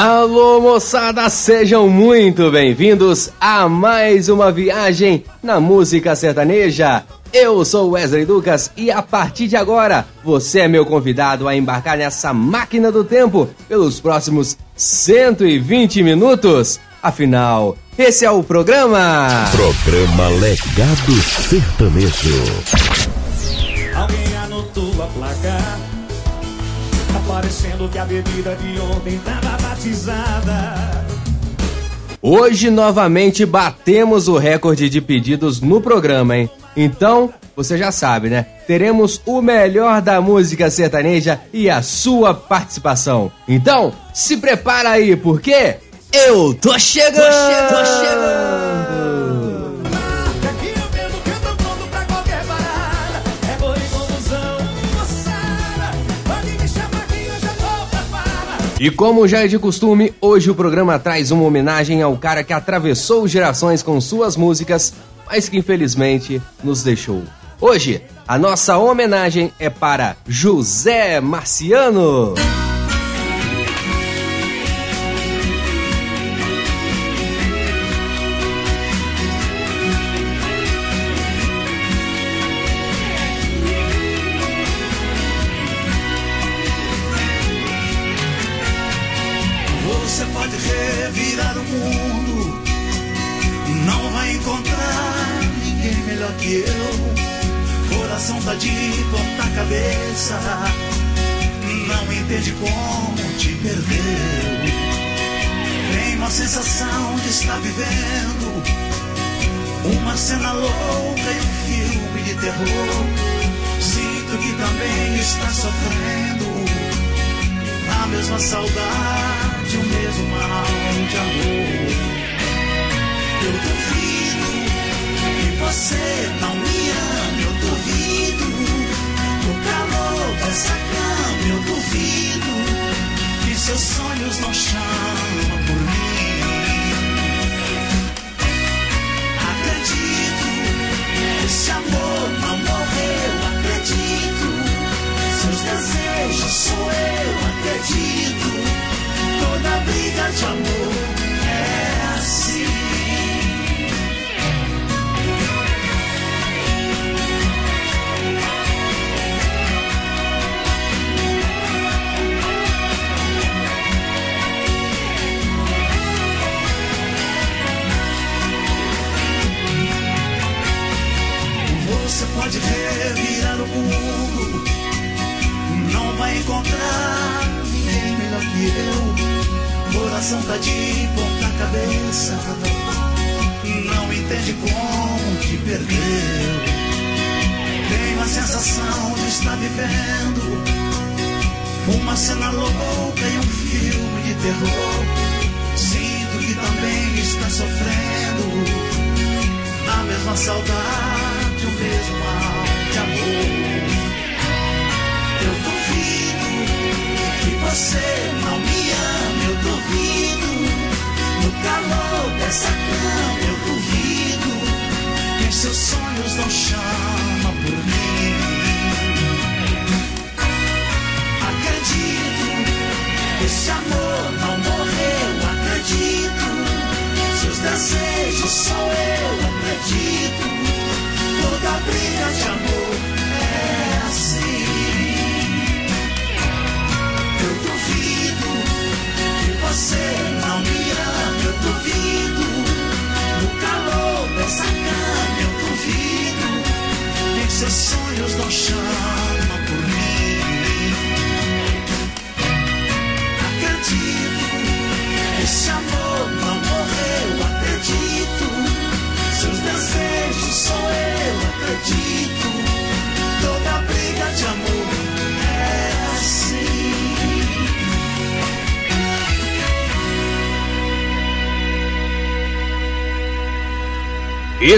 Alô, 0.00 0.60
moçada, 0.60 1.28
sejam 1.28 1.88
muito 1.88 2.52
bem-vindos 2.52 3.32
a 3.40 3.68
mais 3.68 4.28
uma 4.28 4.52
viagem 4.52 5.24
na 5.42 5.58
música 5.58 6.14
sertaneja. 6.14 7.02
Eu 7.32 7.64
sou 7.64 7.90
Wesley 7.90 8.24
Lucas 8.24 8.70
e 8.76 8.92
a 8.92 9.02
partir 9.02 9.48
de 9.48 9.56
agora 9.56 10.06
você 10.22 10.60
é 10.60 10.68
meu 10.68 10.86
convidado 10.86 11.48
a 11.48 11.56
embarcar 11.56 11.98
nessa 11.98 12.32
máquina 12.32 12.92
do 12.92 13.02
tempo 13.02 13.50
pelos 13.68 13.98
próximos 13.98 14.56
120 14.76 16.04
minutos. 16.04 16.78
Afinal, 17.02 17.76
esse 17.98 18.24
é 18.24 18.30
o 18.30 18.44
programa. 18.44 19.50
Programa 19.50 20.28
Legado 20.38 21.12
Sertanejo. 21.48 22.44
Alguém 23.96 24.36
anotou 24.44 24.92
a 25.02 25.06
placa? 25.08 25.87
Aparecendo 27.28 27.90
que 27.90 27.98
a 27.98 28.06
bebida 28.06 28.56
de 28.56 28.80
ontem 28.80 29.18
tava 29.18 29.58
batizada. 29.58 31.04
Hoje 32.22 32.70
novamente 32.70 33.44
batemos 33.44 34.28
o 34.28 34.38
recorde 34.38 34.88
de 34.88 35.02
pedidos 35.02 35.60
no 35.60 35.78
programa, 35.78 36.38
hein? 36.38 36.50
Então, 36.74 37.30
você 37.54 37.76
já 37.76 37.92
sabe, 37.92 38.30
né? 38.30 38.46
Teremos 38.66 39.20
o 39.26 39.42
melhor 39.42 40.00
da 40.00 40.22
música 40.22 40.70
sertaneja 40.70 41.38
e 41.52 41.68
a 41.68 41.82
sua 41.82 42.32
participação. 42.32 43.30
Então, 43.46 43.92
se 44.14 44.38
prepara 44.38 44.92
aí, 44.92 45.14
porque 45.14 45.76
eu 46.10 46.54
tô 46.54 46.78
chegando! 46.78 47.68
Tô 47.68 47.84
chegando! 47.84 49.07
E 58.80 58.90
como 58.90 59.26
já 59.26 59.42
é 59.44 59.48
de 59.48 59.58
costume, 59.58 60.14
hoje 60.20 60.50
o 60.50 60.54
programa 60.54 61.00
traz 61.00 61.32
uma 61.32 61.42
homenagem 61.42 62.00
ao 62.00 62.16
cara 62.16 62.44
que 62.44 62.52
atravessou 62.52 63.26
gerações 63.26 63.82
com 63.82 64.00
suas 64.00 64.36
músicas, 64.36 64.94
mas 65.26 65.48
que 65.48 65.58
infelizmente 65.58 66.40
nos 66.62 66.84
deixou. 66.84 67.24
Hoje, 67.60 68.00
a 68.26 68.38
nossa 68.38 68.78
homenagem 68.78 69.52
é 69.58 69.68
para 69.68 70.16
José 70.28 71.20
Marciano. 71.20 72.34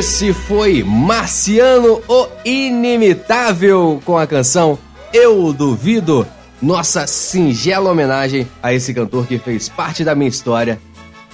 Esse 0.00 0.32
foi 0.32 0.82
Marciano, 0.82 2.00
o 2.08 2.26
Inimitável, 2.42 4.00
com 4.02 4.16
a 4.16 4.26
canção 4.26 4.78
Eu 5.12 5.52
Duvido. 5.52 6.26
Nossa 6.62 7.06
singela 7.06 7.90
homenagem 7.90 8.48
a 8.62 8.72
esse 8.72 8.94
cantor 8.94 9.26
que 9.26 9.38
fez 9.38 9.68
parte 9.68 10.02
da 10.02 10.14
minha 10.14 10.30
história 10.30 10.80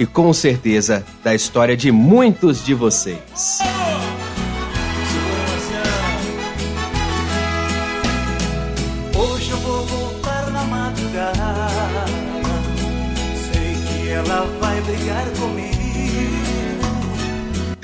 e 0.00 0.04
com 0.04 0.32
certeza 0.32 1.04
da 1.22 1.32
história 1.32 1.76
de 1.76 1.92
muitos 1.92 2.64
de 2.64 2.74
vocês. 2.74 3.55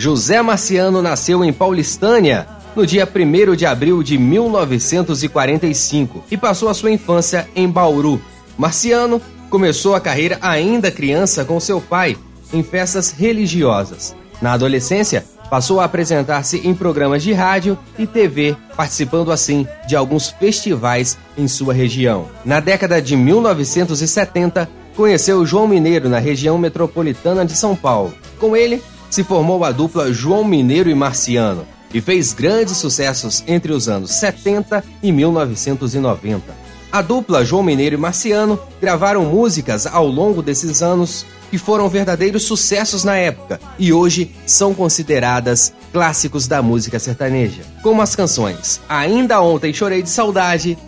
José 0.02 0.42
Marciano 0.42 1.00
nasceu 1.00 1.44
em 1.44 1.52
Paulistânia 1.52 2.48
no 2.74 2.84
dia 2.84 3.08
1 3.08 3.54
de 3.54 3.64
abril 3.64 4.02
de 4.02 4.18
1945 4.18 6.24
e 6.28 6.36
passou 6.36 6.68
a 6.68 6.74
sua 6.74 6.90
infância 6.90 7.48
em 7.54 7.68
Bauru. 7.68 8.20
Marciano 8.58 9.22
começou 9.48 9.94
a 9.94 10.00
carreira 10.00 10.38
ainda 10.42 10.90
criança 10.90 11.44
com 11.44 11.60
seu 11.60 11.80
pai 11.80 12.16
em 12.52 12.64
festas 12.64 13.12
religiosas. 13.12 14.12
Na 14.40 14.54
adolescência, 14.54 15.24
passou 15.48 15.78
a 15.78 15.84
apresentar-se 15.84 16.66
em 16.66 16.74
programas 16.74 17.22
de 17.22 17.32
rádio 17.32 17.78
e 17.96 18.04
TV, 18.04 18.56
participando 18.76 19.30
assim 19.30 19.68
de 19.86 19.94
alguns 19.94 20.30
festivais 20.30 21.16
em 21.38 21.46
sua 21.46 21.72
região. 21.72 22.26
Na 22.44 22.58
década 22.58 23.00
de 23.00 23.16
1970, 23.16 24.68
conheceu 24.96 25.46
João 25.46 25.68
Mineiro 25.68 26.08
na 26.08 26.18
região 26.18 26.58
metropolitana 26.58 27.44
de 27.44 27.56
São 27.56 27.76
Paulo. 27.76 28.12
Com 28.40 28.56
ele, 28.56 28.82
se 29.12 29.22
formou 29.22 29.62
a 29.62 29.70
dupla 29.70 30.10
João 30.10 30.42
Mineiro 30.42 30.88
e 30.88 30.94
Marciano 30.94 31.66
e 31.92 32.00
fez 32.00 32.32
grandes 32.32 32.78
sucessos 32.78 33.44
entre 33.46 33.70
os 33.70 33.86
anos 33.86 34.10
70 34.12 34.82
e 35.02 35.12
1990. 35.12 36.42
A 36.90 37.02
dupla 37.02 37.44
João 37.44 37.62
Mineiro 37.62 37.94
e 37.94 37.98
Marciano 37.98 38.58
gravaram 38.80 39.26
músicas 39.26 39.86
ao 39.86 40.06
longo 40.06 40.40
desses 40.40 40.82
anos 40.82 41.26
que 41.50 41.58
foram 41.58 41.90
verdadeiros 41.90 42.44
sucessos 42.44 43.04
na 43.04 43.14
época 43.14 43.60
e 43.78 43.92
hoje 43.92 44.34
são 44.46 44.72
consideradas 44.72 45.74
clássicos 45.92 46.46
da 46.46 46.62
música 46.62 46.98
sertaneja, 46.98 47.64
como 47.82 48.00
as 48.00 48.16
canções 48.16 48.80
Ainda 48.88 49.42
Ontem 49.42 49.74
Chorei 49.74 50.02
de 50.02 50.08
Saudade, 50.08 50.78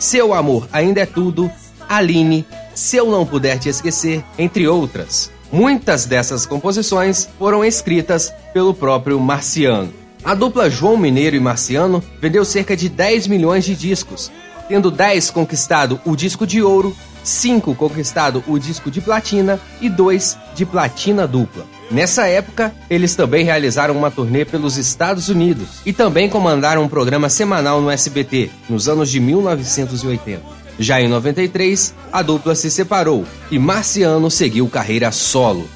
Seu 0.00 0.34
Amor 0.34 0.68
Ainda 0.72 1.02
é 1.02 1.06
Tudo, 1.06 1.48
Aline, 1.88 2.44
Se 2.74 2.96
Eu 2.96 3.08
Não 3.08 3.24
Puder 3.24 3.56
Te 3.60 3.68
Esquecer, 3.68 4.24
entre 4.36 4.66
outras. 4.66 5.37
Muitas 5.50 6.04
dessas 6.04 6.44
composições 6.44 7.28
foram 7.38 7.64
escritas 7.64 8.32
pelo 8.52 8.74
próprio 8.74 9.18
Marciano. 9.18 9.92
A 10.22 10.34
dupla 10.34 10.68
João 10.68 10.96
Mineiro 10.96 11.36
e 11.36 11.40
Marciano 11.40 12.02
vendeu 12.20 12.44
cerca 12.44 12.76
de 12.76 12.88
10 12.88 13.28
milhões 13.28 13.64
de 13.64 13.74
discos, 13.74 14.30
tendo 14.68 14.90
10 14.90 15.30
conquistado 15.30 15.98
o 16.04 16.14
disco 16.14 16.46
de 16.46 16.62
ouro, 16.62 16.94
5 17.24 17.74
conquistado 17.74 18.44
o 18.46 18.58
disco 18.58 18.90
de 18.90 19.00
platina 19.00 19.58
e 19.80 19.88
2 19.88 20.36
de 20.54 20.66
platina 20.66 21.26
dupla. 21.26 21.64
Nessa 21.90 22.26
época, 22.26 22.74
eles 22.90 23.16
também 23.16 23.44
realizaram 23.44 23.96
uma 23.96 24.10
turnê 24.10 24.44
pelos 24.44 24.76
Estados 24.76 25.30
Unidos 25.30 25.80
e 25.86 25.92
também 25.94 26.28
comandaram 26.28 26.82
um 26.82 26.88
programa 26.88 27.30
semanal 27.30 27.80
no 27.80 27.90
SBT, 27.90 28.50
nos 28.68 28.86
anos 28.86 29.10
de 29.10 29.18
1980. 29.18 30.67
Já 30.78 31.00
em 31.00 31.08
93, 31.08 31.94
a 32.12 32.22
dupla 32.22 32.54
se 32.54 32.70
separou 32.70 33.24
e 33.50 33.58
Marciano 33.58 34.30
seguiu 34.30 34.68
carreira 34.68 35.10
solo. 35.10 35.68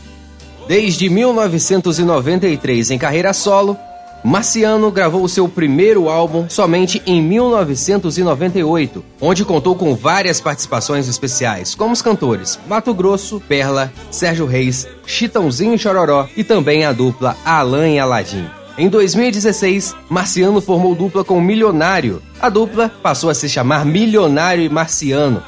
Desde 0.69 1.08
1993 1.08 2.93
em 2.93 2.99
carreira 2.99 3.32
solo, 3.32 3.76
Marciano 4.25 4.88
gravou 4.93 5.26
seu 5.26 5.49
primeiro 5.49 6.08
álbum 6.08 6.49
somente 6.49 7.02
em 7.04 7.20
1998, 7.20 9.04
onde 9.20 9.44
contou 9.44 9.75
com 9.75 9.96
várias 9.96 10.40
participações 10.40 11.08
especiais, 11.08 11.75
como 11.75 11.93
os 11.93 12.00
cantores 12.00 12.58
Mato 12.69 12.94
Grosso, 12.94 13.43
Perla, 13.49 13.93
Sérgio 14.12 14.46
Reis, 14.46 14.87
Chitãozinho 15.04 15.75
e 15.75 15.78
Chororó 15.78 16.28
e 16.37 16.44
também 16.44 16.84
a 16.84 16.93
dupla 16.93 17.37
Alan 17.44 17.88
e 17.88 17.99
Aladim. 17.99 18.62
Em 18.77 18.89
2016, 18.89 19.95
Marciano 20.09 20.61
formou 20.61 20.95
dupla 20.95 21.23
com 21.23 21.39
Milionário. 21.41 22.23
A 22.41 22.49
dupla 22.49 22.89
passou 23.03 23.29
a 23.29 23.35
se 23.35 23.47
chamar 23.47 23.85
Milionário 23.85 24.65
e 24.65 24.69
Marciano. 24.69 25.43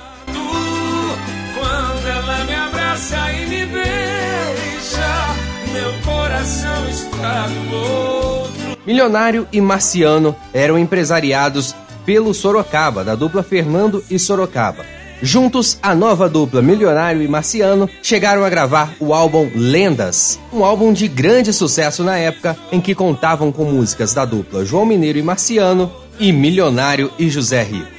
Milionário 8.87 9.49
e 9.51 9.61
Marciano 9.63 10.37
eram 10.53 10.79
empresariados 10.79 11.75
pelo 12.05 12.35
Sorocaba, 12.35 13.03
da 13.03 13.15
dupla 13.15 13.43
Fernando 13.43 14.05
e 14.11 14.19
Sorocaba. 14.19 14.85
Juntos, 15.23 15.79
a 15.83 15.95
nova 15.95 16.29
dupla 16.29 16.61
Milionário 16.61 17.23
e 17.23 17.29
Marciano 17.29 17.89
chegaram 18.03 18.45
a 18.45 18.51
gravar 18.51 18.95
o 18.99 19.15
álbum 19.15 19.51
Lendas, 19.55 20.39
um 20.53 20.65
álbum 20.65 20.93
de 20.93 21.09
grande 21.09 21.53
sucesso 21.53 22.03
na 22.03 22.19
época 22.19 22.57
em 22.71 22.81
que 22.81 22.95
contavam 22.95 23.51
com 23.51 23.65
músicas 23.65 24.13
da 24.13 24.25
dupla 24.25 24.65
João 24.65 24.85
Mineiro 24.85 25.19
e 25.19 25.23
Marciano 25.23 25.91
e 26.19 26.33
Milionário 26.33 27.11
e 27.19 27.29
José 27.31 27.63
Rico. 27.63 27.94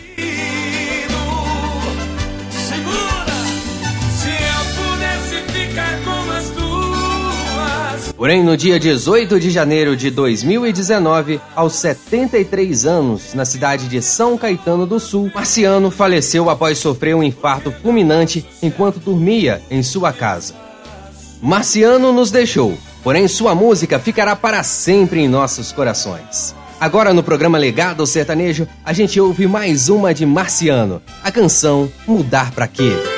Porém, 8.17 8.41
no 8.41 8.55
dia 8.55 8.79
18 8.79 9.39
de 9.39 9.50
janeiro 9.50 9.95
de 9.95 10.10
2019, 10.10 11.41
aos 11.53 11.74
73 11.75 12.86
anos, 12.86 13.34
na 13.34 13.43
cidade 13.43 13.89
de 13.89 14.01
São 14.01 14.38
Caetano 14.38 14.86
do 14.86 15.01
Sul, 15.01 15.29
Marciano 15.36 15.91
faleceu 15.91 16.50
após 16.50 16.77
sofrer 16.77 17.13
um 17.13 17.22
infarto 17.22 17.74
fulminante 17.81 18.45
enquanto 18.63 19.00
dormia 19.00 19.62
em 19.69 19.84
sua 19.84 20.13
casa. 20.13 20.53
Marciano 21.41 22.13
nos 22.13 22.31
deixou, 22.31 22.77
porém 23.03 23.27
sua 23.27 23.53
música 23.53 24.00
ficará 24.00 24.34
para 24.34 24.63
sempre 24.63 25.19
em 25.19 25.27
nossos 25.27 25.74
corações. 25.74 26.55
Agora 26.79 27.13
no 27.13 27.22
programa 27.24 27.57
Legado 27.57 28.05
Sertanejo, 28.07 28.65
a 28.84 28.93
gente 28.93 29.19
ouve 29.19 29.45
mais 29.45 29.89
uma 29.89 30.13
de 30.13 30.25
Marciano, 30.25 31.01
a 31.22 31.31
canção 31.31 31.91
Mudar 32.07 32.51
Pra 32.51 32.67
Quê? 32.67 33.14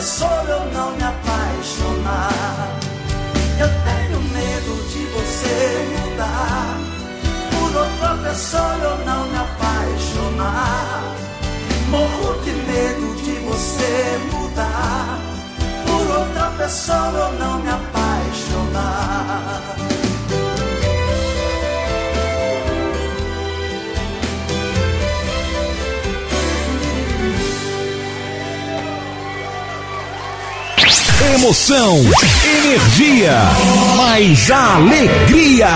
Pessoa 0.00 0.42
eu 0.48 0.64
não 0.72 0.92
me 0.92 1.02
apaixonar. 1.02 2.78
Eu 3.58 3.68
tenho 3.84 4.18
medo 4.32 4.72
de 4.88 5.04
você 5.12 5.56
mudar. 5.92 6.80
Por 7.50 7.70
outra 7.76 8.30
pessoa 8.30 8.78
eu 8.82 8.96
não 9.04 9.26
me 9.26 9.36
apaixonar. 9.36 11.02
Morro 11.90 12.40
de 12.42 12.52
medo 12.52 13.14
de 13.22 13.32
você 13.40 14.18
mudar. 14.32 15.18
Por 15.86 16.16
outra 16.16 16.50
pessoa 16.56 17.28
eu 17.28 17.32
não 17.38 17.58
me 17.58 17.68
apaixonar. 17.68 19.10
Emoção, 31.42 31.96
energia, 32.44 33.32
mais 33.96 34.50
alegria. 34.50 35.68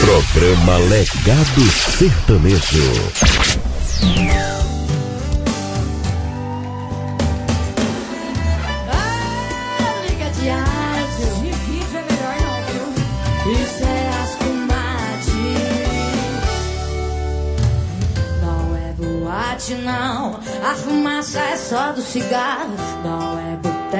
Programa 0.00 0.78
Legado 0.88 1.62
Sertanejo. 1.98 3.10
Ah, 8.88 9.94
liga 10.08 10.30
de 10.30 10.48
áudio. 10.48 11.28
De 11.42 11.50
vídeo 11.50 11.98
é 11.98 12.02
melhor 12.12 12.36
não, 12.44 12.56
viu? 12.70 12.86
Isso 13.64 13.82
é 13.82 13.92
ascomate. 14.22 15.44
Não 18.40 18.62
é 18.76 18.92
boate, 18.96 19.74
não. 19.74 20.38
A 20.64 20.74
fumaça 20.76 21.40
é 21.40 21.56
só 21.56 21.90
do 21.90 22.00
cigarro. 22.00 22.76
Não 23.02 23.40
é 23.40 23.53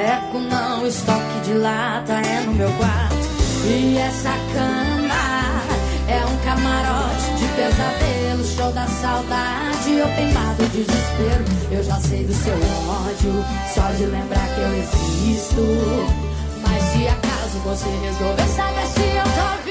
boteco, 0.04 0.38
não. 0.38 0.86
Estoque 0.86 1.40
de 1.44 1.54
lata 1.54 2.12
é 2.12 2.40
no 2.40 2.52
meu 2.52 2.70
quarto. 2.72 3.14
E 3.66 3.96
essa 3.96 4.30
cama 4.52 5.14
é 6.08 6.24
um 6.26 6.36
camarote 6.44 7.34
de 7.38 7.48
pesadelo. 7.56 8.44
Show 8.44 8.72
da 8.72 8.86
saudade, 8.86 10.02
open 10.02 10.32
bar 10.32 10.54
desespero. 10.72 11.44
Eu 11.70 11.82
já 11.82 11.98
sei 12.00 12.24
do 12.24 12.34
seu 12.34 12.54
ódio, 12.54 13.44
só 13.74 13.90
de 13.92 14.04
lembrar 14.06 14.46
que 14.54 14.60
eu 14.60 14.74
existo. 14.76 15.62
Mas 16.62 16.82
se 16.82 17.08
acaso 17.08 17.58
você 17.64 17.88
resolver 18.02 18.48
saber 18.48 18.86
se 18.86 19.00
eu 19.00 19.24
tô 19.24 19.63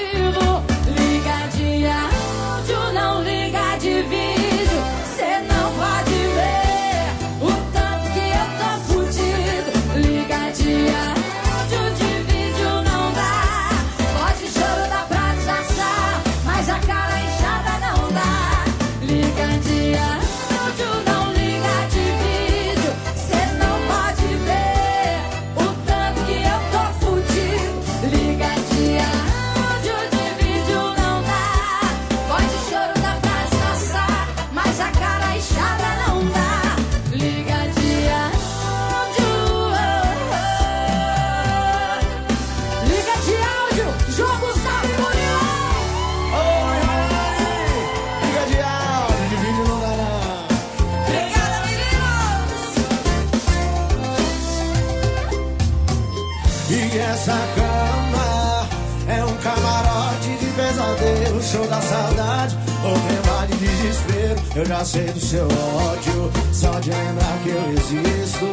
Eu 64.56 64.64
já 64.64 64.84
sei 64.84 65.06
do 65.06 65.18
seu 65.18 65.46
ódio, 65.46 66.30
só 66.52 66.78
de 66.78 66.90
lembrar 66.90 67.38
que 67.42 67.48
eu 67.48 67.72
existo. 67.72 68.46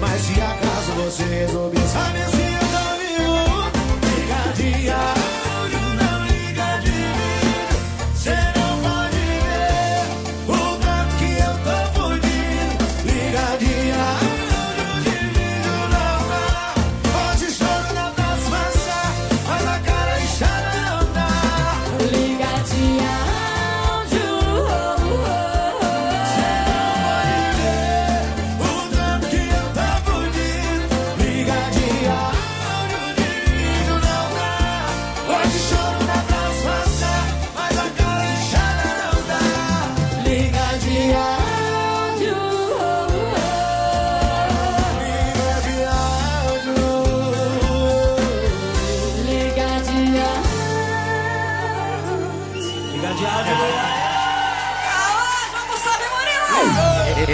Mas 0.00 0.20
se 0.20 0.32
acaso 0.40 0.92
você 1.04 1.22
resolver 1.22 1.86
saber 1.86 2.26
se 2.30 2.42
eu 2.42 2.58
tô 2.74 2.86
vivo, 2.98 3.70
liga 4.66 5.13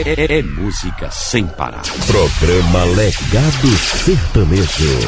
É, 0.06 0.38
é 0.38 0.42
música 0.42 1.10
sem 1.10 1.46
parar. 1.46 1.82
Programa 2.06 2.84
Legado 2.84 3.68
Sertanejo. 4.02 4.98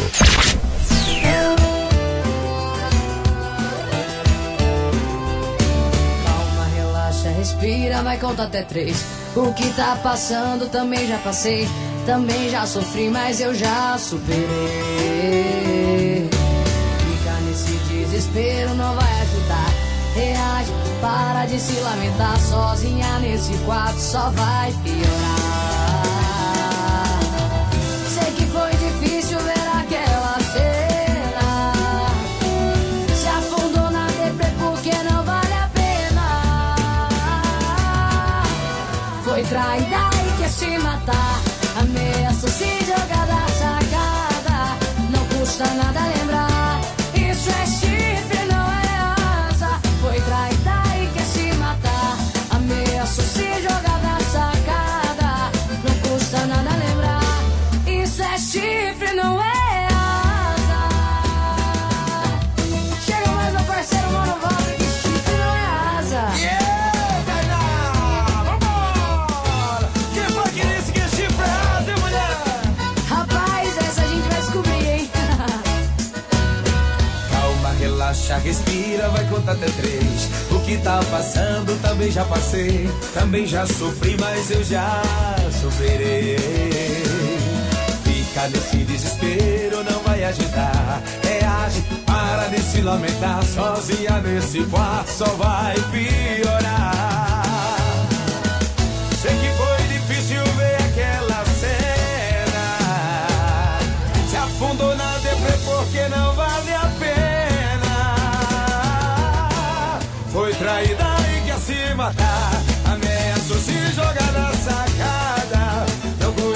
Calma, 6.24 6.66
relaxa, 6.74 7.30
respira, 7.30 8.02
vai 8.02 8.18
contar 8.18 8.44
até 8.44 8.62
três. 8.62 9.02
O 9.34 9.54
que 9.54 9.66
tá 9.70 9.98
passando 10.02 10.68
também 10.68 11.08
já 11.08 11.16
passei. 11.18 11.66
Também 12.04 12.50
já 12.50 12.66
sofri, 12.66 13.08
mas 13.08 13.40
eu 13.40 13.54
já 13.54 13.96
superei. 13.96 14.42
Ficar 16.28 17.40
nesse 17.46 17.72
desespero 17.88 18.74
não 18.74 18.94
vai 18.94 19.20
ajudar. 19.22 19.72
Reage, 20.14 20.72
para 21.02 21.44
de 21.46 21.58
se 21.58 21.78
lamentar. 21.80 22.38
Sozinha 22.38 23.18
nesse 23.18 23.52
quarto 23.64 23.98
só 23.98 24.30
vai 24.30 24.72
piorar. 24.84 25.31
Contar 79.42 79.52
até 79.52 79.66
três. 79.66 80.28
O 80.50 80.60
que 80.60 80.78
tá 80.78 81.00
passando 81.10 81.80
também 81.82 82.10
já 82.10 82.24
passei. 82.24 82.88
Também 83.12 83.46
já 83.46 83.66
sofri, 83.66 84.16
mas 84.18 84.50
eu 84.50 84.62
já 84.64 85.02
superei. 85.60 86.36
Fica 88.04 88.48
nesse 88.48 88.76
desespero, 88.78 89.84
não 89.84 90.00
vai 90.02 90.24
agitar. 90.24 91.02
Reage, 91.22 91.82
para 92.06 92.48
de 92.48 92.60
se 92.62 92.80
lamentar. 92.80 93.42
Sozinha 93.44 94.20
nesse 94.20 94.62
quarto 94.64 95.10
só 95.10 95.26
vai 95.26 95.74
piorar. 95.90 96.71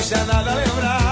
Custa 0.07 0.25
nada 0.25 0.55
lembrar. 0.55 1.06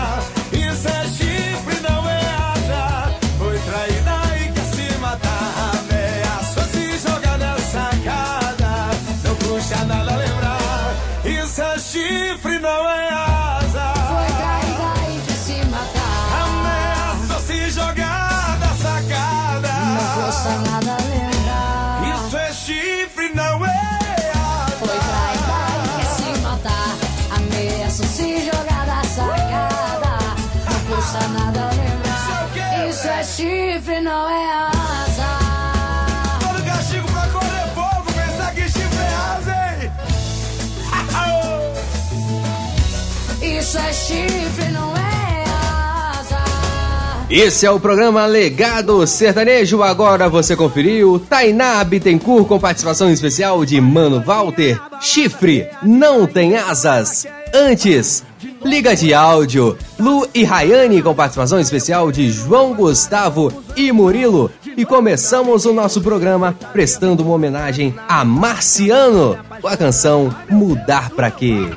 Esse 47.36 47.66
é 47.66 47.70
o 47.72 47.80
programa 47.80 48.26
Legado 48.26 49.04
Sertanejo. 49.08 49.82
Agora 49.82 50.28
você 50.28 50.54
conferiu 50.54 51.18
Tainá 51.18 51.82
Bittencourt 51.82 52.46
com 52.46 52.60
participação 52.60 53.10
especial 53.10 53.64
de 53.64 53.80
Mano 53.80 54.20
Walter. 54.20 54.80
Chifre 55.00 55.66
não 55.82 56.28
tem 56.28 56.56
asas. 56.56 57.26
Antes, 57.52 58.22
Liga 58.64 58.94
de 58.94 59.12
Áudio. 59.12 59.76
Lu 59.98 60.28
e 60.32 60.44
Rayane 60.44 61.02
com 61.02 61.12
participação 61.12 61.58
especial 61.58 62.12
de 62.12 62.30
João 62.30 62.72
Gustavo 62.72 63.52
e 63.76 63.90
Murilo. 63.90 64.48
E 64.76 64.84
começamos 64.84 65.66
o 65.66 65.72
nosso 65.72 66.00
programa 66.00 66.56
prestando 66.72 67.24
uma 67.24 67.34
homenagem 67.34 67.96
a 68.08 68.24
Marciano 68.24 69.36
com 69.60 69.66
a 69.66 69.76
canção 69.76 70.32
Mudar 70.48 71.10
Pra 71.10 71.32
Quê. 71.32 71.68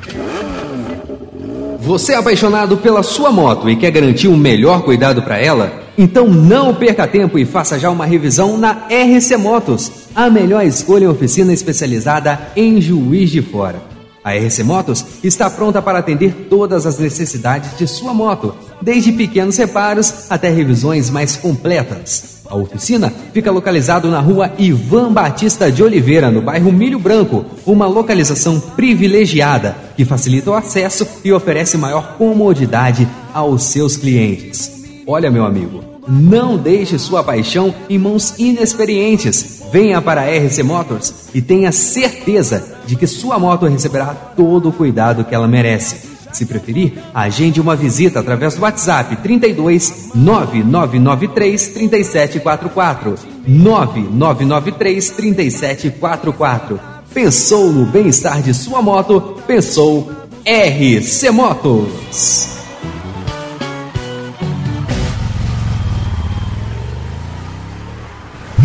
Você 1.88 2.12
é 2.12 2.18
apaixonado 2.18 2.76
pela 2.76 3.02
sua 3.02 3.32
moto 3.32 3.70
e 3.70 3.78
quer 3.78 3.92
garantir 3.92 4.28
um 4.28 4.36
melhor 4.36 4.82
cuidado 4.82 5.22
para 5.22 5.38
ela? 5.38 5.72
Então 5.98 6.28
não 6.28 6.76
perca 6.76 7.08
tempo 7.08 7.40
e 7.40 7.46
faça 7.46 7.80
já 7.80 7.90
uma 7.90 8.06
revisão 8.06 8.58
na 8.58 8.74
RC 8.90 9.38
Motos, 9.38 9.90
a 10.14 10.30
melhor 10.30 10.66
escolha 10.66 11.06
em 11.06 11.08
oficina 11.08 11.54
especializada 11.54 12.52
em 12.58 12.82
Juiz 12.82 13.30
de 13.30 13.42
Fora. 13.42 13.82
A 14.22 14.34
RC 14.34 14.64
Motos 14.66 15.06
está 15.24 15.50
pronta 15.50 15.82
para 15.82 16.00
atender 16.00 16.48
todas 16.50 16.86
as 16.86 17.00
necessidades 17.00 17.78
de 17.78 17.88
sua 17.88 18.14
moto, 18.14 18.54
desde 18.82 19.14
pequenos 19.14 19.56
reparos 19.56 20.30
até 20.30 20.50
revisões 20.50 21.10
mais 21.10 21.38
completas. 21.38 22.37
A 22.50 22.56
oficina 22.56 23.12
fica 23.34 23.52
localizado 23.52 24.10
na 24.10 24.20
rua 24.20 24.52
Ivan 24.58 25.12
Batista 25.12 25.72
de 25.72 25.84
Oliveira, 25.84 26.32
no 26.32 26.42
bairro 26.42 26.72
Milho 26.72 26.98
Branco, 26.98 27.46
uma 27.66 27.88
localização 27.88 28.60
privilegiada 28.60 29.76
que 29.96 30.06
facilita 30.06 30.52
o 30.52 30.54
acesso 30.54 31.06
e 31.24 31.32
oferece 31.34 31.78
maior 31.78 32.16
comodidade 32.18 33.08
aos 33.34 33.64
seus 33.64 33.98
clientes. 33.98 34.84
Olha, 35.06 35.30
meu 35.30 35.46
amigo, 35.46 35.84
não 36.08 36.58
deixe 36.58 36.98
sua 36.98 37.22
paixão 37.22 37.74
em 37.90 37.98
mãos 37.98 38.36
inexperientes. 38.38 39.64
Venha 39.72 40.02
para 40.02 40.22
a 40.22 40.26
RC 40.26 40.64
Motors 40.64 41.14
e 41.34 41.42
tenha 41.42 41.72
certeza 41.74 42.64
de 42.86 42.96
que 42.96 43.06
sua 43.06 43.38
moto 43.38 43.66
receberá 43.66 44.16
todo 44.36 44.70
o 44.70 44.74
cuidado 44.74 45.26
que 45.26 45.36
ela 45.36 45.48
merece. 45.48 46.17
Se 46.32 46.46
preferir, 46.46 46.94
agende 47.14 47.60
uma 47.60 47.76
visita 47.76 48.20
através 48.20 48.56
do 48.56 48.62
WhatsApp 48.62 49.16
32 49.18 50.12
9993 50.14 51.68
3744 51.70 53.16
9993 53.48 55.10
3744. 55.12 56.80
Pensou 57.14 57.72
no 57.72 57.86
bem-estar 57.86 58.42
de 58.42 58.54
sua 58.54 58.82
moto? 58.82 59.42
Pensou 59.48 60.12
RC 60.46 61.32
Motos. 61.32 62.58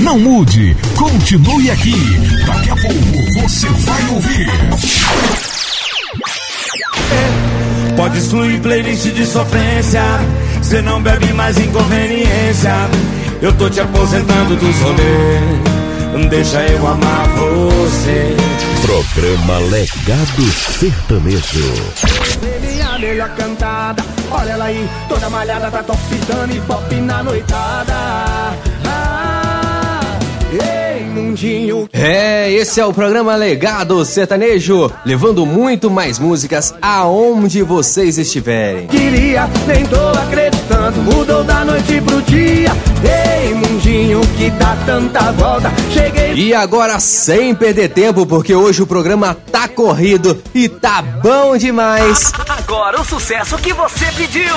Não 0.03 0.19
mude, 0.19 0.77
continue 0.97 1.71
aqui. 1.71 1.95
Daqui 2.45 2.71
a 2.71 2.77
pouco 2.77 3.41
você 3.41 3.69
vai 3.69 4.09
ouvir. 4.09 5.52
Pode 7.97 8.19
excluir 8.19 8.61
playlist 8.61 9.07
de 9.13 9.27
sofrência. 9.27 10.03
Cê 10.63 10.81
não 10.83 11.03
bebe 11.03 11.33
mais 11.33 11.59
inconveniência. 11.59 12.73
Eu 13.41 13.53
tô 13.55 13.69
te 13.69 13.81
aposentando 13.81 14.57
dos 14.57 14.79
rolês. 14.81 15.73
Deixa 16.33 16.63
eu 16.63 16.87
amar 16.87 17.29
você. 17.29 18.37
Programa 18.83 19.59
Legado 19.71 20.43
Sertanejo. 20.79 21.73
Ele 22.43 22.81
é 22.81 22.83
a 22.83 22.99
melhor 22.99 23.29
cantada. 23.37 24.03
Olha 24.31 24.53
ela 24.53 24.65
aí, 24.65 24.89
toda 25.09 25.29
malhada, 25.29 25.71
tá 25.71 25.83
top 25.83 25.99
e 26.51 26.61
pop 26.63 26.95
na 26.97 27.23
noitada. 27.23 27.95
Ah, 28.87 30.19
ei, 30.53 30.92
mundinho. 31.13 31.89
É, 31.93 32.51
esse 32.51 32.81
é 32.81 32.87
o 32.87 32.93
programa 32.93 33.37
Legado 33.37 34.05
Sertanejo, 34.05 34.91
levando 35.05 35.47
muito 35.47 35.91
mais 35.91 36.19
músicas 36.19 36.75
aonde 36.81 37.63
vocês 37.63 38.19
estiverem. 38.19 38.87
Queria, 38.89 39.49
nem 39.67 39.85
tô 39.87 40.09
acreditando, 40.19 41.03
mudou 41.03 41.45
da 41.45 41.65
noite 41.65 42.01
pro 42.01 42.23
dia. 42.23 42.73
Ei, 43.05 43.55
mundinho, 43.55 44.21
que 44.37 44.51
dá 44.51 44.77
tanta 44.87 45.33
volta. 45.33 45.73
Cheguei. 45.93 46.35
E 46.35 46.55
agora, 46.55 46.99
sem 46.99 47.55
perder 47.55 47.91
tempo, 47.91 48.27
porque 48.27 48.55
hoje 48.55 48.83
o 48.83 48.87
programa 48.87 49.37
tá 49.51 49.69
corrido 49.69 50.43
e 50.55 50.69
tá 50.69 51.03
bom 51.03 51.57
demais. 51.57 52.33
Agora 52.49 53.01
o 53.01 53.05
sucesso 53.05 53.57
que 53.59 53.73
você 53.73 54.07
pediu. 54.17 54.55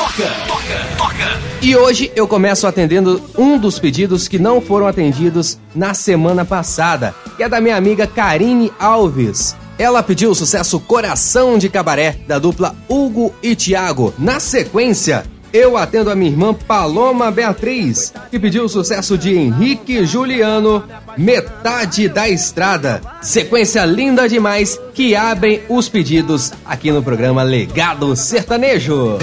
Toca, 0.00 0.30
toca, 0.48 0.86
toca. 0.96 1.40
E 1.60 1.76
hoje 1.76 2.10
eu 2.16 2.26
começo 2.26 2.66
atendendo 2.66 3.20
um 3.36 3.58
dos 3.58 3.78
pedidos 3.78 4.28
que 4.28 4.38
não 4.38 4.58
foram 4.58 4.86
atendidos 4.86 5.58
na 5.74 5.92
semana 5.92 6.42
passada, 6.42 7.14
que 7.36 7.42
é 7.42 7.48
da 7.50 7.60
minha 7.60 7.76
amiga 7.76 8.06
Karine 8.06 8.72
Alves. 8.78 9.54
Ela 9.78 10.02
pediu 10.02 10.30
o 10.30 10.34
sucesso 10.34 10.80
Coração 10.80 11.58
de 11.58 11.68
Cabaré, 11.68 12.16
da 12.26 12.38
dupla 12.38 12.74
Hugo 12.88 13.34
e 13.42 13.54
Thiago. 13.54 14.14
Na 14.18 14.40
sequência, 14.40 15.24
eu 15.52 15.76
atendo 15.76 16.10
a 16.10 16.16
minha 16.16 16.30
irmã 16.30 16.54
Paloma 16.54 17.30
Beatriz, 17.30 18.10
que 18.30 18.38
pediu 18.38 18.64
o 18.64 18.68
sucesso 18.70 19.18
de 19.18 19.36
Henrique 19.36 20.06
Juliano, 20.06 20.82
Metade 21.18 22.08
da 22.08 22.26
Estrada. 22.26 23.02
Sequência 23.20 23.84
linda 23.84 24.26
demais 24.26 24.80
que 24.94 25.14
abrem 25.14 25.60
os 25.68 25.90
pedidos 25.90 26.54
aqui 26.64 26.90
no 26.90 27.02
programa 27.02 27.42
Legado 27.42 28.16
Sertanejo. 28.16 29.18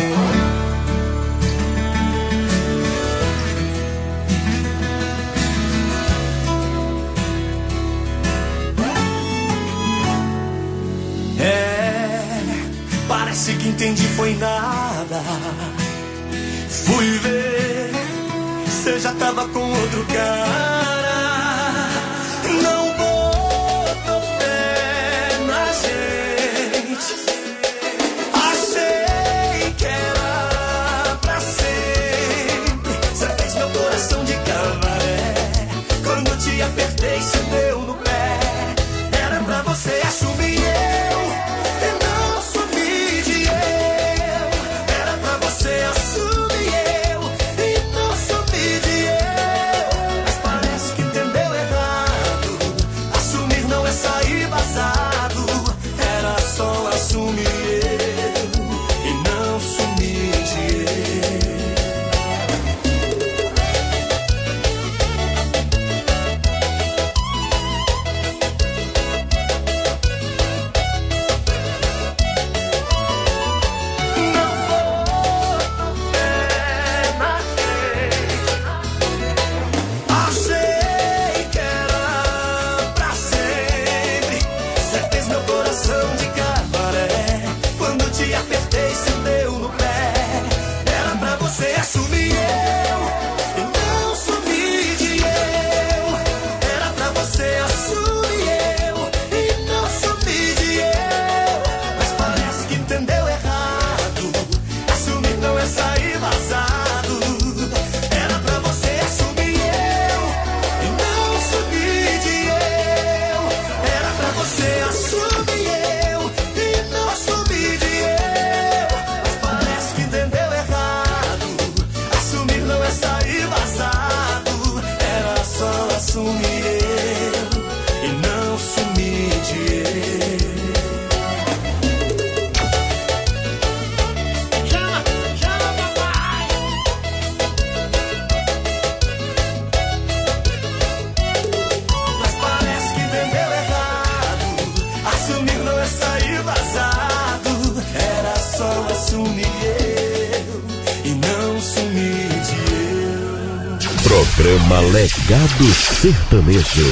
Legado 155.27 155.67
Sertanejo. 155.99 156.87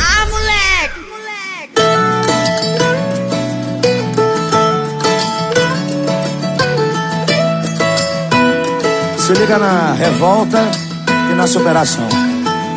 Ah, 0.00 0.24
moleque! 0.30 1.04
Se 9.18 9.34
liga 9.34 9.58
na 9.58 9.92
revolta 9.92 10.64
e 11.30 11.34
na 11.34 11.46
superação. 11.46 12.08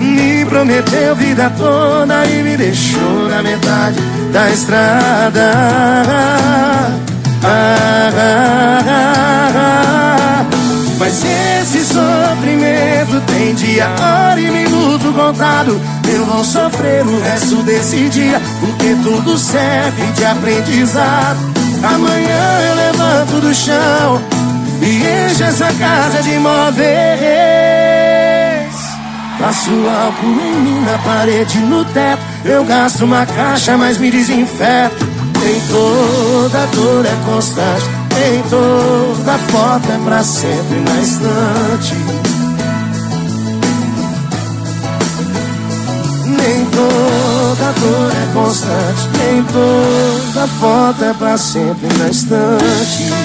Me 0.00 0.44
prometeu 0.46 1.14
vida 1.14 1.50
toda 1.56 2.26
e 2.26 2.42
me 2.42 2.56
deixou 2.56 3.28
na 3.28 3.42
metade 3.42 3.96
da 4.34 4.50
estrada. 4.50 5.52
Ah, 7.44 8.10
ah, 8.16 8.80
ah. 9.56 10.46
Mas 10.98 11.22
esse 11.24 11.84
sofrimento 11.84 13.20
tem 13.28 13.54
dia, 13.54 13.86
hora 13.88 14.40
e 14.40 14.50
minuto 14.50 15.12
contado. 15.12 15.80
Eu 16.12 16.26
vou 16.26 16.42
sofrer 16.42 17.06
o 17.06 17.22
resto 17.22 17.62
desse 17.62 18.08
dia, 18.08 18.42
porque 18.58 18.96
tudo 19.04 19.38
serve 19.38 20.02
de 20.16 20.24
aprendizado. 20.24 21.38
Amanhã 21.84 22.60
eu 22.68 22.74
levanto 22.74 23.40
do 23.40 23.54
chão 23.54 24.20
e 24.82 25.30
encho 25.30 25.44
essa 25.44 25.72
casa 25.74 26.20
de 26.24 26.36
móveis. 26.38 26.84
Passo 29.38 29.70
álcool 29.70 30.40
em 30.40 30.60
mim 30.60 30.80
na 30.80 30.98
parede, 30.98 31.58
no 31.60 31.84
teto. 31.84 32.33
Eu 32.44 32.62
gasto 32.64 33.04
uma 33.04 33.24
caixa, 33.24 33.76
mas 33.78 33.96
me 33.96 34.10
desinfeto. 34.10 35.06
Nem 35.42 35.60
toda 35.68 36.66
dor 36.66 37.06
é 37.06 37.24
constante, 37.24 37.84
nem 38.12 38.42
toda 38.42 39.38
foto 39.50 39.90
é 39.90 39.98
pra 40.04 40.22
sempre 40.22 40.80
na 40.80 41.00
estante. 41.00 41.94
Nem 46.26 46.64
toda 46.66 47.72
dor 47.80 48.12
é 48.12 48.32
constante, 48.34 49.08
nem 49.18 49.42
toda 49.44 50.46
foto 50.60 51.04
é 51.04 51.14
pra 51.14 51.38
sempre 51.38 51.88
na 51.98 52.08
estante. 52.08 53.23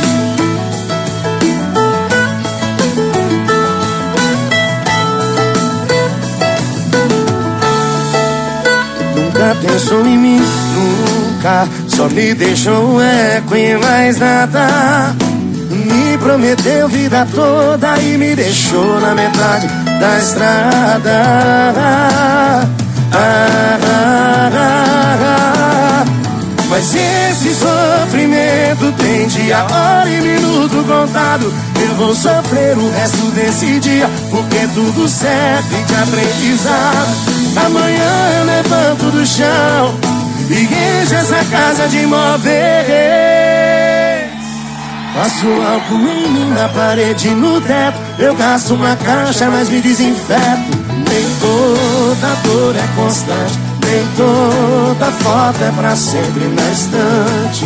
Pensou 9.62 10.06
em 10.06 10.17
mim, 10.17 10.41
nunca 10.74 11.67
Só 11.88 12.08
me 12.10 12.34
deixou 12.34 12.95
um 12.95 13.02
eco 13.02 13.56
e 13.56 13.78
mais 13.78 14.17
nada 14.17 15.15
Me 15.69 16.17
prometeu 16.17 16.88
vida 16.88 17.28
toda 17.34 17.98
e 18.00 18.17
me 18.17 18.36
deixou 18.36 19.00
na 19.00 19.13
metade 19.13 19.67
da 20.00 20.17
estrada 20.17 21.24
Ah, 21.76 22.67
ah, 23.13 23.80
ah, 23.84 24.50
ah. 24.54 24.80
Mas 26.69 26.95
esse 26.95 27.56
sofrimento 27.56 28.93
tem 28.98 29.28
dia, 29.28 29.65
hora 29.65 30.10
e 30.10 30.22
minuto 30.22 30.86
contado. 30.88 31.52
Eu 31.82 31.95
vou 31.95 32.15
sofrer 32.15 32.78
o 32.78 32.91
resto 32.91 33.32
desse 33.32 33.80
dia, 33.80 34.10
porque 34.30 34.67
tudo 34.74 35.10
serve 35.10 35.84
de 35.84 35.95
aprendizado. 35.95 37.38
Amanhã 37.65 38.32
eu 38.38 38.45
levanto 38.45 39.12
do 39.12 39.26
chão 39.26 40.00
e 40.50 40.63
encho 40.63 41.15
essa 41.15 41.43
casa 41.45 41.88
de 41.88 42.06
móveis. 42.06 42.50
Passo 45.13 45.48
álcool 45.48 46.08
em 46.08 46.32
mim, 46.32 46.50
na 46.52 46.69
parede, 46.69 47.30
no 47.32 47.60
teto. 47.60 48.00
Eu 48.17 48.36
gasto 48.36 48.74
uma 48.74 48.95
caixa, 48.95 49.50
mas 49.50 49.69
me 49.69 49.82
desinfeto. 49.82 50.78
Nem 51.10 51.28
toda 51.39 52.36
dor 52.43 52.76
é 52.76 52.88
constante, 52.95 53.60
nem 53.86 54.08
toda 54.15 55.12
foto 55.12 55.63
é 55.63 55.72
pra 55.72 55.95
sempre 55.95 56.45
na 56.45 56.72
estante. 56.72 57.65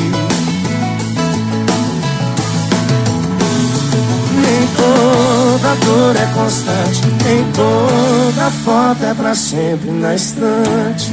Nem 4.41 4.67
toda 4.75 5.42
dor 5.75 6.15
é 6.15 6.25
constante, 6.33 7.01
nem 7.23 7.43
toda 7.53 8.51
foto 8.65 9.03
é 9.05 9.13
pra 9.13 9.33
sempre 9.33 9.91
na 9.91 10.13
estante. 10.13 11.11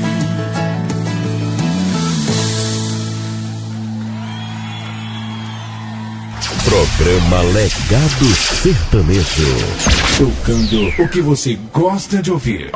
Programa 6.64 7.42
Legado 7.52 8.34
Sertanejo. 8.62 9.56
Tocando 10.18 11.02
o 11.02 11.08
que 11.08 11.20
você 11.20 11.58
gosta 11.72 12.20
de 12.20 12.30
ouvir. 12.30 12.70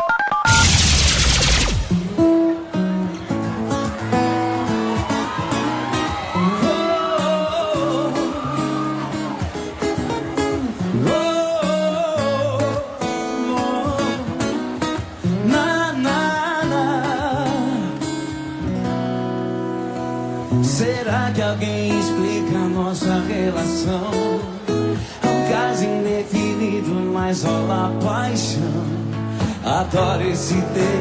Perigo, 30.34 30.93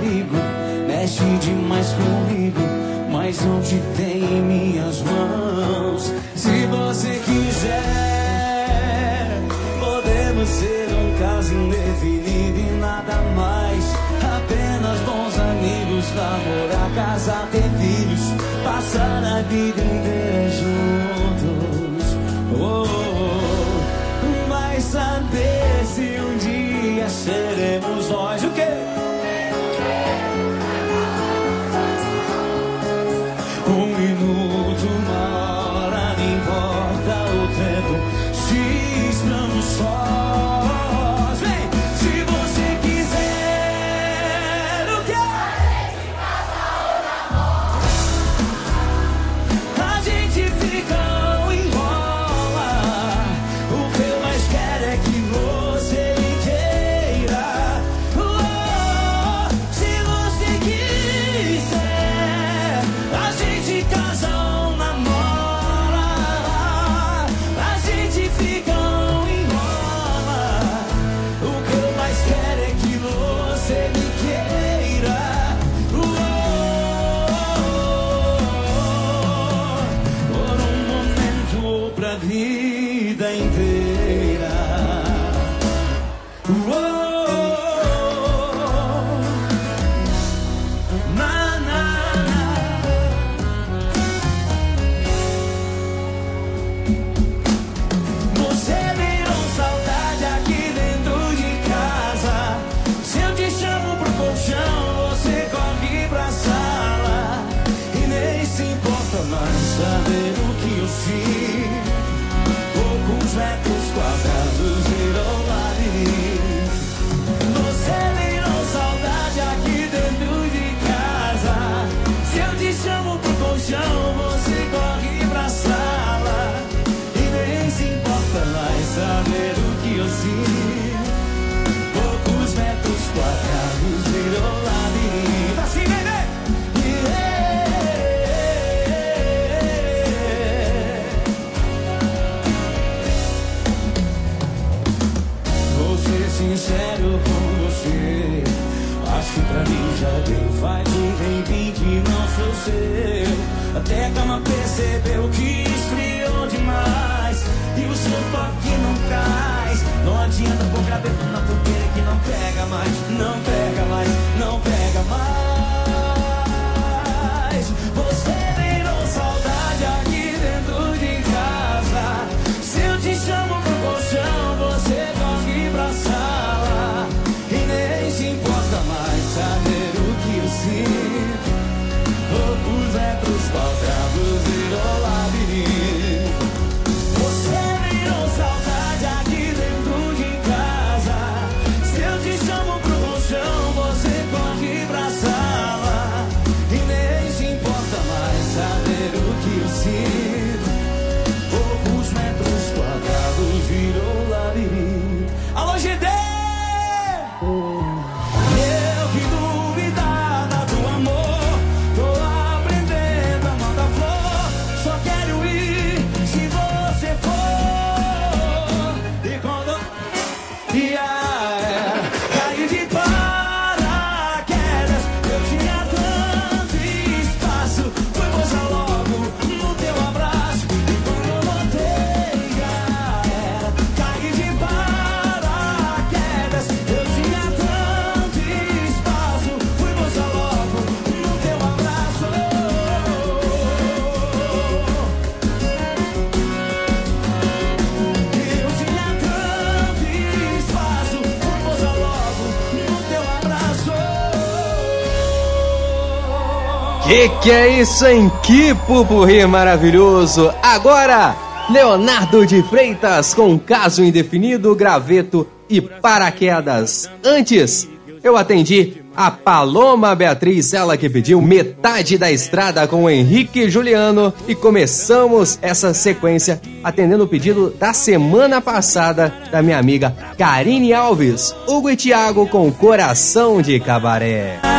Que 257.23 257.29
que 257.29 257.51
é 257.51 257.79
isso, 257.79 258.05
hein? 258.05 258.29
Que 258.43 258.75
pupurri 258.75 259.45
maravilhoso! 259.45 260.53
Agora, 260.61 261.33
Leonardo 261.69 262.45
de 262.45 262.61
Freitas 262.63 263.33
com 263.33 263.57
caso 263.57 264.03
indefinido, 264.03 264.75
graveto 264.75 265.47
e 265.69 265.79
paraquedas. 265.79 267.09
Antes, 267.23 267.87
eu 268.21 268.35
atendi 268.35 269.01
a 269.15 269.31
Paloma 269.31 270.13
Beatriz, 270.13 270.73
ela 270.73 270.97
que 270.97 271.09
pediu 271.09 271.41
metade 271.41 272.17
da 272.17 272.29
estrada 272.29 272.85
com 272.89 273.05
o 273.05 273.09
Henrique 273.09 273.69
Juliano 273.69 274.33
e 274.45 274.53
começamos 274.53 275.57
essa 275.61 275.93
sequência 275.93 276.59
atendendo 276.83 277.23
o 277.23 277.27
pedido 277.27 277.69
da 277.79 277.93
semana 277.93 278.59
passada 278.59 279.33
da 279.49 279.61
minha 279.61 279.79
amiga 279.79 280.13
Karine 280.37 280.93
Alves, 280.93 281.55
Hugo 281.69 281.89
e 281.89 281.95
Thiago 281.95 282.47
com 282.47 282.69
Coração 282.69 283.61
de 283.61 283.79
Cabaré. 283.79 284.72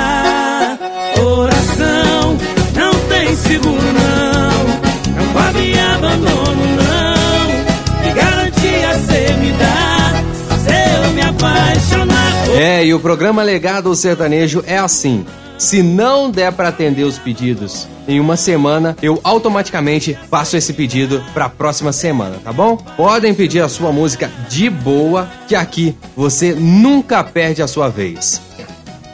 Não, 3.52 5.24
não 5.24 5.32
pode 5.32 5.78
abandono 5.78 6.66
não. 6.76 8.02
Que 8.02 8.12
garantia 8.14 8.98
cê 9.00 9.32
me 9.34 9.52
dá 9.52 10.22
se 10.58 11.06
eu 11.06 11.12
me 11.12 11.22
apaixonar? 11.22 12.48
É, 12.56 12.84
e 12.84 12.94
o 12.94 13.00
programa 13.00 13.42
Legado 13.42 13.94
Sertanejo 13.94 14.62
é 14.66 14.78
assim. 14.78 15.24
Se 15.58 15.82
não 15.82 16.30
der 16.30 16.52
para 16.52 16.68
atender 16.68 17.04
os 17.04 17.18
pedidos 17.18 17.86
em 18.08 18.20
uma 18.20 18.36
semana, 18.36 18.96
eu 19.00 19.20
automaticamente 19.22 20.18
passo 20.28 20.56
esse 20.56 20.72
pedido 20.72 21.24
para 21.32 21.46
a 21.46 21.48
próxima 21.48 21.92
semana, 21.92 22.36
tá 22.42 22.52
bom? 22.52 22.76
Podem 22.76 23.32
pedir 23.32 23.60
a 23.60 23.68
sua 23.68 23.92
música 23.92 24.30
de 24.48 24.68
boa, 24.68 25.28
que 25.46 25.54
aqui 25.54 25.96
você 26.16 26.54
nunca 26.54 27.22
perde 27.22 27.62
a 27.62 27.68
sua 27.68 27.88
vez. 27.88 28.40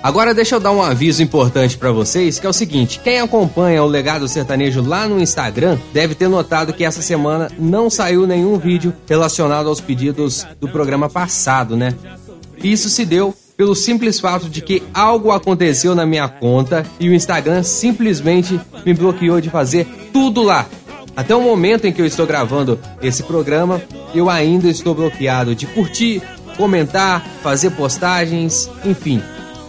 Agora 0.02 0.32
deixa 0.32 0.54
eu 0.54 0.60
dar 0.60 0.72
um 0.72 0.82
aviso 0.82 1.22
importante 1.22 1.76
para 1.76 1.92
vocês, 1.92 2.38
que 2.38 2.46
é 2.46 2.50
o 2.50 2.54
seguinte: 2.54 3.00
quem 3.04 3.20
acompanha 3.20 3.82
o 3.82 3.86
Legado 3.86 4.26
Sertanejo 4.26 4.82
lá 4.82 5.06
no 5.06 5.20
Instagram 5.20 5.78
deve 5.92 6.14
ter 6.14 6.28
notado 6.28 6.72
que 6.72 6.84
essa 6.84 7.02
semana 7.02 7.50
não 7.58 7.90
saiu 7.90 8.26
nenhum 8.26 8.58
vídeo 8.58 8.94
relacionado 9.06 9.68
aos 9.68 9.80
pedidos 9.80 10.46
do 10.58 10.68
programa 10.68 11.10
passado, 11.10 11.76
né? 11.76 11.94
Isso 12.62 12.88
se 12.88 13.04
deu 13.04 13.34
pelo 13.58 13.74
simples 13.74 14.18
fato 14.18 14.48
de 14.48 14.62
que 14.62 14.82
algo 14.94 15.30
aconteceu 15.32 15.94
na 15.94 16.06
minha 16.06 16.26
conta 16.26 16.84
e 16.98 17.10
o 17.10 17.14
Instagram 17.14 17.62
simplesmente 17.62 18.58
me 18.86 18.94
bloqueou 18.94 19.38
de 19.38 19.50
fazer 19.50 19.86
tudo 20.14 20.42
lá. 20.42 20.66
Até 21.14 21.36
o 21.36 21.42
momento 21.42 21.86
em 21.86 21.92
que 21.92 22.00
eu 22.00 22.06
estou 22.06 22.26
gravando 22.26 22.78
esse 23.02 23.22
programa, 23.22 23.82
eu 24.14 24.30
ainda 24.30 24.68
estou 24.68 24.94
bloqueado 24.94 25.54
de 25.54 25.66
curtir, 25.66 26.22
comentar, 26.56 27.22
fazer 27.42 27.70
postagens, 27.72 28.70
enfim. 28.82 29.22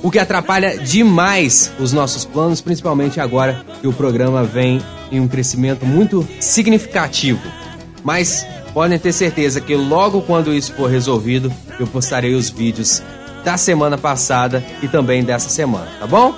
O 0.03 0.09
que 0.09 0.17
atrapalha 0.17 0.77
demais 0.77 1.71
os 1.79 1.93
nossos 1.93 2.25
planos, 2.25 2.59
principalmente 2.59 3.19
agora 3.19 3.63
que 3.79 3.87
o 3.87 3.93
programa 3.93 4.43
vem 4.43 4.81
em 5.11 5.19
um 5.19 5.27
crescimento 5.27 5.85
muito 5.85 6.27
significativo. 6.39 7.41
Mas 8.03 8.45
podem 8.73 8.97
ter 8.97 9.13
certeza 9.13 9.61
que 9.61 9.75
logo 9.75 10.21
quando 10.21 10.53
isso 10.53 10.73
for 10.73 10.89
resolvido, 10.89 11.53
eu 11.79 11.85
postarei 11.85 12.33
os 12.33 12.49
vídeos 12.49 13.03
da 13.43 13.57
semana 13.57 13.97
passada 13.97 14.63
e 14.81 14.87
também 14.87 15.23
dessa 15.23 15.49
semana, 15.49 15.87
tá 15.99 16.07
bom? 16.07 16.33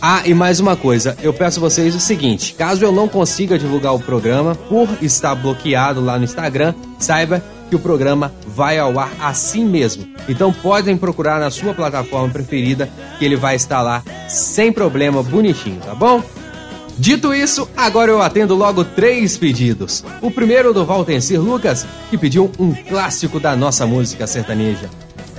Ah, 0.00 0.22
e 0.26 0.34
mais 0.34 0.60
uma 0.60 0.76
coisa, 0.76 1.16
eu 1.22 1.32
peço 1.32 1.58
a 1.58 1.62
vocês 1.62 1.94
o 1.94 2.00
seguinte: 2.00 2.54
caso 2.54 2.84
eu 2.84 2.92
não 2.92 3.08
consiga 3.08 3.58
divulgar 3.58 3.94
o 3.94 3.98
programa 3.98 4.54
por 4.54 4.88
estar 5.00 5.34
bloqueado 5.34 6.02
lá 6.02 6.18
no 6.18 6.24
Instagram, 6.24 6.74
saiba 6.98 7.42
que 7.68 7.76
o 7.76 7.80
programa 7.80 8.32
vai 8.46 8.78
ao 8.78 8.98
ar 8.98 9.12
assim 9.20 9.64
mesmo. 9.64 10.06
Então 10.28 10.52
podem 10.52 10.96
procurar 10.96 11.40
na 11.40 11.50
sua 11.50 11.74
plataforma 11.74 12.32
preferida 12.32 12.88
que 13.18 13.24
ele 13.24 13.36
vai 13.36 13.56
estar 13.56 13.82
lá 13.82 14.02
sem 14.28 14.72
problema, 14.72 15.22
bonitinho, 15.22 15.80
tá 15.80 15.94
bom? 15.94 16.22
Dito 16.98 17.34
isso, 17.34 17.68
agora 17.76 18.10
eu 18.10 18.22
atendo 18.22 18.54
logo 18.54 18.82
três 18.82 19.36
pedidos. 19.36 20.02
O 20.22 20.30
primeiro 20.30 20.72
do 20.72 20.84
Valtencir 20.84 21.40
Lucas, 21.40 21.86
que 22.08 22.16
pediu 22.16 22.50
um 22.58 22.72
clássico 22.72 23.38
da 23.38 23.54
nossa 23.54 23.86
música 23.86 24.26
sertaneja. 24.26 24.88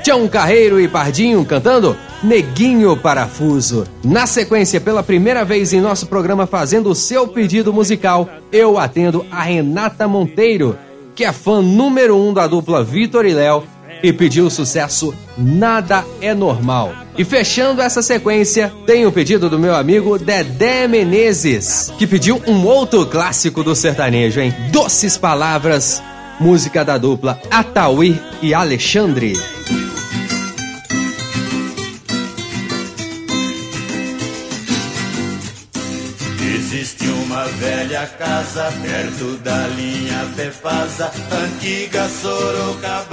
Tião 0.03 0.27
Carreiro 0.27 0.79
e 0.79 0.87
Pardinho 0.87 1.43
cantando 1.43 1.97
Neguinho 2.23 2.95
Parafuso. 2.95 3.85
Na 4.03 4.25
sequência, 4.25 4.79
pela 4.79 5.03
primeira 5.03 5.43
vez 5.43 5.73
em 5.73 5.81
nosso 5.81 6.05
programa 6.05 6.45
fazendo 6.45 6.89
o 6.89 6.95
seu 6.95 7.27
pedido 7.27 7.73
musical, 7.73 8.29
eu 8.51 8.77
atendo 8.77 9.25
a 9.31 9.41
Renata 9.41 10.07
Monteiro, 10.07 10.77
que 11.17 11.25
é 11.25 11.34
fã 11.34 11.63
número 11.63 12.15
um 12.15 12.32
da 12.32 12.45
dupla 12.45 12.84
Vitor 12.84 13.25
e 13.25 13.34
Léo 13.34 13.63
e 14.03 14.13
pediu 14.13 14.45
o 14.45 14.51
sucesso 14.51 15.15
Nada 15.36 16.06
é 16.21 16.32
Normal. 16.36 16.93
E 17.17 17.25
fechando 17.25 17.82
essa 17.82 18.03
sequência, 18.03 18.71
tem 18.86 19.03
o 19.03 19.12
pedido 19.12 19.49
do 19.49 19.58
meu 19.58 19.75
amigo 19.75 20.19
Dedé 20.19 20.88
Menezes, 20.88 21.91
que 21.97 22.06
pediu 22.06 22.39
um 22.45 22.63
outro 22.63 23.03
clássico 23.08 23.63
do 23.63 23.75
sertanejo, 23.75 24.39
hein? 24.39 24.53
Doces 24.71 25.17
Palavras, 25.17 26.03
música 26.39 26.86
da 26.86 26.99
dupla 26.99 27.41
Atauí 27.49 28.21
e 28.39 28.53
Alexandre. 28.53 29.34
Existe 37.07 37.11
uma 37.11 37.45
velha 37.45 38.05
casa 38.19 38.69
perto 38.81 39.37
da 39.37 39.67
linha 39.67 40.27
Pepasa, 40.35 41.09
antiga 41.31 42.09
Sorocabana. 42.09 43.07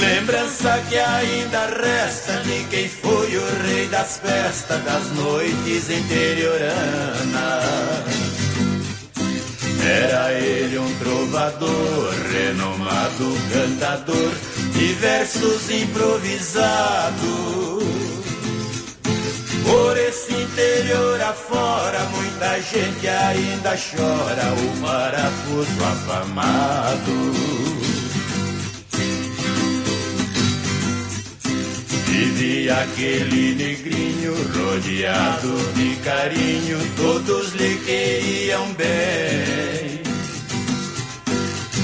Lembrança 0.00 0.82
que 0.88 0.98
ainda 0.98 1.66
resta 1.66 2.40
de 2.44 2.64
quem 2.70 2.88
foi 2.88 3.36
o 3.36 3.44
rei 3.62 3.88
das 3.88 4.16
festas 4.18 4.82
das 4.84 5.10
noites 5.12 5.90
interioranas. 5.90 6.70
Era 9.84 10.32
ele 10.32 10.78
um 10.78 10.94
trovador, 10.98 12.14
renomado 12.32 13.36
cantador 13.52 14.32
de 14.72 14.94
versos 14.94 15.70
improvisados. 15.70 18.19
Por 19.70 19.96
esse 19.96 20.32
interior 20.32 21.20
afora, 21.22 22.00
muita 22.06 22.60
gente 22.60 23.06
ainda 23.06 23.76
chora 23.76 24.52
o 24.52 24.80
parafuso 24.80 25.84
afamado. 25.84 27.32
Vivia 32.06 32.80
aquele 32.80 33.54
negrinho 33.54 34.34
rodeado 34.52 35.56
de 35.74 35.94
carinho, 36.02 36.78
todos 36.96 37.52
lhe 37.52 37.76
queriam 37.86 38.72
bem. 38.72 40.00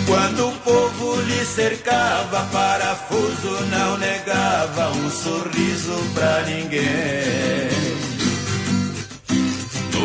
Quando 0.08 0.48
o 0.48 0.52
povo 0.58 1.20
lhe 1.20 1.44
cercava, 1.44 2.48
parafuso 2.52 3.64
não 3.70 3.96
negava 3.96 4.90
um 4.90 5.08
sorriso 5.08 5.94
pra 6.14 6.42
ninguém. 6.42 7.75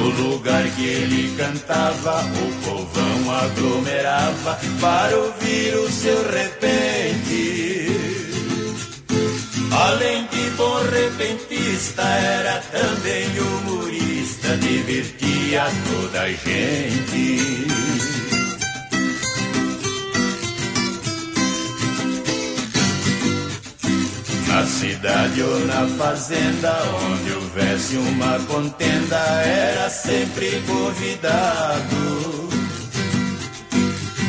No 0.02 0.10
lugar 0.10 0.64
que 0.72 0.84
ele 0.84 1.36
cantava, 1.38 2.24
o 2.24 2.52
povão 2.66 3.36
aglomerava 3.36 4.60
para 4.80 5.16
ouvir 5.16 5.76
o 5.76 5.88
seu 5.92 6.28
repente. 6.32 7.86
Além 9.72 10.26
de 10.26 10.50
bom 10.58 10.80
repentista, 10.90 12.02
era 12.02 12.64
também 12.72 13.28
humorista, 13.40 14.58
divertia 14.58 15.66
toda 15.92 16.22
a 16.22 16.30
gente. 16.30 17.81
Na 24.52 24.66
cidade 24.66 25.42
ou 25.42 25.66
na 25.66 25.88
fazenda, 25.98 26.78
onde 27.10 27.32
houvesse 27.32 27.96
uma 27.96 28.38
contenda, 28.40 29.16
era 29.46 29.90
sempre 29.90 30.62
convidado. 30.68 32.50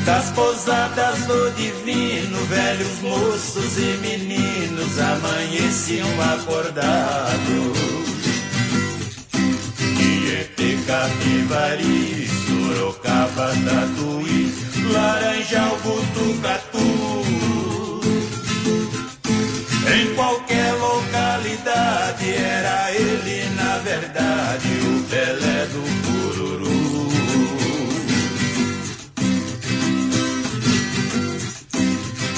Das 0.05 0.31
pousadas 0.31 1.19
do 1.27 1.51
divino, 1.57 2.39
velhos 2.47 3.01
moços 3.01 3.77
e 3.77 3.99
meninos 4.01 5.01
amanheciam 5.01 6.09
acordados. 6.35 7.79
Tietê, 9.97 10.79
Capivari, 10.87 12.29
Sorocaba, 12.47 13.49
Tatuí, 13.49 14.55
Laranjal, 14.93 15.77
Butucatu. 15.83 17.42
Em 19.85 20.15
qualquer 20.15 20.73
localidade 20.75 22.35
era 22.35 22.93
ele, 22.93 23.49
na 23.57 23.79
verdade, 23.79 24.69
o 24.69 25.03
Pelé 25.11 25.67
do 25.67 25.83
Cururu. 26.07 26.83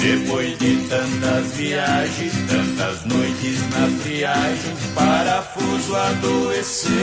Depois 0.01 0.59
de 0.59 0.77
tantas 0.89 1.53
viagens, 1.55 2.33
tantas 2.49 3.05
noites 3.05 3.61
na 3.71 3.89
friagem, 4.03 4.77
parafuso 4.95 5.97
adoeceu. 5.97 6.95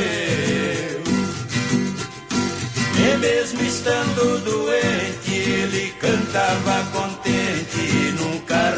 E 2.98 3.18
mesmo 3.18 3.62
estando 3.64 4.40
doente, 4.44 5.34
ele 5.34 5.94
cantava 6.00 6.86
contente 6.92 8.14
nunca 8.20 8.72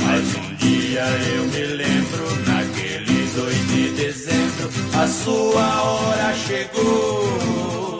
Mas 0.00 0.34
um 0.36 0.54
dia 0.54 1.02
eu 1.34 1.44
me 1.46 1.64
lembro, 1.64 2.24
naquele 2.46 3.26
2 3.34 3.66
de 3.66 3.88
dezembro, 3.96 4.70
a 4.94 5.06
sua 5.08 5.82
hora 5.82 6.34
chegou. 6.34 7.98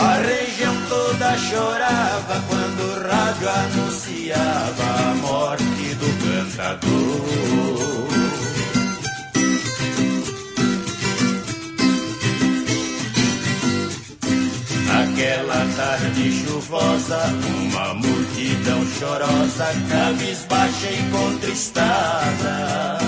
A 0.00 0.14
região 0.22 0.74
toda 0.88 1.36
chorava 1.36 2.42
quando 2.48 2.80
o 2.80 2.94
rádio 3.06 3.48
anunciava 3.50 5.10
a 5.10 5.14
morte 5.16 5.94
do 5.96 6.08
cantador. 6.24 8.07
Naquela 15.28 15.66
tarde 15.76 16.32
chuvosa, 16.32 17.18
uma 17.60 17.92
multidão 17.92 18.82
chorosa, 18.98 19.66
cabisbaixa 19.90 20.90
e 20.90 21.10
contristada. 21.10 22.98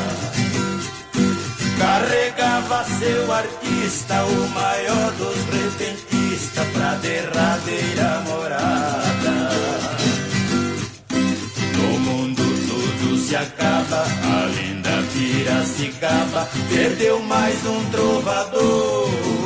Carregava 1.79 2.85
seu 2.99 3.33
artista, 3.33 4.23
o 4.23 4.49
maior 4.51 5.13
dos 5.13 5.37
repentistas, 5.47 6.67
pra 6.75 6.95
derradeira 6.97 8.23
morada. 8.29 9.51
No 11.73 12.01
mundo 12.01 12.43
tudo 12.69 13.17
se 13.17 13.35
acaba, 13.35 14.03
a 14.03 14.47
linda 14.47 14.91
Piracicaba 15.15 16.47
perdeu 16.69 17.23
mais 17.23 17.65
um 17.65 17.83
trovador. 17.91 19.40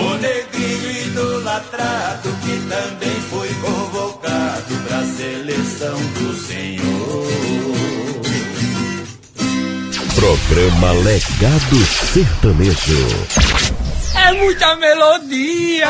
O 0.00 0.14
negrinho 0.14 0.90
idolatrado 1.06 2.28
que 2.42 2.56
também 2.68 3.20
foi 3.28 3.48
convocado 3.54 4.74
pra 4.86 5.04
seleção 5.04 5.96
do 5.96 6.34
Senhor. 6.34 7.30
Programa 10.14 10.92
Legado 10.92 11.76
Sertanejo. 12.12 13.06
É 14.14 14.32
muita 14.32 14.74
melodia. 14.76 15.88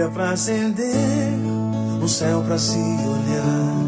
Lareira 0.00 0.08
pra 0.10 0.30
acender, 0.30 1.34
um 2.02 2.08
céu 2.08 2.42
pra 2.42 2.56
se 2.58 2.78
olhar. 2.78 3.84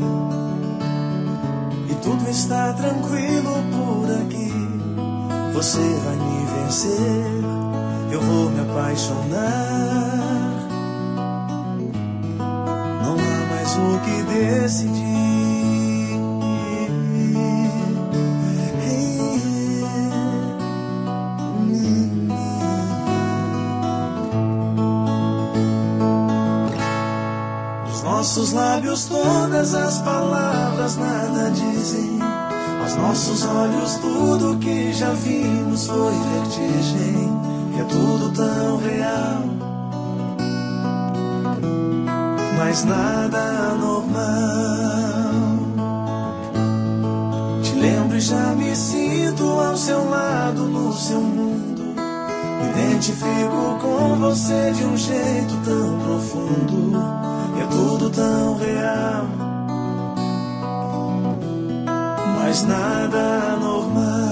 E 1.89 1.95
tudo 2.03 2.29
está 2.29 2.75
tranquilo 2.75 3.53
por 3.73 4.11
aqui. 4.21 4.53
Você 5.55 5.79
vai 5.79 6.17
me 6.17 6.45
vencer, 6.65 8.13
eu 8.13 8.21
vou 8.21 8.51
me 8.51 8.61
apaixonar. 8.61 9.49
Não 13.03 13.15
há 13.15 13.47
mais 13.51 13.77
o 13.79 13.99
que 14.01 14.23
decidir. 14.35 15.12
Lábios 28.93 29.05
todas 29.07 29.75
as 29.75 29.99
palavras 30.03 30.97
nada 30.97 31.51
dizem. 31.51 32.19
Aos 32.83 32.97
nossos 32.97 33.45
olhos 33.47 33.95
tudo 33.95 34.59
que 34.59 34.93
já 34.93 35.11
vimos 35.13 35.87
foi 35.87 36.13
vertigem. 36.35 37.33
E 37.75 37.81
é 37.81 37.85
tudo 37.85 38.33
tão 38.33 38.77
real. 38.79 39.43
Mas 42.59 42.85
nada 42.85 43.75
normal. 43.81 45.33
Te 47.63 47.75
lembro 47.75 48.17
e 48.17 48.21
já 48.21 48.55
me 48.55 48.77
sinto 48.77 49.45
ao 49.45 49.77
seu 49.77 50.09
lado 50.11 50.65
no 50.65 50.93
seu 50.93 51.21
mundo. 51.21 51.95
Me 51.95 52.71
identifico 52.71 53.79
com 53.81 54.17
você 54.17 54.73
de 54.73 54.85
um 54.85 54.97
jeito 54.97 55.57
tão 55.65 55.99
profundo. 56.01 57.22
Tudo 57.83 58.11
tão 58.11 58.57
real. 58.59 59.27
Mas 62.39 62.63
nada 62.63 63.57
normal. 63.57 64.23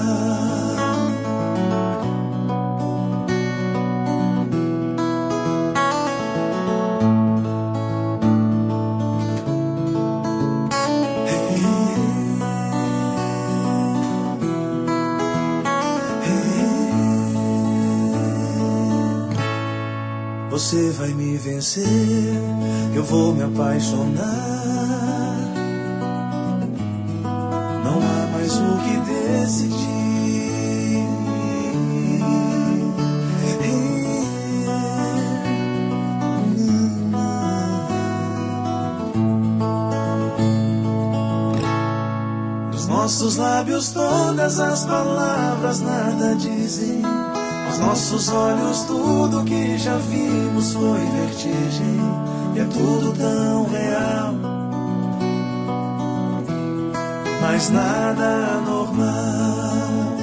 Você 20.51 20.90
vai 20.90 21.09
me 21.14 21.36
vencer, 21.36 21.84
eu 22.97 23.05
vou 23.05 23.32
me 23.32 23.43
apaixonar. 23.43 24.24
Não 27.84 27.99
há 27.99 28.26
mais 28.32 28.57
o 28.57 28.78
que 28.82 28.97
decidir. 29.11 29.91
Dos 42.72 42.86
nossos 42.88 43.36
lábios 43.36 43.93
todas 43.93 44.59
as 44.59 44.84
palavras 44.84 45.80
nada 45.80 46.34
dizem. 46.34 47.03
Aos 47.66 47.78
nossos 47.78 48.28
olhos 48.30 48.80
tudo 48.82 49.45
que 49.45 49.78
já 49.78 49.97
vimos 49.97 50.72
foi 50.72 50.99
vertigem. 50.99 52.30
E 52.55 52.59
é 52.59 52.64
tudo 52.64 53.12
tão 53.16 53.64
real. 53.68 54.34
Mas 57.40 57.70
nada 57.70 58.61
normal. 58.66 60.16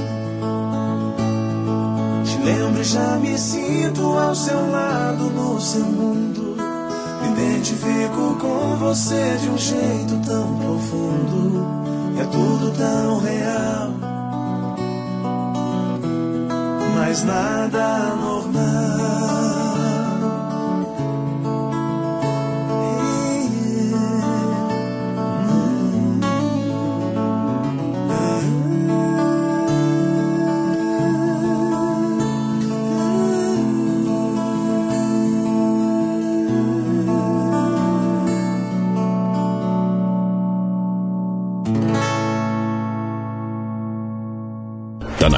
Te 2.24 2.38
lembro 2.44 2.82
e 2.82 2.84
já 2.84 3.18
me 3.18 3.38
sinto 3.38 4.18
ao 4.18 4.36
seu 4.36 4.72
lado 4.72 5.24
no 5.32 5.60
seu 5.60 5.86
mundo. 5.86 6.56
Me 7.22 7.30
identifico 7.30 8.38
com 8.40 8.76
você 8.78 9.38
de 9.42 9.50
um 9.50 9.58
jeito 9.58 10.20
tão 10.26 10.58
profundo. 10.58 11.66
E 12.16 12.20
é 12.20 12.26
tudo 12.26 12.72
tão 12.78 13.20
real. 13.20 13.92
Mas 16.96 17.24
nada 17.24 18.16
normal. 18.16 19.27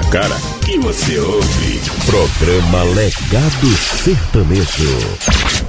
Cara 0.09 0.35
que 0.65 0.79
você 0.79 1.19
ouve. 1.19 1.81
Programa 2.07 2.83
Legado 2.83 3.67
Sertanejo. 4.03 5.68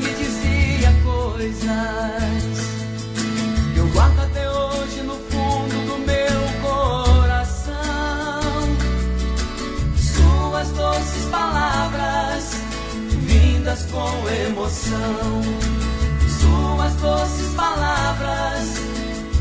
Me 0.00 0.14
dizia 0.14 0.92
coisas 1.02 1.68
que 3.72 3.78
eu 3.78 3.88
guardo 3.88 4.20
até 4.20 4.50
hoje 4.50 5.02
no 5.02 5.14
fundo 5.14 5.86
do 5.86 5.98
meu 5.98 6.40
coração. 6.62 7.76
Suas 9.96 10.68
doces 10.70 11.24
palavras 11.30 12.44
vindas 13.26 13.86
com 13.86 14.28
emoção. 14.46 15.42
Suas 16.40 16.94
doces 16.94 17.54
palavras 17.54 18.78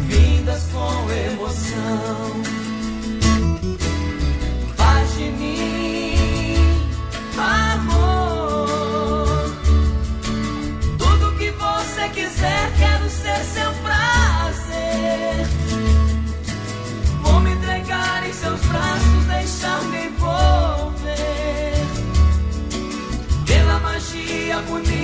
vindas 0.08 0.64
com 0.72 1.12
emoção. 1.12 2.57
agonia. 24.58 24.97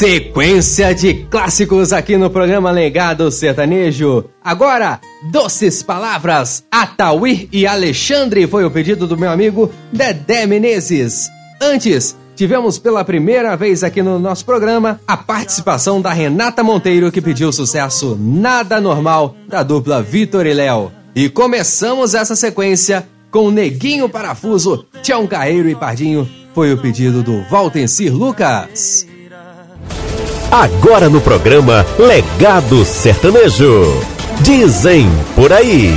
Sequência 0.00 0.94
de 0.94 1.12
clássicos 1.12 1.92
aqui 1.92 2.16
no 2.16 2.30
programa 2.30 2.70
Legado 2.70 3.30
Sertanejo. 3.30 4.24
Agora, 4.42 4.98
Doces 5.30 5.82
Palavras, 5.82 6.64
Atauir 6.70 7.46
e 7.52 7.66
Alexandre 7.66 8.46
foi 8.46 8.64
o 8.64 8.70
pedido 8.70 9.06
do 9.06 9.18
meu 9.18 9.30
amigo 9.30 9.70
Dedé 9.92 10.46
Menezes. 10.46 11.28
Antes, 11.60 12.16
tivemos 12.34 12.78
pela 12.78 13.04
primeira 13.04 13.54
vez 13.58 13.84
aqui 13.84 14.02
no 14.02 14.18
nosso 14.18 14.42
programa 14.46 14.98
a 15.06 15.18
participação 15.18 16.00
da 16.00 16.14
Renata 16.14 16.64
Monteiro 16.64 17.12
que 17.12 17.20
pediu 17.20 17.50
o 17.50 17.52
sucesso 17.52 18.16
Nada 18.18 18.80
Normal 18.80 19.36
da 19.46 19.62
dupla 19.62 20.02
Vitor 20.02 20.46
e 20.46 20.54
Léo. 20.54 20.90
E 21.14 21.28
começamos 21.28 22.14
essa 22.14 22.34
sequência 22.34 23.06
com 23.30 23.50
Neguinho 23.50 24.08
Parafuso, 24.08 24.86
Tião 25.02 25.26
Carreiro 25.26 25.68
e 25.68 25.74
Pardinho. 25.74 26.26
Foi 26.54 26.72
o 26.72 26.78
pedido 26.78 27.22
do 27.22 27.42
Valtencir 27.50 28.10
Lucas. 28.10 29.09
Agora 30.50 31.08
no 31.08 31.20
programa 31.20 31.86
Legado 31.96 32.84
Sertanejo. 32.84 33.84
Dizem 34.42 35.06
por 35.36 35.52
aí. 35.52 35.92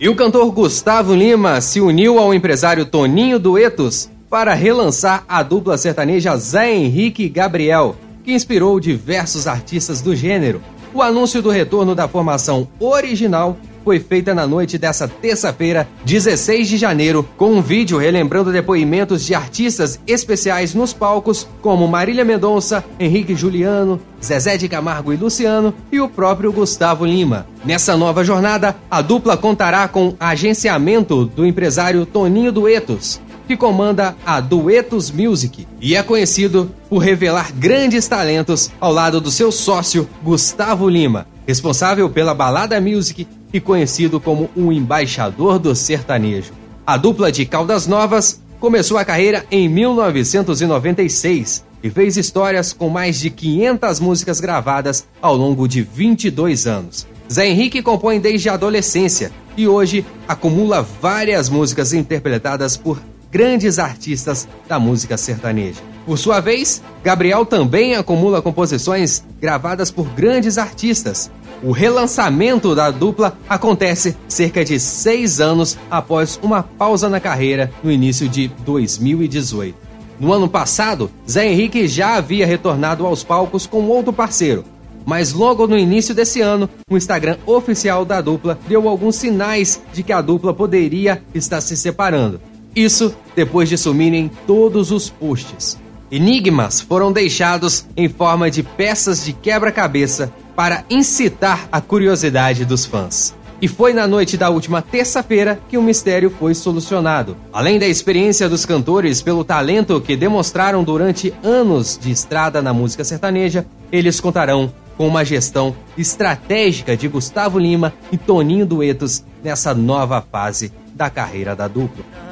E 0.00 0.08
o 0.08 0.16
cantor 0.16 0.50
Gustavo 0.50 1.14
Lima 1.14 1.60
se 1.60 1.78
uniu 1.78 2.18
ao 2.18 2.32
empresário 2.32 2.86
Toninho 2.86 3.38
Duetos 3.38 4.08
para 4.30 4.54
relançar 4.54 5.24
a 5.28 5.42
dupla 5.42 5.76
sertaneja 5.76 6.34
Zé 6.38 6.74
Henrique 6.74 7.24
e 7.24 7.28
Gabriel, 7.28 7.96
que 8.24 8.32
inspirou 8.32 8.80
diversos 8.80 9.46
artistas 9.46 10.00
do 10.00 10.16
gênero. 10.16 10.62
O 10.94 11.02
anúncio 11.02 11.42
do 11.42 11.50
retorno 11.50 11.94
da 11.94 12.08
formação 12.08 12.66
original 12.80 13.58
foi 13.88 13.98
feita 13.98 14.34
na 14.34 14.46
noite 14.46 14.76
dessa 14.76 15.08
terça-feira, 15.08 15.88
16 16.04 16.68
de 16.68 16.76
janeiro, 16.76 17.26
com 17.38 17.52
um 17.52 17.62
vídeo 17.62 17.96
relembrando 17.96 18.52
depoimentos 18.52 19.24
de 19.24 19.34
artistas 19.34 19.98
especiais 20.06 20.74
nos 20.74 20.92
palcos, 20.92 21.48
como 21.62 21.88
Marília 21.88 22.22
Mendonça, 22.22 22.84
Henrique 23.00 23.34
Juliano, 23.34 23.98
Zezé 24.22 24.58
de 24.58 24.68
Camargo 24.68 25.10
e 25.10 25.16
Luciano 25.16 25.72
e 25.90 26.02
o 26.02 26.06
próprio 26.06 26.52
Gustavo 26.52 27.06
Lima. 27.06 27.46
Nessa 27.64 27.96
nova 27.96 28.22
jornada, 28.22 28.76
a 28.90 29.00
dupla 29.00 29.38
contará 29.38 29.88
com 29.88 30.14
agenciamento 30.20 31.24
do 31.24 31.46
empresário 31.46 32.04
Toninho 32.04 32.52
Duetos, 32.52 33.18
que 33.46 33.56
comanda 33.56 34.14
a 34.26 34.38
Duetos 34.38 35.10
Music 35.10 35.66
e 35.80 35.96
é 35.96 36.02
conhecido 36.02 36.70
por 36.90 36.98
revelar 36.98 37.54
grandes 37.54 38.06
talentos 38.06 38.70
ao 38.78 38.92
lado 38.92 39.18
do 39.18 39.30
seu 39.30 39.50
sócio 39.50 40.06
Gustavo 40.22 40.90
Lima, 40.90 41.26
responsável 41.48 42.10
pela 42.10 42.34
Balada 42.34 42.78
Music 42.78 43.26
e 43.50 43.58
conhecido 43.58 44.20
como 44.20 44.50
um 44.54 44.70
embaixador 44.70 45.58
do 45.58 45.74
sertanejo. 45.74 46.52
A 46.86 46.98
dupla 46.98 47.32
de 47.32 47.46
Caldas 47.46 47.86
Novas 47.86 48.42
começou 48.60 48.98
a 48.98 49.04
carreira 49.04 49.46
em 49.50 49.66
1996 49.66 51.64
e 51.82 51.88
fez 51.88 52.18
histórias 52.18 52.74
com 52.74 52.90
mais 52.90 53.18
de 53.18 53.30
500 53.30 53.98
músicas 53.98 54.40
gravadas 54.40 55.06
ao 55.22 55.34
longo 55.34 55.66
de 55.66 55.80
22 55.80 56.66
anos. 56.66 57.06
Zé 57.32 57.48
Henrique 57.48 57.80
compõe 57.80 58.20
desde 58.20 58.50
a 58.50 58.54
adolescência 58.54 59.32
e 59.56 59.66
hoje 59.66 60.04
acumula 60.28 60.86
várias 61.00 61.48
músicas 61.48 61.94
interpretadas 61.94 62.76
por 62.76 63.00
grandes 63.30 63.78
artistas 63.78 64.46
da 64.68 64.78
música 64.78 65.16
sertaneja. 65.16 65.80
Por 66.08 66.16
sua 66.16 66.40
vez, 66.40 66.80
Gabriel 67.04 67.44
também 67.44 67.94
acumula 67.94 68.40
composições 68.40 69.22
gravadas 69.38 69.90
por 69.90 70.08
grandes 70.08 70.56
artistas. 70.56 71.30
O 71.62 71.70
relançamento 71.70 72.74
da 72.74 72.90
dupla 72.90 73.36
acontece 73.46 74.16
cerca 74.26 74.64
de 74.64 74.80
seis 74.80 75.38
anos 75.38 75.76
após 75.90 76.40
uma 76.42 76.62
pausa 76.62 77.10
na 77.10 77.20
carreira 77.20 77.70
no 77.84 77.92
início 77.92 78.26
de 78.26 78.48
2018. 78.64 79.76
No 80.18 80.32
ano 80.32 80.48
passado, 80.48 81.10
Zé 81.28 81.46
Henrique 81.46 81.86
já 81.86 82.14
havia 82.14 82.46
retornado 82.46 83.04
aos 83.04 83.22
palcos 83.22 83.66
com 83.66 83.82
outro 83.82 84.10
parceiro, 84.10 84.64
mas 85.04 85.34
logo 85.34 85.66
no 85.66 85.76
início 85.76 86.14
desse 86.14 86.40
ano, 86.40 86.70
o 86.90 86.96
Instagram 86.96 87.36
oficial 87.44 88.06
da 88.06 88.22
dupla 88.22 88.58
deu 88.66 88.88
alguns 88.88 89.16
sinais 89.16 89.82
de 89.92 90.02
que 90.02 90.14
a 90.14 90.22
dupla 90.22 90.54
poderia 90.54 91.22
estar 91.34 91.60
se 91.60 91.76
separando. 91.76 92.40
Isso 92.74 93.14
depois 93.36 93.68
de 93.68 93.76
sumirem 93.76 94.30
todos 94.46 94.90
os 94.90 95.10
posts. 95.10 95.76
Enigmas 96.10 96.80
foram 96.80 97.12
deixados 97.12 97.86
em 97.96 98.08
forma 98.08 98.50
de 98.50 98.62
peças 98.62 99.22
de 99.24 99.34
quebra-cabeça 99.34 100.32
para 100.56 100.84
incitar 100.88 101.68
a 101.70 101.80
curiosidade 101.80 102.64
dos 102.64 102.86
fãs. 102.86 103.36
E 103.60 103.68
foi 103.68 103.92
na 103.92 104.06
noite 104.06 104.36
da 104.36 104.48
última 104.48 104.80
terça-feira 104.80 105.60
que 105.68 105.76
o 105.76 105.82
mistério 105.82 106.30
foi 106.30 106.54
solucionado. 106.54 107.36
Além 107.52 107.78
da 107.78 107.86
experiência 107.86 108.48
dos 108.48 108.64
cantores 108.64 109.20
pelo 109.20 109.44
talento 109.44 110.00
que 110.00 110.16
demonstraram 110.16 110.82
durante 110.82 111.34
anos 111.42 111.98
de 112.00 112.10
estrada 112.10 112.62
na 112.62 112.72
música 112.72 113.04
sertaneja, 113.04 113.66
eles 113.90 114.20
contarão 114.20 114.72
com 114.96 115.06
uma 115.06 115.24
gestão 115.24 115.76
estratégica 115.96 116.96
de 116.96 117.06
Gustavo 117.06 117.58
Lima 117.58 117.92
e 118.10 118.16
Toninho 118.16 118.64
Duetos 118.64 119.24
nessa 119.42 119.74
nova 119.74 120.22
fase 120.22 120.72
da 120.94 121.10
carreira 121.10 121.54
da 121.54 121.68
dupla. 121.68 122.27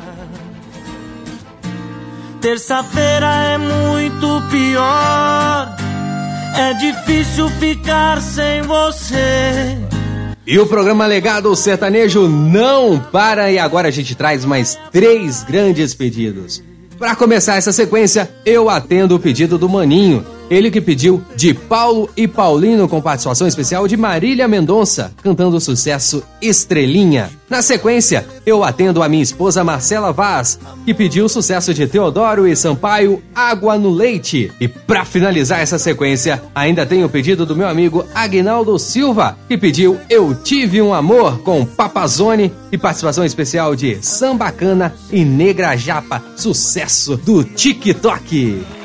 Terça-feira 2.46 3.26
é 3.26 3.58
muito 3.58 4.40
pior. 4.52 5.76
É 6.56 6.74
difícil 6.74 7.48
ficar 7.58 8.22
sem 8.22 8.62
você. 8.62 9.76
E 10.46 10.56
o 10.56 10.64
programa 10.64 11.06
Legado 11.06 11.56
Sertanejo 11.56 12.28
não 12.28 13.00
para 13.00 13.50
e 13.50 13.58
agora 13.58 13.88
a 13.88 13.90
gente 13.90 14.14
traz 14.14 14.44
mais 14.44 14.78
três 14.92 15.42
grandes 15.42 15.92
pedidos. 15.92 16.62
Para 16.96 17.16
começar 17.16 17.56
essa 17.56 17.72
sequência, 17.72 18.30
eu 18.44 18.70
atendo 18.70 19.16
o 19.16 19.18
pedido 19.18 19.58
do 19.58 19.68
Maninho. 19.68 20.24
Ele 20.50 20.70
que 20.70 20.80
pediu 20.80 21.22
de 21.34 21.52
Paulo 21.52 22.08
e 22.16 22.28
Paulino 22.28 22.88
com 22.88 23.00
participação 23.00 23.46
especial 23.46 23.88
de 23.88 23.96
Marília 23.96 24.46
Mendonça, 24.46 25.12
cantando 25.22 25.56
o 25.56 25.60
sucesso 25.60 26.22
Estrelinha. 26.40 27.30
Na 27.48 27.62
sequência, 27.62 28.26
eu 28.44 28.64
atendo 28.64 29.02
a 29.02 29.08
minha 29.08 29.22
esposa 29.22 29.62
Marcela 29.62 30.12
Vaz, 30.12 30.58
que 30.84 30.92
pediu 30.92 31.26
o 31.26 31.28
sucesso 31.28 31.72
de 31.72 31.86
Teodoro 31.86 32.46
e 32.46 32.56
Sampaio 32.56 33.22
Água 33.34 33.78
no 33.78 33.90
Leite. 33.90 34.52
E 34.60 34.66
para 34.66 35.04
finalizar 35.04 35.60
essa 35.60 35.78
sequência, 35.78 36.42
ainda 36.54 36.84
tem 36.84 37.04
o 37.04 37.08
pedido 37.08 37.46
do 37.46 37.56
meu 37.56 37.68
amigo 37.68 38.04
Agnaldo 38.14 38.78
Silva, 38.78 39.38
que 39.48 39.56
pediu 39.56 39.98
Eu 40.10 40.34
Tive 40.34 40.82
um 40.82 40.92
Amor 40.92 41.38
com 41.38 41.64
Papazone 41.64 42.52
e 42.72 42.78
participação 42.78 43.24
especial 43.24 43.76
de 43.76 43.98
Sambacana 44.02 44.94
e 45.12 45.24
Negra 45.24 45.76
Japa, 45.76 46.22
sucesso 46.36 47.16
do 47.16 47.44
TikTok. 47.44 48.75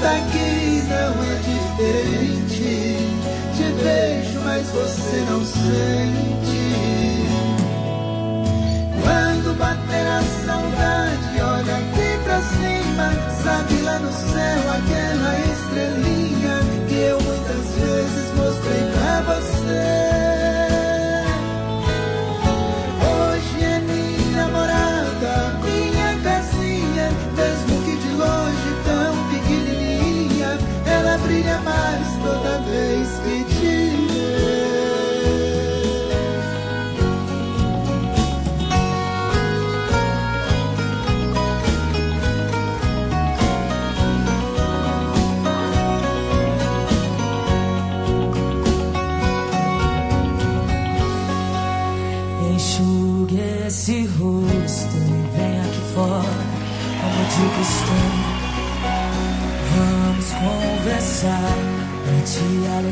Daqui 0.00 0.82
não 0.88 1.12
é 1.24 1.34
diferente. 1.48 2.96
Te 3.56 3.82
beijo, 3.82 4.40
mas 4.44 4.66
você 4.68 5.16
não 5.28 5.44
sente 5.44 6.27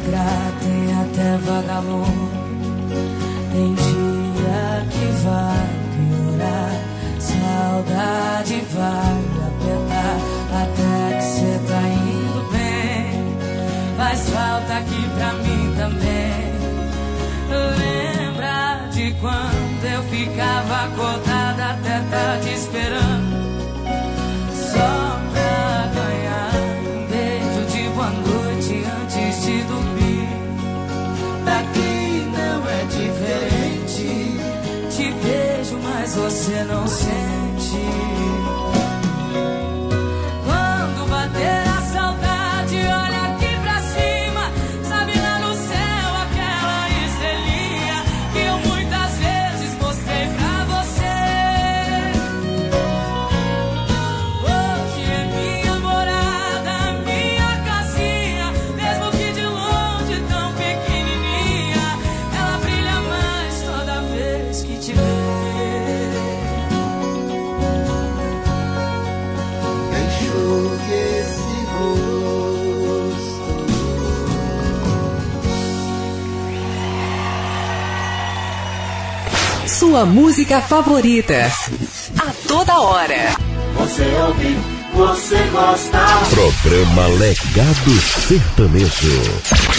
alegrar, 0.07 0.53
tem 0.61 0.93
até 0.95 1.37
vagalume. 1.39 2.31
Tem 3.53 3.75
dia 3.75 4.87
que 4.91 5.07
vai 5.25 5.69
piorar, 5.97 6.73
saudade 7.19 8.65
vai 8.73 9.19
apertar, 9.47 10.17
até 10.63 11.17
que 11.17 11.25
cê 11.25 11.61
tá 11.67 11.83
indo 11.89 12.43
bem. 12.53 13.37
Faz 13.97 14.31
falta 14.31 14.75
aqui 14.75 15.09
pra 15.17 15.33
mim 15.35 15.75
também. 15.77 16.47
Lembra 17.79 18.89
de 18.91 19.13
quando 19.21 19.85
eu 19.85 20.03
ficava 20.05 20.85
acordada 20.85 21.65
até 21.73 22.01
tarde 22.11 22.55
esperando 22.55 23.16
sua 79.97 80.05
música 80.05 80.61
favorita. 80.61 81.51
A 82.19 82.31
toda 82.47 82.79
hora. 82.81 83.35
Você 83.79 84.03
ouve, 84.27 84.59
você 84.93 85.39
gosta. 85.51 85.99
Programa 86.29 87.07
Legado 87.19 87.91
Sertanejo. 88.29 89.76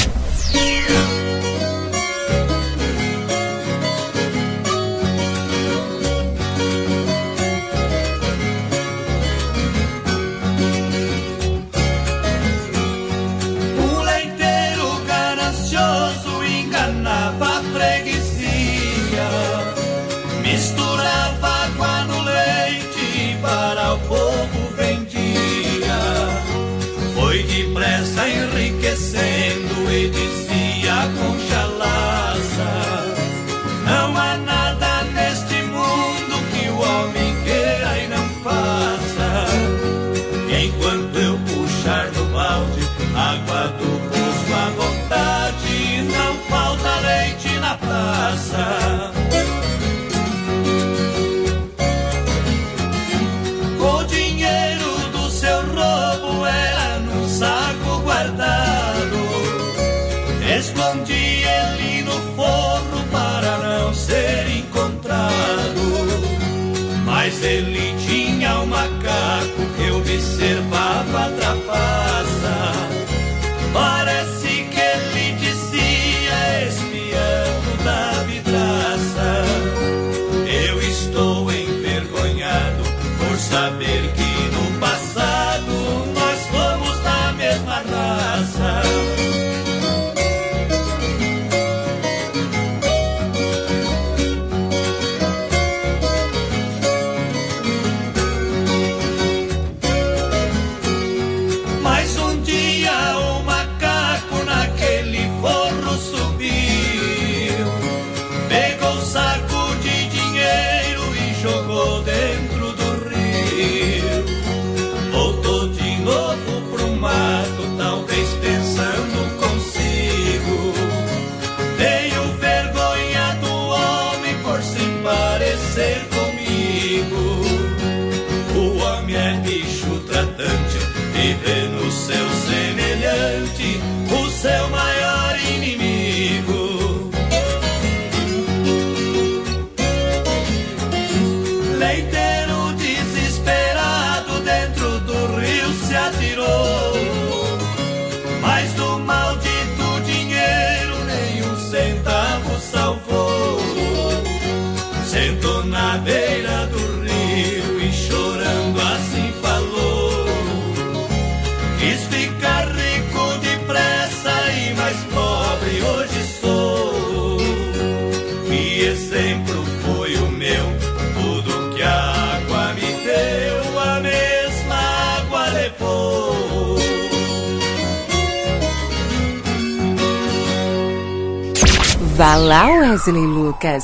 Wesley 182.97 183.27
Lucas, 183.27 183.83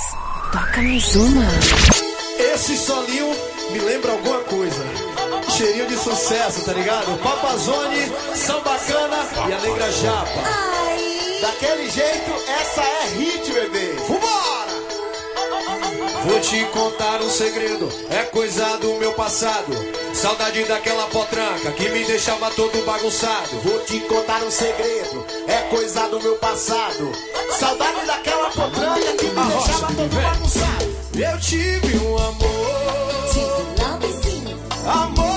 toca-nos 0.52 1.16
uma. 1.16 1.46
Esse 2.52 2.76
solinho 2.76 3.28
me 3.70 3.78
lembra 3.78 4.12
alguma 4.12 4.40
coisa. 4.40 4.84
Cheirinho 5.56 5.86
de 5.86 5.96
sucesso, 5.98 6.66
tá 6.66 6.74
ligado? 6.74 7.16
Papazone, 7.20 8.12
São 8.34 8.60
Bacana 8.64 9.18
e 9.48 9.54
Alegra 9.54 9.92
Japa. 9.92 10.42
Ai. 10.44 11.38
Daquele 11.42 11.92
jeito, 11.92 12.32
essa 12.60 12.82
é 12.82 13.06
hit, 13.20 13.52
bebê. 13.52 13.94
Vambora! 14.08 14.74
Vou 16.26 16.40
te 16.40 16.66
contar 16.72 17.22
um 17.22 17.30
segredo, 17.30 17.92
é 18.10 18.24
coisa 18.24 18.78
do 18.78 18.96
meu 18.96 19.14
passado. 19.14 19.74
Saudade 20.16 20.64
daquela 20.64 21.06
potranca 21.08 21.72
que 21.74 21.88
me 21.90 22.04
deixava 22.06 22.50
todo 22.52 22.84
bagunçado. 22.84 23.60
Vou 23.64 23.80
te 23.82 24.00
contar 24.00 24.42
um 24.42 24.50
segredo, 24.50 25.24
é 25.48 25.70
coisa 25.70 26.08
do 26.08 26.20
meu 26.20 26.36
passado. 26.38 27.12
Saudade 27.64 28.06
daquela 28.06 28.50
potranha 28.50 29.16
que 29.16 29.26
me 29.26 29.40
a 29.40 29.44
deixava 29.46 29.88
todo 29.94 30.22
bagunçado. 30.22 30.98
Eu 31.16 31.40
tive 31.40 31.98
um 31.98 32.18
amor. 32.18 33.30
Tive 33.32 33.46
um 34.86 34.92
amor. 34.92 35.33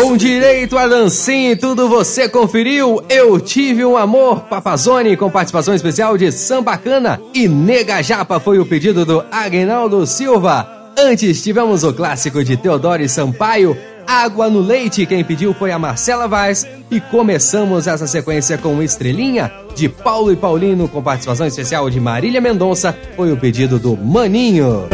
Com 0.00 0.16
direito 0.16 0.78
a 0.78 0.88
dancinha 0.88 1.52
e 1.52 1.56
tudo 1.56 1.86
você 1.86 2.26
conferiu. 2.26 3.04
Eu 3.06 3.38
tive 3.38 3.84
um 3.84 3.98
amor, 3.98 4.40
Papazone, 4.44 5.14
com 5.14 5.30
participação 5.30 5.74
especial 5.74 6.16
de 6.16 6.32
Sambacana 6.32 7.20
e 7.34 7.46
Nega 7.46 8.02
Japa 8.02 8.40
foi 8.40 8.58
o 8.58 8.64
pedido 8.64 9.04
do 9.04 9.22
Aguinaldo 9.30 10.06
Silva. 10.06 10.66
Antes 10.98 11.42
tivemos 11.42 11.84
o 11.84 11.92
clássico 11.92 12.42
de 12.42 12.56
Teodoro 12.56 13.02
e 13.02 13.10
Sampaio, 13.10 13.76
Água 14.06 14.48
no 14.48 14.60
Leite, 14.60 15.04
quem 15.04 15.22
pediu 15.22 15.52
foi 15.52 15.70
a 15.70 15.78
Marcela 15.78 16.26
Vaz. 16.26 16.66
E 16.90 16.98
começamos 16.98 17.86
essa 17.86 18.06
sequência 18.06 18.56
com 18.56 18.82
Estrelinha, 18.82 19.52
de 19.76 19.86
Paulo 19.86 20.32
e 20.32 20.36
Paulino, 20.36 20.88
com 20.88 21.02
participação 21.02 21.46
especial 21.46 21.90
de 21.90 22.00
Marília 22.00 22.40
Mendonça, 22.40 22.96
foi 23.14 23.30
o 23.32 23.36
pedido 23.36 23.78
do 23.78 23.98
Maninho. 23.98 24.88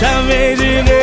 Chamei 0.00 0.56
de 0.56 0.99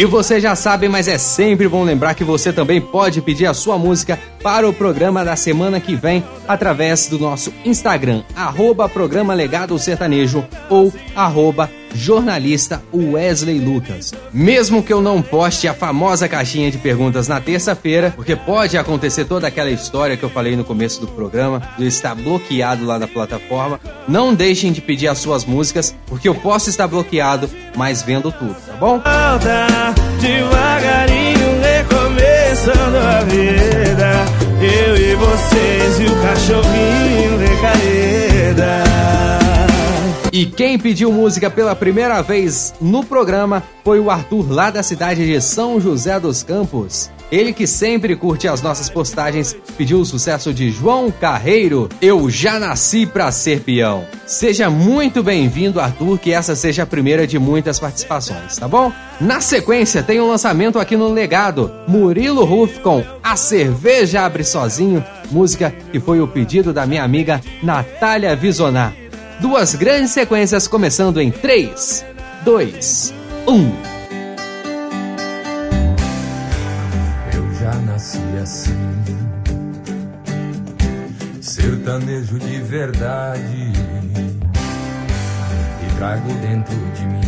E 0.00 0.06
você 0.06 0.40
já 0.40 0.56
sabe, 0.56 0.88
mas 0.88 1.06
é 1.08 1.18
sempre 1.18 1.68
bom 1.68 1.84
lembrar 1.84 2.14
que 2.14 2.24
você 2.24 2.54
também 2.54 2.80
pode 2.80 3.20
pedir 3.20 3.44
a 3.44 3.52
sua 3.52 3.76
música 3.76 4.18
para 4.42 4.66
o 4.66 4.72
programa 4.72 5.22
da 5.22 5.36
semana 5.36 5.78
que 5.78 5.94
vem 5.94 6.24
através 6.48 7.06
do 7.06 7.18
nosso 7.18 7.52
Instagram, 7.66 8.22
arroba 8.34 8.88
programa 8.88 9.34
Legado 9.34 9.78
Sertanejo 9.78 10.42
ou 10.70 10.90
arroba 11.14 11.70
jornalista 11.94 12.82
Wesley 12.92 13.58
Lucas. 13.58 14.12
Mesmo 14.32 14.82
que 14.82 14.92
eu 14.92 15.00
não 15.00 15.22
poste 15.22 15.68
a 15.68 15.74
famosa 15.74 16.28
caixinha 16.28 16.70
de 16.70 16.78
perguntas 16.78 17.28
na 17.28 17.40
terça-feira, 17.40 18.12
porque 18.14 18.36
pode 18.36 18.76
acontecer 18.76 19.24
toda 19.24 19.46
aquela 19.46 19.70
história 19.70 20.16
que 20.16 20.22
eu 20.22 20.30
falei 20.30 20.56
no 20.56 20.64
começo 20.64 21.00
do 21.00 21.08
programa, 21.08 21.62
de 21.78 21.86
estar 21.86 22.14
bloqueado 22.14 22.84
lá 22.84 22.98
na 22.98 23.08
plataforma, 23.08 23.80
não 24.08 24.34
deixem 24.34 24.72
de 24.72 24.80
pedir 24.80 25.08
as 25.08 25.18
suas 25.18 25.44
músicas, 25.44 25.94
porque 26.06 26.28
eu 26.28 26.34
posso 26.34 26.70
estar 26.70 26.86
bloqueado, 26.86 27.48
mas 27.76 28.02
vendo 28.02 28.32
tudo, 28.32 28.56
tá 28.66 28.74
bom? 28.74 29.00
Devagarinho 30.20 31.60
recomeçando 31.60 32.98
a 32.98 33.20
vida. 33.22 34.24
Eu 34.60 34.96
e 34.96 35.14
vocês 35.14 36.00
e 36.00 36.04
o 36.04 36.22
cachorrinho 36.22 37.38
recaída. 37.38 38.89
E 40.32 40.46
quem 40.46 40.78
pediu 40.78 41.12
música 41.12 41.50
pela 41.50 41.74
primeira 41.74 42.22
vez 42.22 42.72
no 42.80 43.04
programa 43.04 43.64
foi 43.84 43.98
o 43.98 44.10
Arthur, 44.10 44.48
lá 44.52 44.70
da 44.70 44.82
cidade 44.82 45.26
de 45.26 45.40
São 45.40 45.80
José 45.80 46.20
dos 46.20 46.44
Campos. 46.44 47.10
Ele 47.32 47.52
que 47.52 47.66
sempre 47.66 48.14
curte 48.14 48.46
as 48.46 48.62
nossas 48.62 48.88
postagens, 48.88 49.56
pediu 49.76 50.00
o 50.00 50.04
sucesso 50.04 50.52
de 50.52 50.70
João 50.70 51.10
Carreiro, 51.10 51.88
Eu 52.00 52.30
Já 52.30 52.58
Nasci 52.58 53.06
Pra 53.06 53.30
Ser 53.32 53.60
Peão. 53.60 54.04
Seja 54.26 54.70
muito 54.70 55.22
bem-vindo, 55.22 55.80
Arthur, 55.80 56.18
que 56.18 56.32
essa 56.32 56.54
seja 56.54 56.84
a 56.84 56.86
primeira 56.86 57.26
de 57.26 57.38
muitas 57.38 57.78
participações, 57.78 58.56
tá 58.56 58.68
bom? 58.68 58.92
Na 59.20 59.40
sequência, 59.40 60.02
tem 60.02 60.20
um 60.20 60.28
lançamento 60.28 60.78
aqui 60.78 60.96
no 60.96 61.12
Legado, 61.12 61.72
Murilo 61.88 62.44
Ruff 62.44 62.80
com 62.80 63.04
A 63.22 63.36
Cerveja 63.36 64.22
Abre 64.22 64.44
Sozinho, 64.44 65.04
música 65.30 65.72
que 65.92 66.00
foi 66.00 66.20
o 66.20 66.28
pedido 66.28 66.72
da 66.72 66.86
minha 66.86 67.04
amiga 67.04 67.40
Natália 67.62 68.34
Visonar. 68.34 68.92
Duas 69.40 69.74
grandes 69.74 70.12
sequências 70.12 70.68
começando 70.68 71.20
em 71.20 71.30
3, 71.30 72.04
2, 72.44 73.14
1. 73.48 73.72
Eu 77.34 77.54
já 77.54 77.74
nasci 77.86 78.18
assim, 78.42 78.74
sertanejo 81.40 82.38
de 82.38 82.60
verdade, 82.60 83.72
e 85.82 85.98
trago 85.98 86.32
dentro 86.34 86.76
de 86.94 87.06
mim 87.06 87.20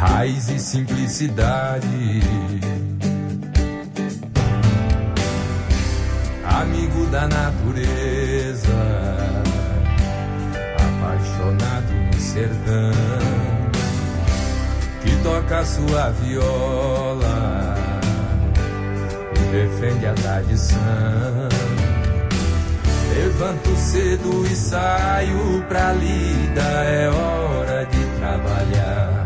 raiz 0.00 0.48
e 0.48 0.58
simplicidade. 0.58 1.86
Amigo 6.42 7.04
da 7.06 7.28
natureza, 7.28 8.19
no 11.50 12.20
sertão 12.20 12.92
que 15.02 15.16
toca 15.22 15.64
sua 15.64 16.10
viola 16.10 17.74
e 19.34 19.38
defende 19.52 20.06
a 20.06 20.12
tradição. 20.14 20.78
Levanto 23.14 23.76
cedo 23.76 24.46
e 24.46 24.54
saio 24.54 25.64
pra 25.68 25.92
lida, 25.92 26.62
é 26.62 27.08
hora 27.08 27.86
de 27.86 28.04
trabalhar. 28.18 29.24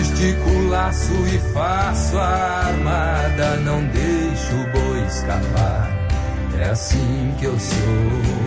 Estico 0.00 0.48
o 0.48 0.68
laço 0.68 1.12
e 1.26 1.38
faço 1.52 2.16
a 2.16 2.68
armada, 2.68 3.56
não 3.58 3.84
deixo 3.84 4.54
o 4.54 4.72
boi 4.72 5.06
escapar. 5.06 5.90
É 6.58 6.70
assim 6.70 7.34
que 7.38 7.44
eu 7.44 7.58
sou. 7.58 8.45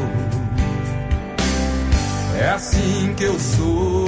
É 2.40 2.52
assim 2.52 3.14
que 3.18 3.26
eu 3.26 3.38
sou. 3.38 4.08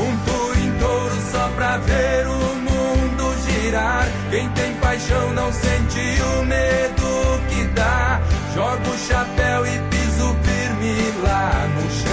Um 0.00 0.12
em 0.58 0.72
touro 0.80 1.14
só 1.30 1.48
pra 1.54 1.78
ver 1.78 2.26
o 2.26 2.56
mundo 2.56 3.36
girar. 3.46 4.08
Quem 4.30 4.48
tem 4.48 4.74
paixão 4.74 5.32
não 5.32 5.52
sente 5.52 6.00
o 6.00 6.44
medo 6.44 7.40
que 7.48 7.64
dá. 7.68 8.20
Joga 8.52 8.90
o 8.90 8.98
chapéu 8.98 9.64
e 9.64 9.78
piso 9.90 10.36
firme 10.42 11.12
lá 11.22 11.68
no 11.76 11.88
chão. 12.00 12.08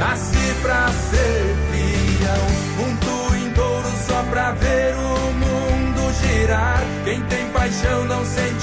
Nasci 0.00 0.54
pra 0.62 0.88
ser 0.88 1.56
peão. 1.70 2.46
Um 2.88 2.90
em 3.36 3.50
touro 3.52 3.88
só 4.04 4.20
pra 4.30 4.50
ver 4.50 4.96
o 4.96 5.32
mundo 5.32 6.12
girar. 6.20 6.82
Quem 7.04 7.22
tem 7.22 7.46
paixão 7.50 8.04
não 8.06 8.24
sente 8.24 8.57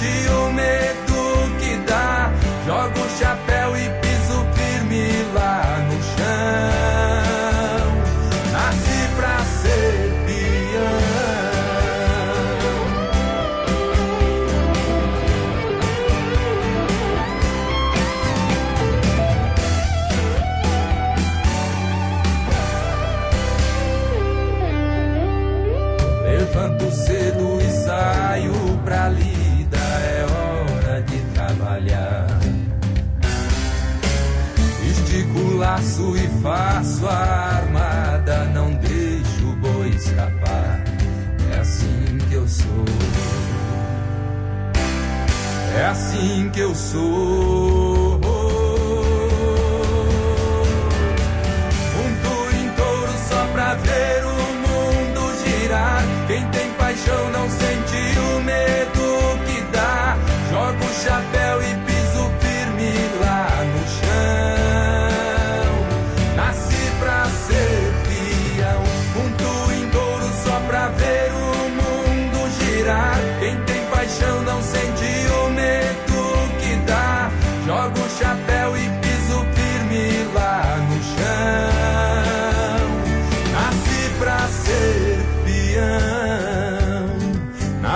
que 46.55 46.61
eu 46.61 46.73
sou. 46.73 47.44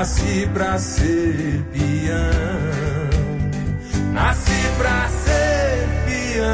nasci 0.09 0.49
pra 0.53 0.77
ser 0.79 1.63
peão. 1.71 3.09
Nasci 4.11 4.51
pra 4.77 5.07
ser 5.07 5.87
peão. 6.07 6.49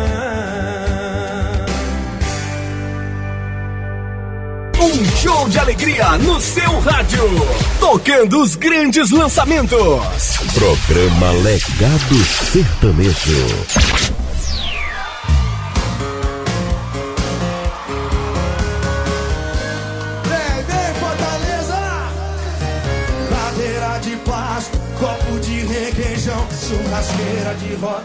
Um 4.78 5.06
show 5.18 5.47
de 5.47 5.58
alegria 5.60 6.18
no 6.18 6.41
seu 6.41 6.80
rádio. 6.82 7.24
Tocando 7.80 8.41
os 8.41 8.56
grandes 8.56 9.10
lançamentos. 9.12 9.80
Programa 10.53 11.32
Legado 11.43 12.26
Sertanejo. 12.51 13.95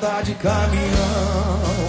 andar 0.00 0.22
de 0.22 0.34
caminhão. 0.34 1.79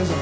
certeza. 0.00 0.14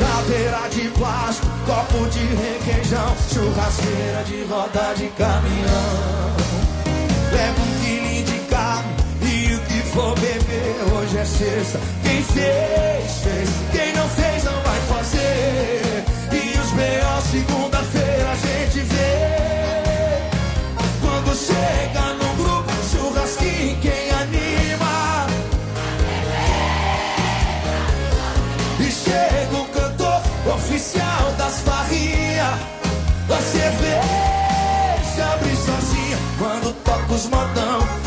Cadeira 0.00 0.68
de 0.70 0.88
plástico, 0.90 1.46
copo 1.66 2.08
de 2.10 2.18
requeijão, 2.18 3.16
churrasqueira 3.32 4.24
de 4.24 4.44
roda 4.44 4.94
de 4.96 5.08
caminhão. 5.08 6.36
Leva 7.32 7.60
um 7.60 7.84
quilinho 7.84 8.24
de 8.24 8.38
carne 8.50 8.94
e 9.22 9.54
o 9.54 9.60
que 9.60 9.80
for 9.90 10.14
beber 10.14 10.76
hoje 10.94 11.18
é 11.18 11.24
sexta. 11.24 11.80
Quem 12.02 12.22
fez, 12.22 13.18
fez. 13.22 13.48
Quem 13.72 13.92
não 13.94 14.08
fez, 14.08 14.45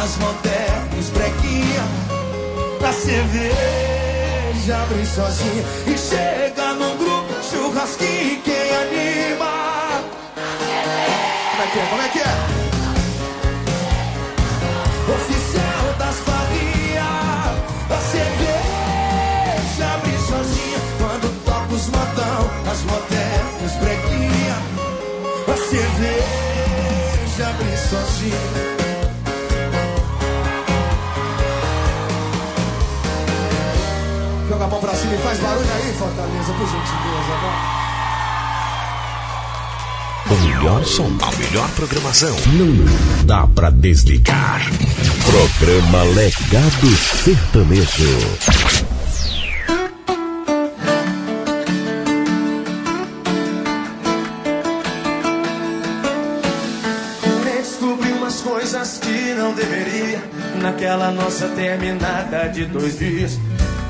mais 0.09 0.17
modernos 0.17 1.09
brequinha 1.09 1.83
A 2.87 2.93
cerveja 2.93 4.77
abre 4.81 5.05
sozinha 5.05 5.63
E 5.85 5.97
chega 5.97 6.73
num 6.73 6.97
grupo 6.97 7.33
churrasquinho 7.43 8.41
Quem 8.41 8.75
anima? 8.75 10.01
Como 11.51 11.61
é 11.61 11.67
que 11.71 11.79
é? 11.79 11.85
Como 11.89 12.01
é 12.01 12.09
que 12.09 12.19
é? 12.19 12.33
Oficial 15.13 15.93
das 15.99 16.15
Faria 16.17 17.03
A 17.89 18.01
cerveja 18.11 19.93
abre 19.93 20.17
sozinha 20.17 20.79
Quando 20.97 21.45
toca 21.45 21.73
os 21.73 21.87
modão 21.87 22.49
As 22.71 22.81
modernos 22.83 23.73
brequinha 23.79 24.57
A 25.47 25.57
cerveja 25.57 27.49
abre 27.49 27.77
sozinha 27.77 28.68
faz 35.19 35.39
barulho 35.39 35.67
aí, 35.73 35.93
Fortaleza, 35.93 36.53
por 36.53 36.67
gentileza, 36.67 37.35
vai. 37.41 37.79
O 40.29 40.35
melhor 40.43 40.85
som, 40.85 41.09
a 41.21 41.35
melhor 41.37 41.69
programação. 41.71 42.35
Não 42.53 43.25
dá 43.25 43.47
pra 43.47 43.71
desligar. 43.71 44.61
Programa 45.25 46.03
Legado 46.03 46.87
Sertanejo. 47.23 48.19
Descobri 57.43 58.11
umas 58.11 58.41
coisas 58.41 58.99
que 58.99 59.33
não 59.33 59.53
deveria 59.53 60.23
naquela 60.61 61.09
nossa 61.11 61.47
terminada 61.49 62.49
de 62.49 62.65
dois 62.65 62.99
dias 62.99 63.39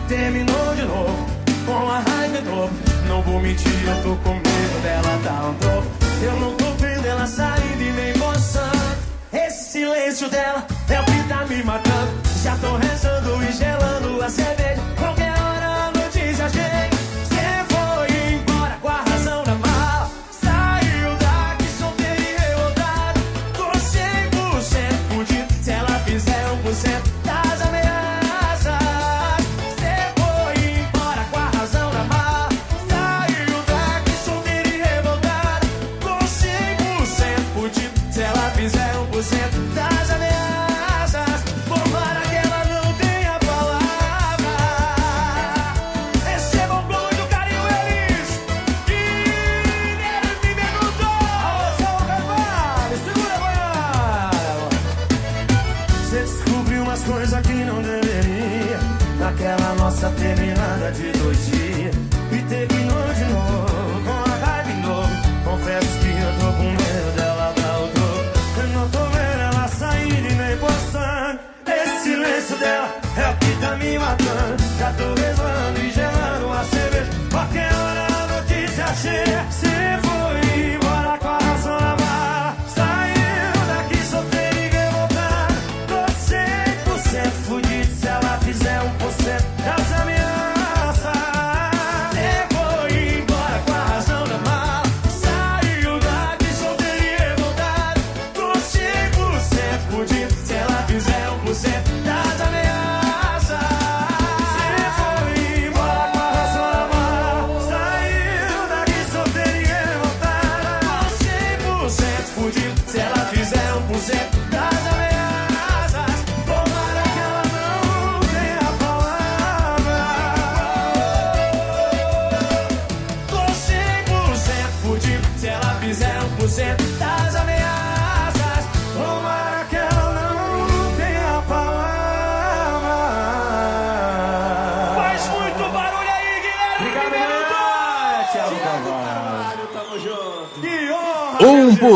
terminou 0.09 0.75
de 0.75 0.81
novo, 0.81 1.25
com 1.65 1.89
a 1.89 1.99
raiva 1.99 2.39
em 2.39 2.43
dobro. 2.43 2.75
Não 3.07 3.21
vou 3.21 3.39
mentir, 3.39 3.71
eu 3.87 4.03
tô 4.03 4.15
com 4.23 4.33
medo 4.33 4.81
dela 4.81 5.19
dar 5.23 5.49
um 5.49 5.53
troco. 5.53 5.87
Eu 6.21 6.39
não 6.39 6.55
tô 6.55 6.65
vendo 6.73 7.05
ela 7.05 7.27
saindo 7.27 7.81
e 7.81 7.91
nem 7.91 8.17
moçando. 8.17 8.97
Esse 9.31 9.71
silêncio 9.71 10.27
dela 10.29 10.65
é 10.89 10.99
o 10.99 11.05
que 11.05 11.29
tá 11.29 11.45
me 11.45 11.63
matando. 11.63 12.11
Já 12.43 12.55
tô 12.57 12.75
rezando 12.75 13.43
e 13.43 13.51
gelando 13.51 14.23
a 14.23 14.29
cerveja. 14.29 14.81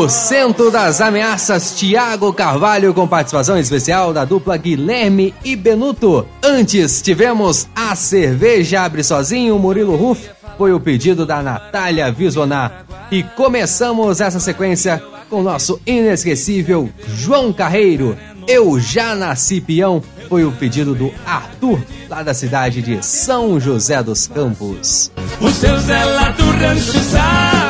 100% 0.06 0.70
das 0.70 1.00
ameaças, 1.00 1.74
Tiago 1.76 2.32
Carvalho 2.32 2.92
com 2.92 3.06
participação 3.06 3.58
especial 3.58 4.12
da 4.12 4.24
dupla 4.24 4.56
Guilherme 4.56 5.34
e 5.44 5.56
Benuto. 5.56 6.26
Antes 6.42 7.00
tivemos 7.00 7.66
A 7.74 7.94
Cerveja 7.94 8.82
Abre 8.82 9.02
Sozinho, 9.02 9.58
Murilo 9.58 9.96
Ruff, 9.96 10.28
foi 10.58 10.72
o 10.72 10.80
pedido 10.80 11.24
da 11.24 11.42
Natália 11.42 12.10
Visonar. 12.12 12.84
E 13.10 13.22
começamos 13.22 14.20
essa 14.20 14.40
sequência 14.40 15.02
com 15.30 15.42
nosso 15.42 15.80
inesquecível 15.86 16.90
João 17.08 17.52
Carreiro. 17.52 18.16
Eu 18.46 18.78
já 18.78 19.14
nasci 19.14 19.60
peão, 19.60 20.02
foi 20.28 20.44
o 20.44 20.52
pedido 20.52 20.94
do 20.94 21.10
Arthur, 21.26 21.80
lá 22.08 22.22
da 22.22 22.34
cidade 22.34 22.82
de 22.82 23.04
São 23.04 23.58
José 23.58 24.02
dos 24.02 24.26
Campos. 24.26 25.10
O 25.40 25.50
seu 25.50 25.78
Zé 25.78 26.04
lá 26.04 26.28
do 26.30 26.44
rancho 26.44 26.98
sabe 26.98 27.63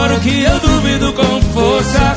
Agora 0.00 0.16
o 0.16 0.20
que 0.20 0.42
eu 0.42 0.58
duvido 0.60 1.12
com 1.12 1.42
força 1.52 2.16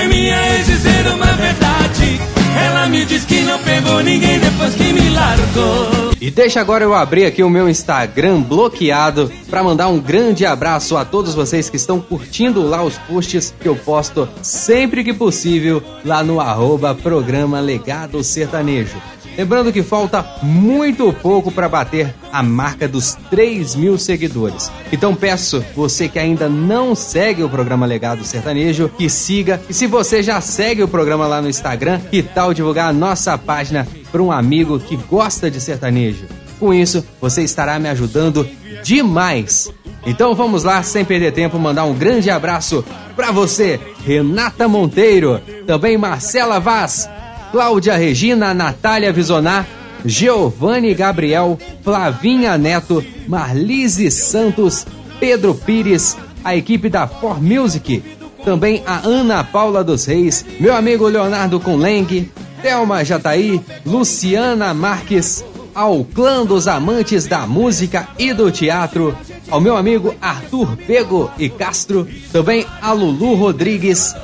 É 0.00 0.06
minha 0.06 0.56
ex 0.56 0.68
uma 1.14 1.26
verdade 1.26 2.18
Ela 2.58 2.86
me 2.86 3.04
diz 3.04 3.26
que 3.26 3.42
não 3.42 3.58
pegou 3.58 4.02
ninguém 4.02 4.38
depois 4.38 4.74
que 4.74 4.90
me 4.90 5.10
largou 5.10 6.12
E 6.18 6.30
deixa 6.30 6.62
agora 6.62 6.82
eu 6.82 6.94
abrir 6.94 7.26
aqui 7.26 7.42
o 7.42 7.50
meu 7.50 7.68
Instagram 7.68 8.40
bloqueado 8.40 9.30
para 9.50 9.62
mandar 9.62 9.88
um 9.88 10.00
grande 10.00 10.46
abraço 10.46 10.96
a 10.96 11.04
todos 11.04 11.34
vocês 11.34 11.68
que 11.68 11.76
estão 11.76 12.00
curtindo 12.00 12.66
lá 12.66 12.82
os 12.82 12.96
posts 12.96 13.54
que 13.60 13.68
eu 13.68 13.76
posto 13.76 14.26
sempre 14.40 15.04
que 15.04 15.12
possível 15.12 15.82
lá 16.02 16.24
no 16.24 16.40
arroba 16.40 16.94
programa 16.94 17.60
Legado 17.60 18.24
Sertanejo. 18.24 18.96
Lembrando 19.40 19.72
que 19.72 19.82
falta 19.82 20.22
muito 20.42 21.10
pouco 21.14 21.50
para 21.50 21.66
bater 21.66 22.14
a 22.30 22.42
marca 22.42 22.86
dos 22.86 23.14
3 23.30 23.74
mil 23.74 23.96
seguidores. 23.96 24.70
Então 24.92 25.16
peço 25.16 25.64
você 25.74 26.10
que 26.10 26.18
ainda 26.18 26.46
não 26.46 26.94
segue 26.94 27.42
o 27.42 27.48
programa 27.48 27.86
Legado 27.86 28.22
Sertanejo 28.22 28.90
que 28.90 29.08
siga. 29.08 29.58
E 29.66 29.72
se 29.72 29.86
você 29.86 30.22
já 30.22 30.42
segue 30.42 30.82
o 30.82 30.88
programa 30.88 31.26
lá 31.26 31.40
no 31.40 31.48
Instagram, 31.48 32.00
que 32.10 32.22
tal 32.22 32.52
divulgar 32.52 32.90
a 32.90 32.92
nossa 32.92 33.38
página 33.38 33.88
para 34.12 34.22
um 34.22 34.30
amigo 34.30 34.78
que 34.78 34.94
gosta 34.94 35.50
de 35.50 35.58
sertanejo? 35.58 36.26
Com 36.58 36.74
isso, 36.74 37.02
você 37.18 37.42
estará 37.42 37.78
me 37.78 37.88
ajudando 37.88 38.46
demais. 38.84 39.72
Então 40.04 40.34
vamos 40.34 40.64
lá, 40.64 40.82
sem 40.82 41.02
perder 41.02 41.32
tempo, 41.32 41.58
mandar 41.58 41.84
um 41.84 41.94
grande 41.94 42.28
abraço 42.30 42.84
para 43.16 43.30
você, 43.30 43.80
Renata 44.04 44.68
Monteiro, 44.68 45.40
também 45.66 45.96
Marcela 45.96 46.60
Vaz, 46.60 47.08
Cláudia 47.50 47.96
Regina, 47.96 48.54
Natália 48.54 49.12
Visonar, 49.12 49.66
Giovanni 50.04 50.94
Gabriel, 50.94 51.58
Flavinha 51.82 52.56
Neto, 52.56 53.04
Marlise 53.26 54.10
Santos, 54.10 54.86
Pedro 55.18 55.54
Pires, 55.54 56.16
a 56.44 56.56
equipe 56.56 56.88
da 56.88 57.06
For 57.06 57.42
Music, 57.42 58.02
também 58.44 58.82
a 58.86 59.06
Ana 59.06 59.44
Paula 59.44 59.84
dos 59.84 60.06
Reis, 60.06 60.44
meu 60.58 60.74
amigo 60.74 61.06
Leonardo 61.06 61.60
Conleng, 61.60 62.30
Thelma 62.62 63.04
Jataí, 63.04 63.60
Luciana 63.84 64.72
Marques, 64.72 65.44
ao 65.74 66.04
clã 66.04 66.44
dos 66.44 66.66
amantes 66.66 67.26
da 67.26 67.46
música 67.46 68.08
e 68.18 68.32
do 68.32 68.50
teatro, 68.50 69.16
ao 69.50 69.60
meu 69.60 69.76
amigo 69.76 70.14
Arthur 70.20 70.76
Pego 70.76 71.30
e 71.38 71.48
Castro, 71.48 72.06
também 72.32 72.66
a 72.80 72.92
Lulu 72.92 73.34
Rodrigues, 73.34 74.14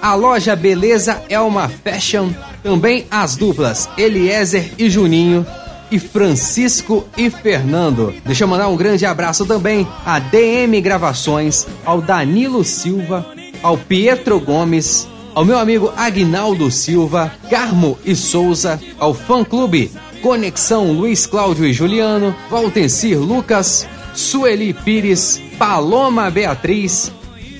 a 0.00 0.14
loja 0.14 0.56
Beleza 0.56 1.22
Elma 1.28 1.68
Fashion, 1.68 2.30
também 2.62 3.06
as 3.10 3.36
duplas 3.36 3.88
Eliezer 3.96 4.72
e 4.78 4.88
Juninho 4.88 5.46
e 5.90 5.98
Francisco 5.98 7.04
e 7.16 7.28
Fernando. 7.30 8.14
Deixa 8.24 8.44
eu 8.44 8.48
mandar 8.48 8.68
um 8.68 8.76
grande 8.76 9.04
abraço 9.04 9.44
também 9.44 9.86
a 10.04 10.18
DM 10.18 10.80
Gravações, 10.80 11.66
ao 11.84 12.00
Danilo 12.00 12.64
Silva, 12.64 13.26
ao 13.62 13.76
Pietro 13.76 14.38
Gomes, 14.38 15.08
ao 15.34 15.44
meu 15.44 15.58
amigo 15.58 15.92
Agnaldo 15.96 16.70
Silva, 16.70 17.32
Carmo 17.48 17.98
e 18.04 18.14
Souza, 18.14 18.80
ao 18.98 19.12
Fã 19.14 19.44
Clube 19.44 19.90
Conexão 20.22 20.92
Luiz 20.92 21.26
Cláudio 21.26 21.64
e 21.64 21.72
Juliano, 21.72 22.34
Valtencir 22.50 23.18
Lucas, 23.18 23.86
Sueli 24.14 24.74
Pires, 24.74 25.40
Paloma 25.58 26.30
Beatriz, 26.30 27.10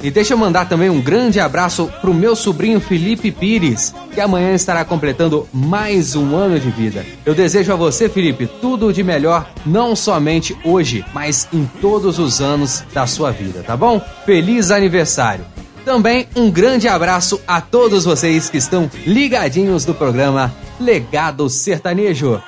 e 0.02 0.10
deixa 0.10 0.34
eu 0.34 0.38
mandar 0.38 0.68
também 0.68 0.88
um 0.88 1.00
grande 1.00 1.38
abraço 1.40 1.90
pro 2.00 2.14
meu 2.14 2.34
sobrinho 2.34 2.80
Felipe 2.80 3.30
Pires, 3.30 3.94
que 4.12 4.20
amanhã 4.20 4.54
estará 4.54 4.84
completando 4.84 5.46
mais 5.52 6.16
um 6.16 6.34
ano 6.34 6.58
de 6.58 6.70
vida. 6.70 7.04
Eu 7.24 7.34
desejo 7.34 7.72
a 7.72 7.76
você, 7.76 8.08
Felipe, 8.08 8.46
tudo 8.46 8.92
de 8.92 9.02
melhor, 9.02 9.50
não 9.64 9.94
somente 9.94 10.56
hoje, 10.64 11.04
mas 11.12 11.48
em 11.52 11.68
todos 11.80 12.18
os 12.18 12.40
anos 12.40 12.84
da 12.92 13.06
sua 13.06 13.30
vida, 13.30 13.62
tá 13.62 13.76
bom? 13.76 14.00
Feliz 14.24 14.70
aniversário! 14.70 15.44
Também 15.84 16.28
um 16.36 16.50
grande 16.50 16.88
abraço 16.88 17.40
a 17.46 17.60
todos 17.60 18.04
vocês 18.04 18.50
que 18.50 18.58
estão 18.58 18.90
ligadinhos 19.06 19.84
do 19.84 19.94
programa 19.94 20.52
Legado 20.78 21.48
Sertanejo. 21.48 22.40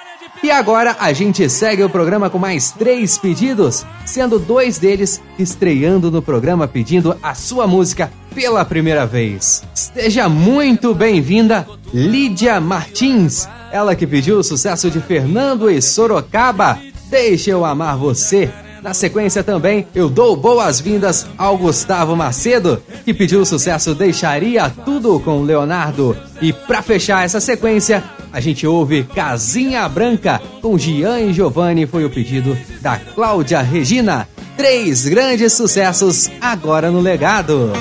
E 0.43 0.51
agora 0.51 0.97
a 0.99 1.13
gente 1.13 1.49
segue 1.49 1.85
o 1.85 1.89
programa 1.89 2.29
com 2.29 2.37
mais 2.37 2.73
três 2.73 3.17
pedidos, 3.17 3.87
sendo 4.05 4.41
dois 4.41 4.77
deles 4.77 5.23
estreando 5.39 6.11
no 6.11 6.21
programa 6.21 6.67
pedindo 6.67 7.17
a 7.23 7.33
sua 7.33 7.65
música 7.65 8.11
pela 8.35 8.65
primeira 8.65 9.07
vez. 9.07 9.63
Seja 9.73 10.29
muito 10.29 10.93
bem-vinda, 10.95 11.65
Lídia 11.95 12.61
Martins, 12.61 13.49
ela 13.71 13.95
que 13.95 14.05
pediu 14.05 14.39
o 14.39 14.43
sucesso 14.43 14.91
de 14.91 15.01
Fernando 15.01 15.71
e 15.71 15.81
Sorocaba. 15.81 16.77
Deixa 17.09 17.51
eu 17.53 17.65
amar 17.65 17.97
você. 17.97 18.51
Na 18.83 18.93
sequência 18.93 19.45
também, 19.45 19.87
eu 19.95 20.09
dou 20.09 20.35
boas-vindas 20.35 21.25
ao 21.39 21.57
Gustavo 21.57 22.17
Macedo, 22.17 22.83
que 23.05 23.15
pediu 23.15 23.43
o 23.43 23.47
sucesso 23.47 23.95
Deixaria 23.95 24.69
Tudo 24.85 25.21
com 25.21 25.43
Leonardo. 25.43 26.17
E 26.41 26.53
para 26.53 26.83
fechar 26.83 27.25
essa 27.25 27.41
sequência, 27.41 28.03
a 28.33 28.41
gente 28.41 28.67
ouve 28.67 29.05
Casinha 29.05 29.89
Branca 29.89 30.43
com 30.61 30.77
Gian 30.77 31.21
e 31.21 31.33
Giovanni, 31.33 31.87
foi 31.87 32.05
o 32.05 32.11
pedido 32.11 32.59
da 32.81 32.97
Cláudia 32.97 33.63
Regina. 33.63 34.29
Três 34.57 35.07
grandes 35.07 35.53
sucessos 35.53 36.29
agora 36.41 36.91
no 36.91 37.01
legado. 37.01 37.73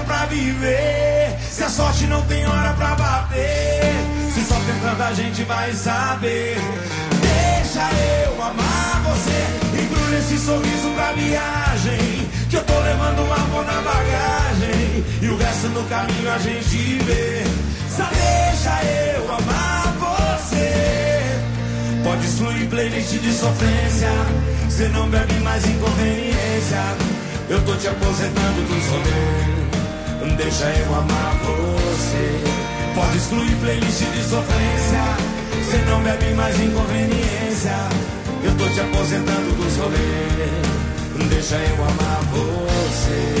Pra 0.00 0.26
viver, 0.26 1.36
se 1.50 1.62
a 1.62 1.68
sorte 1.68 2.06
não 2.06 2.22
tem 2.22 2.46
hora 2.46 2.72
pra 2.74 2.94
bater, 2.94 3.94
se 4.34 4.44
só 4.44 4.54
tentando 4.54 5.02
a 5.02 5.12
gente 5.12 5.42
vai 5.44 5.72
saber. 5.72 6.56
Deixa 7.70 7.88
eu 8.24 8.42
amar 8.42 9.02
você 9.04 9.80
Embrulha 9.80 10.18
esse 10.18 10.38
sorriso 10.38 10.90
pra 10.96 11.12
viagem 11.12 12.28
Que 12.48 12.56
eu 12.56 12.64
tô 12.64 12.80
levando 12.80 13.20
um 13.20 13.32
amor 13.32 13.64
na 13.64 13.80
bagagem 13.80 15.04
E 15.22 15.28
o 15.28 15.36
resto 15.36 15.68
no 15.68 15.84
caminho 15.84 16.32
a 16.32 16.38
gente 16.38 16.98
vê. 17.04 17.44
Só 17.88 18.04
deixa 18.04 18.84
eu 19.14 19.32
amar 19.32 19.94
você. 20.00 21.22
Pode 22.02 22.26
excluir 22.26 22.66
playlist 22.68 23.12
de 23.12 23.32
sofrência 23.32 24.10
Cê 24.68 24.88
não 24.88 25.08
bebe 25.08 25.34
mais 25.34 25.64
inconveniência. 25.64 26.82
Eu 27.48 27.64
tô 27.64 27.76
te 27.76 27.86
aposentando 27.86 28.62
dos 28.62 28.86
rolês 28.88 29.69
Deixa 30.36 30.64
eu 30.64 30.94
amar 30.94 31.34
você. 31.38 32.40
Pode 32.94 33.16
excluir 33.16 33.56
playlist 33.56 34.00
de 34.00 34.22
sofrência. 34.22 35.16
Cê 35.70 35.78
não 35.88 36.02
bebe 36.02 36.34
mais 36.34 36.60
inconveniência. 36.60 37.72
Eu 38.44 38.54
tô 38.56 38.68
te 38.68 38.80
aposentando 38.80 39.52
dos 39.54 39.76
rolês. 39.78 41.30
Deixa 41.30 41.56
eu 41.56 41.74
amar 41.76 42.20
você. 42.32 43.34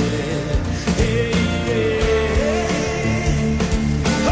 Ei, 1.00 1.32
ei, 1.68 2.00
ei. 2.48 3.58
Oh. 4.26 4.30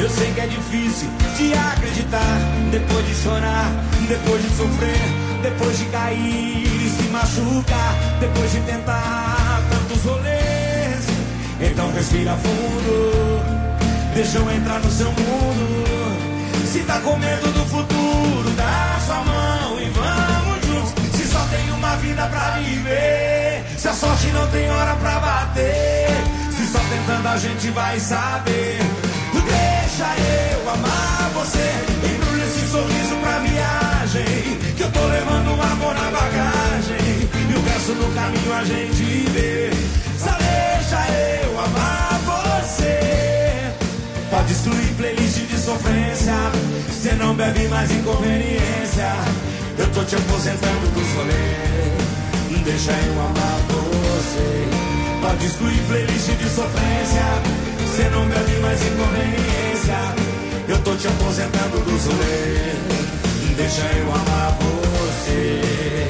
Eu 0.00 0.08
sei 0.10 0.32
que 0.32 0.40
é 0.40 0.46
difícil 0.48 1.08
de 1.36 1.54
acreditar. 1.54 2.38
Depois 2.72 3.06
de 3.06 3.14
chorar, 3.14 3.70
depois 4.08 4.42
de 4.42 4.48
sofrer 4.56 5.19
Depois 5.42 5.78
de 5.78 5.84
cair 5.86 6.66
e 6.66 6.90
se 6.90 7.08
machucar. 7.08 7.94
Depois 8.20 8.52
de 8.52 8.60
tentar 8.60 9.62
tantos 9.70 10.04
rolês. 10.04 11.04
Então 11.60 11.92
respira 11.92 12.36
fundo. 12.36 13.40
Deixa 14.14 14.38
eu 14.38 14.50
entrar 14.50 14.80
no 14.80 14.90
seu 14.90 15.10
mundo. 15.10 15.90
Se 16.66 16.80
tá 16.80 17.00
com 17.00 17.16
medo 17.16 17.50
do 17.52 17.64
futuro, 17.66 18.50
dá 18.56 18.98
sua 19.04 19.24
mão 19.24 19.80
e 19.80 19.88
vamos 19.90 20.66
juntos. 20.66 20.92
Se 21.16 21.26
só 21.26 21.40
tem 21.46 21.72
uma 21.72 21.96
vida 21.96 22.26
pra 22.26 22.50
viver, 22.58 23.64
se 23.76 23.88
a 23.88 23.92
sorte 23.92 24.26
não 24.28 24.46
tem 24.48 24.70
hora 24.70 24.94
pra 24.94 25.18
bater, 25.18 26.10
se 26.56 26.66
só 26.70 26.78
tentando 26.78 27.26
a 27.26 27.36
gente 27.38 27.70
vai 27.70 27.98
saber. 27.98 28.78
Deixa 29.32 30.06
eu 30.52 30.70
amar 30.70 31.30
você, 31.34 31.72
embrulha 32.14 32.44
esse 32.44 32.70
sorriso 32.70 33.16
pra 33.16 33.38
viagem, 33.40 33.89
que 34.80 34.84
eu 34.84 34.92
tô 34.92 35.06
levando 35.08 35.60
amor 35.60 35.94
na 35.94 36.10
bagagem, 36.10 37.28
e 37.50 37.54
o 37.54 37.62
resto 37.68 37.92
no 37.92 38.14
caminho 38.14 38.54
a 38.54 38.64
gente 38.64 39.28
vê. 39.28 39.70
Só 40.18 40.30
deixa 40.30 40.96
eu 41.44 41.60
amar 41.60 42.18
você. 42.24 42.98
Pode 44.30 44.52
excluir 44.52 44.94
playlist 44.96 45.36
de 45.36 45.58
sofrência. 45.58 46.32
Cê 46.90 47.12
não 47.12 47.34
bebe 47.34 47.68
mais 47.68 47.90
inconveniência. 47.90 49.12
Eu 49.76 49.86
tô 49.92 50.02
te 50.02 50.16
aposentando 50.16 50.86
do 50.94 51.14
solê. 51.14 52.64
Deixa 52.64 52.92
eu 52.92 53.20
amar 53.20 53.58
você. 53.68 54.66
Pode 55.20 55.44
excluir 55.44 55.82
playlist 55.88 56.30
de 56.30 56.48
sofrência. 56.48 57.26
Cê 57.96 58.08
não 58.08 58.26
bebe 58.26 58.58
mais 58.62 58.80
inconveniência. 58.80 59.98
Eu 60.68 60.78
tô 60.78 60.94
te 60.94 61.06
aposentando 61.06 61.80
do 61.80 61.98
solê. 62.00 63.09
Deixa 63.56 63.82
eu 63.82 64.14
amar 64.14 64.58
você. 64.58 66.09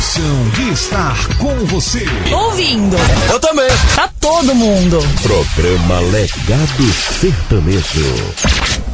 Emoção 0.00 0.48
de 0.54 0.70
estar 0.70 1.36
com 1.36 1.54
você. 1.66 2.02
Ouvindo. 2.32 2.96
Eu 3.30 3.38
também. 3.38 3.68
Tá 3.94 4.08
todo 4.18 4.54
mundo. 4.54 4.98
Programa 5.22 6.00
Legado 6.00 6.92
Sertanejo. 7.20 8.89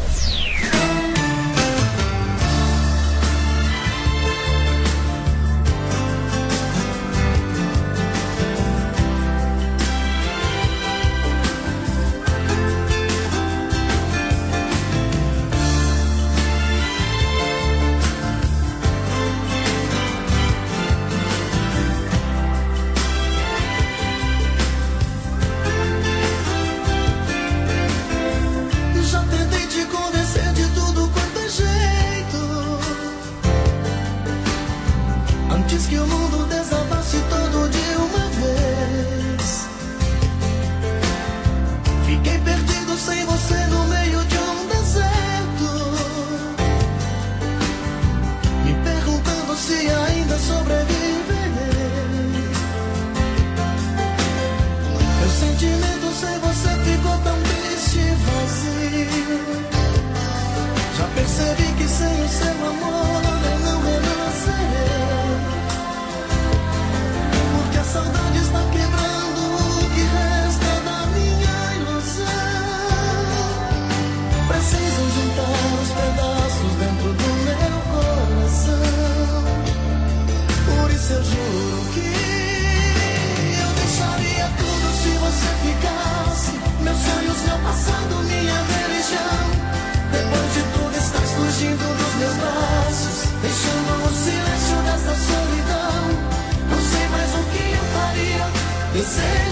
Faria. 99.03 99.46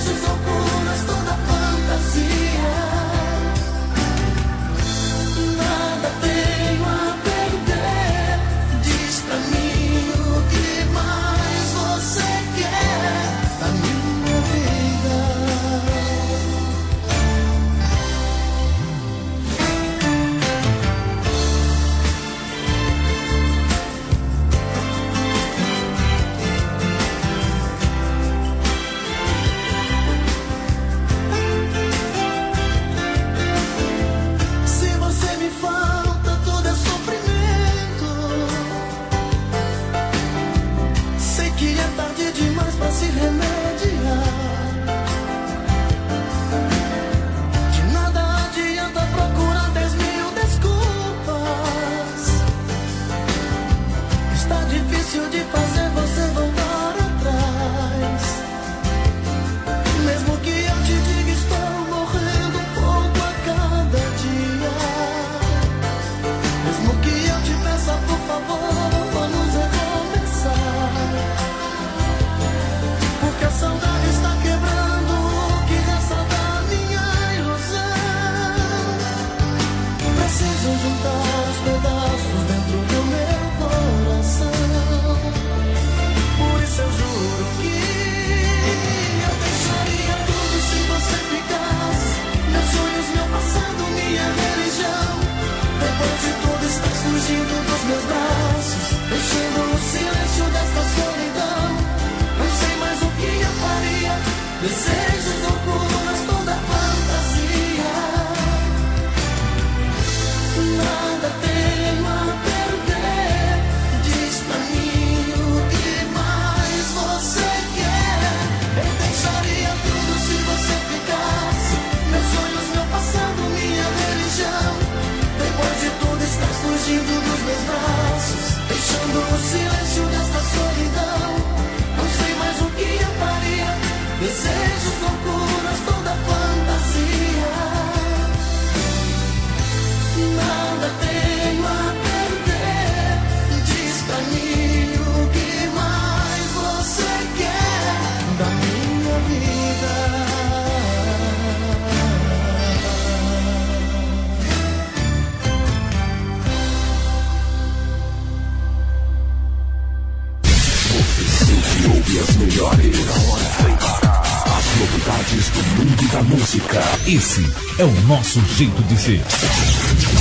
É 167.79 167.85
o 167.85 167.93
nosso 168.03 168.41
jeito 168.57 168.83
de 168.85 168.97
ser. 168.97 169.23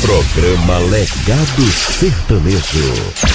Programa 0.01 0.79
Legado 0.89 1.71
Sertanejo. 1.99 3.32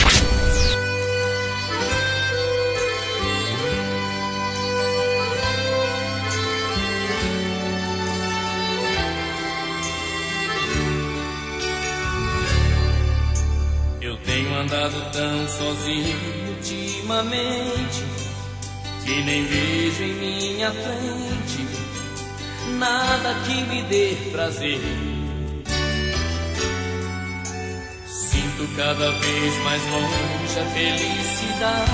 Mais 29.78 29.86
longe 29.92 30.58
a 30.58 30.64
felicidade, 30.64 31.92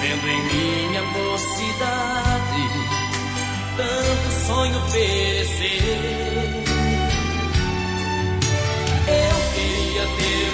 vendo 0.00 0.26
em 0.28 0.42
minha 0.42 1.02
mocidade 1.02 2.62
tanto 3.76 4.46
sonho 4.46 4.80
perecer. 4.90 5.82
Eu 9.08 9.36
queria 9.54 10.06
ter 10.16 10.45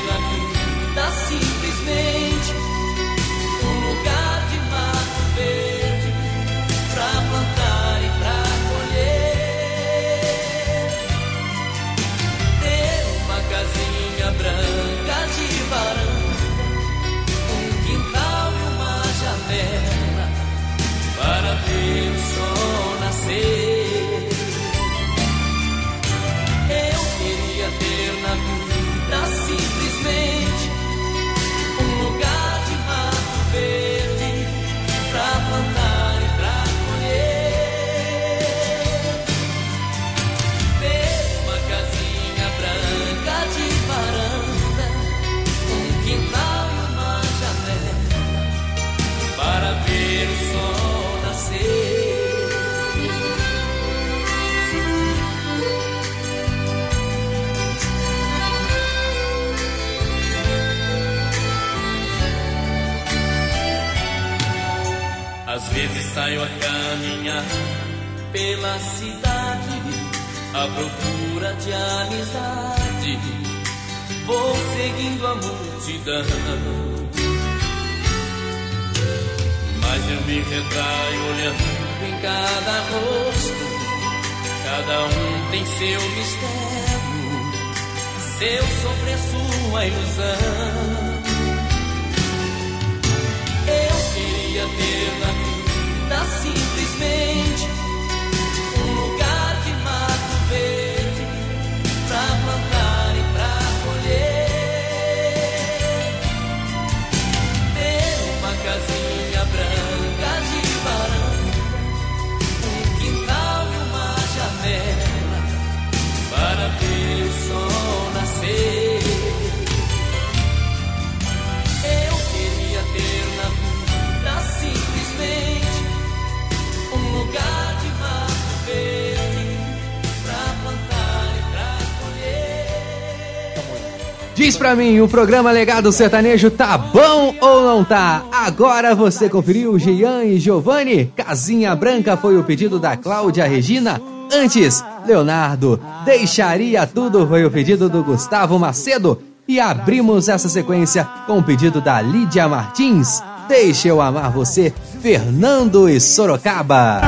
pra 134.63 134.77
mim, 134.77 135.01
o 135.01 135.09
programa 135.09 135.51
Legado 135.51 135.91
Sertanejo 135.91 136.49
tá 136.49 136.79
bom 136.79 137.35
ou 137.41 137.65
não 137.65 137.83
tá? 137.83 138.23
Agora 138.31 138.95
você 138.95 139.29
conferiu 139.29 139.77
Gian 139.77 140.23
e 140.23 140.39
Giovanni? 140.39 141.13
Casinha 141.17 141.75
Branca 141.75 142.17
foi 142.17 142.39
o 142.39 142.45
pedido 142.45 142.79
da 142.79 142.97
Cláudia 142.97 143.45
Regina. 143.45 144.01
Antes, 144.33 144.85
Leonardo, 145.05 145.81
Deixaria 146.05 146.87
Tudo 146.87 147.27
foi 147.27 147.45
o 147.45 147.51
pedido 147.51 147.89
do 147.89 148.05
Gustavo 148.05 148.57
Macedo. 148.57 149.21
E 149.49 149.59
abrimos 149.59 150.29
essa 150.29 150.49
sequência 150.49 151.09
com 151.27 151.39
o 151.39 151.43
pedido 151.43 151.81
da 151.81 152.01
Lídia 152.01 152.47
Martins. 152.47 153.21
Deixa 153.49 153.89
eu 153.89 154.01
amar 154.01 154.31
você, 154.31 154.73
Fernando 155.01 155.89
e 155.89 156.01
Sorocaba. 156.01 157.01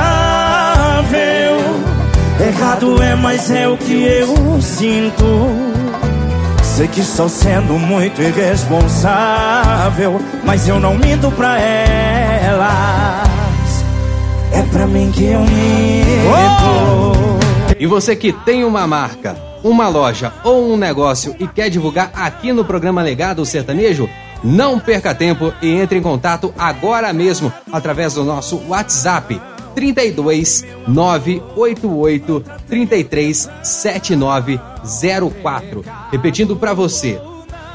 Errado 2.37 3.01
é, 3.01 3.15
mas 3.15 3.49
é 3.49 3.65
o 3.65 3.77
que 3.77 4.03
eu 4.03 4.61
sinto. 4.61 5.64
Sei 6.75 6.89
que 6.89 6.99
estou 6.99 7.29
sendo 7.29 7.79
muito 7.79 8.21
irresponsável, 8.21 10.19
mas 10.43 10.67
eu 10.67 10.77
não 10.77 10.93
minto 10.95 11.31
pra 11.31 11.57
elas. 11.57 12.65
É 14.51 14.61
pra 14.73 14.85
mim 14.85 15.09
que 15.09 15.23
eu 15.23 15.39
minto. 15.39 17.15
E 17.79 17.87
você 17.87 18.13
que 18.13 18.33
tem 18.33 18.65
uma 18.65 18.85
marca, 18.85 19.37
uma 19.63 19.87
loja 19.87 20.33
ou 20.43 20.73
um 20.73 20.75
negócio 20.75 21.33
e 21.39 21.47
quer 21.47 21.69
divulgar 21.69 22.11
aqui 22.13 22.51
no 22.51 22.65
programa 22.65 23.01
Legado 23.01 23.45
Sertanejo, 23.45 24.09
não 24.43 24.77
perca 24.77 25.15
tempo 25.15 25.53
e 25.61 25.69
entre 25.69 25.97
em 25.97 26.01
contato 26.01 26.53
agora 26.57 27.13
mesmo 27.13 27.53
através 27.71 28.15
do 28.15 28.25
nosso 28.25 28.61
WhatsApp 28.67 29.39
32 29.75 30.65
988 30.87 32.43
33 32.67 33.49
7904. 33.61 35.85
Repetindo 36.11 36.55
para 36.55 36.73
você. 36.73 37.21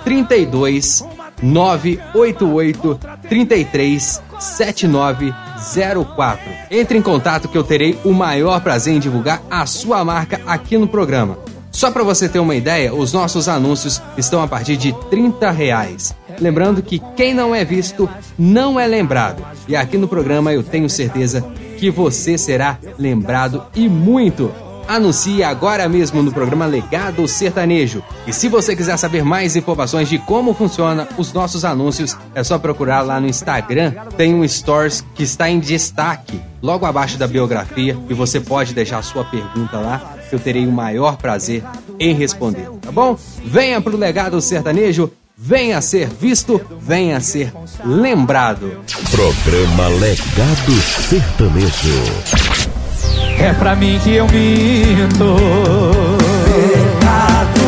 32 0.02 1.05
988 1.43 3.01
33 3.28 4.22
7904. 4.39 6.52
Entre 6.70 6.97
em 6.98 7.02
contato 7.02 7.48
que 7.48 7.59
eu 7.59 7.64
terei 7.64 7.98
o 8.05 8.12
maior 8.12 8.60
prazer 8.60 8.94
em 8.94 8.98
divulgar 8.98 9.43
a 9.51 9.64
sua 9.66 10.05
marca 10.05 10.40
aqui 10.47 10.78
no 10.78 10.89
programa. 10.89 11.39
Só 11.70 11.90
para 11.90 12.02
você 12.02 12.28
ter 12.28 12.40
uma 12.40 12.56
ideia, 12.56 12.93
os 12.93 13.12
nossos 13.12 13.48
anúncios 13.48 14.02
estão 14.16 14.43
a 14.43 14.48
partir 14.48 14.77
de 14.77 14.93
30 15.09 15.51
reais. 15.51 16.14
Lembrando 16.40 16.82
que 16.82 17.01
quem 17.16 17.32
não 17.32 17.55
é 17.55 17.64
visto 17.64 18.10
não 18.39 18.81
é 18.81 18.86
lembrado. 18.86 19.43
E 19.68 19.77
aqui 19.77 19.97
no 19.97 20.09
programa 20.09 20.52
eu 20.52 20.62
tenho 20.62 20.90
certeza 20.90 21.44
que 21.81 21.90
você 21.90 22.36
será 22.36 22.78
lembrado 22.98 23.65
e 23.74 23.89
muito. 23.89 24.52
Anuncie 24.86 25.43
agora 25.43 25.89
mesmo 25.89 26.23
no 26.23 26.31
programa 26.31 26.66
Legado 26.66 27.27
Sertanejo. 27.27 28.02
E 28.27 28.35
se 28.35 28.48
você 28.48 28.77
quiser 28.77 28.98
saber 28.98 29.24
mais 29.24 29.57
informações 29.57 30.09
de 30.09 30.19
como 30.19 30.52
funciona 30.52 31.09
os 31.16 31.32
nossos 31.32 31.65
anúncios, 31.65 32.15
é 32.35 32.44
só 32.44 32.59
procurar 32.59 33.01
lá 33.01 33.19
no 33.19 33.27
Instagram. 33.27 33.93
Tem 34.16 34.35
um 34.35 34.47
Stories 34.47 35.02
que 35.15 35.23
está 35.23 35.48
em 35.48 35.59
destaque 35.59 36.39
logo 36.61 36.85
abaixo 36.85 37.16
da 37.16 37.27
biografia 37.27 37.97
e 38.11 38.12
você 38.12 38.40
pode 38.40 38.74
deixar 38.74 39.02
sua 39.02 39.24
pergunta 39.24 39.78
lá, 39.78 40.16
eu 40.31 40.39
terei 40.39 40.66
o 40.66 40.73
maior 40.73 41.16
prazer 41.16 41.65
em 41.98 42.15
responder, 42.15 42.69
tá 42.82 42.93
bom? 42.93 43.16
Venha 43.44 43.81
pro 43.81 43.97
Legado 43.97 44.40
Sertanejo, 44.40 45.11
venha 45.42 45.80
ser 45.80 46.08
visto, 46.08 46.60
venha 46.80 47.18
ser 47.20 47.52
lembrado. 47.84 48.78
Programa 49.10 49.88
Legado 49.88 50.72
Sertanejo. 51.08 52.02
É 53.38 53.54
pra 53.54 53.74
mim 53.74 53.98
que 54.04 54.16
eu 54.16 54.26
minto. 54.26 55.36
Pecado 56.44 57.60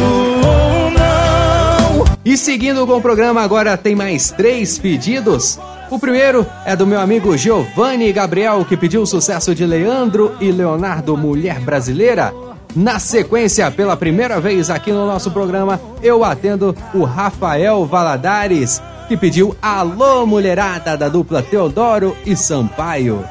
ou 0.44 0.90
não. 0.90 2.04
E 2.22 2.36
seguindo 2.36 2.86
com 2.86 2.98
o 2.98 3.02
programa, 3.02 3.40
agora 3.40 3.76
tem 3.76 3.94
mais 3.94 4.30
três 4.30 4.78
pedidos. 4.78 5.58
O 5.90 5.98
primeiro 5.98 6.46
é 6.66 6.76
do 6.76 6.86
meu 6.86 7.00
amigo 7.00 7.36
Giovanni 7.36 8.12
Gabriel, 8.12 8.64
que 8.66 8.76
pediu 8.76 9.02
o 9.02 9.06
sucesso 9.06 9.54
de 9.54 9.64
Leandro 9.64 10.34
e 10.40 10.52
Leonardo 10.52 11.16
Mulher 11.16 11.60
Brasileira. 11.60 12.32
Na 12.74 12.98
sequência, 12.98 13.70
pela 13.70 13.96
primeira 13.96 14.40
vez 14.40 14.70
aqui 14.70 14.92
no 14.92 15.06
nosso 15.06 15.30
programa, 15.30 15.80
eu 16.02 16.24
atendo 16.24 16.74
o 16.94 17.04
Rafael 17.04 17.84
Valadares, 17.84 18.82
que 19.08 19.16
pediu 19.16 19.54
Alô 19.60 20.26
Mulherada 20.26 20.96
da 20.96 21.08
dupla 21.08 21.42
Teodoro 21.42 22.16
e 22.24 22.34
Sampaio. 22.34 23.24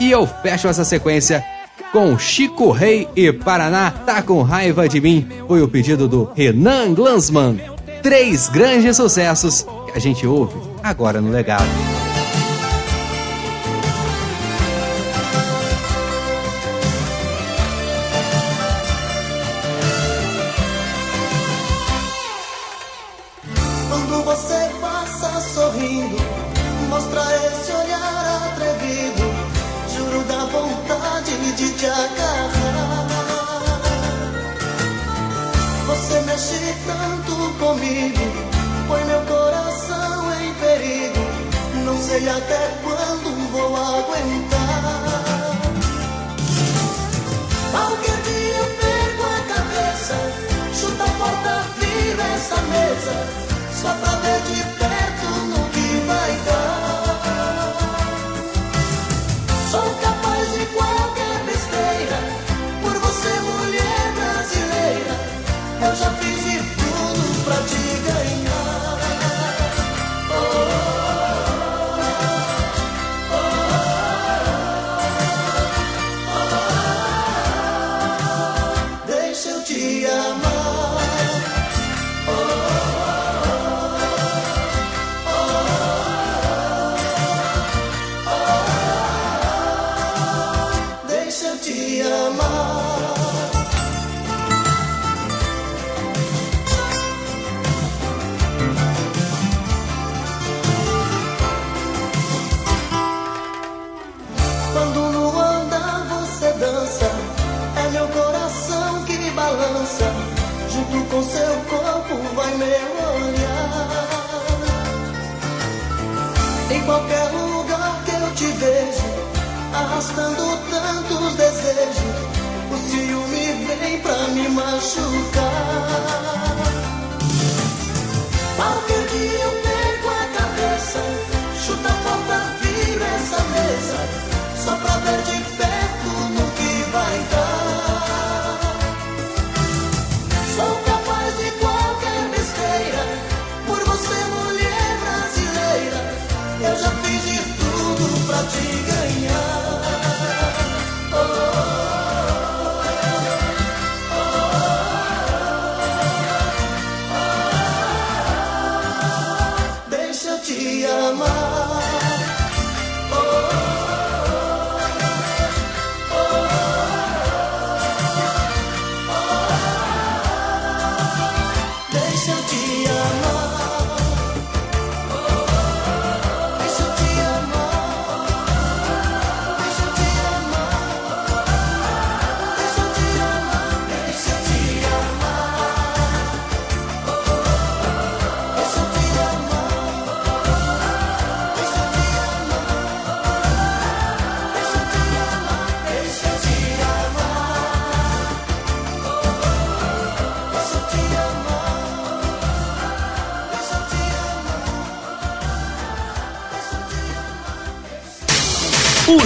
E 0.00 0.10
eu 0.10 0.26
fecho 0.26 0.68
essa 0.68 0.84
sequência 0.84 1.44
com 1.92 2.18
Chico 2.18 2.70
Rei 2.70 3.08
e 3.14 3.32
Paraná 3.32 3.90
Tá 3.90 4.20
Com 4.22 4.42
Raiva 4.42 4.88
de 4.88 5.00
Mim. 5.00 5.28
Foi 5.46 5.62
o 5.62 5.68
pedido 5.68 6.08
do 6.08 6.30
Renan 6.34 6.92
Glansman. 6.92 7.58
Três 8.02 8.48
grandes 8.48 8.96
sucessos 8.96 9.66
que 9.86 9.92
a 9.96 10.00
gente 10.00 10.26
ouve 10.26 10.54
agora 10.82 11.20
no 11.20 11.30
Legado. 11.30 11.87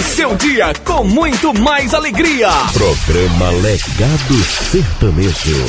seu 0.03 0.35
dia 0.35 0.73
com 0.85 1.03
muito 1.03 1.53
mais 1.53 1.93
alegria. 1.93 2.49
Programa 2.73 3.49
Legado 3.61 4.43
Sertanejo. 4.71 5.65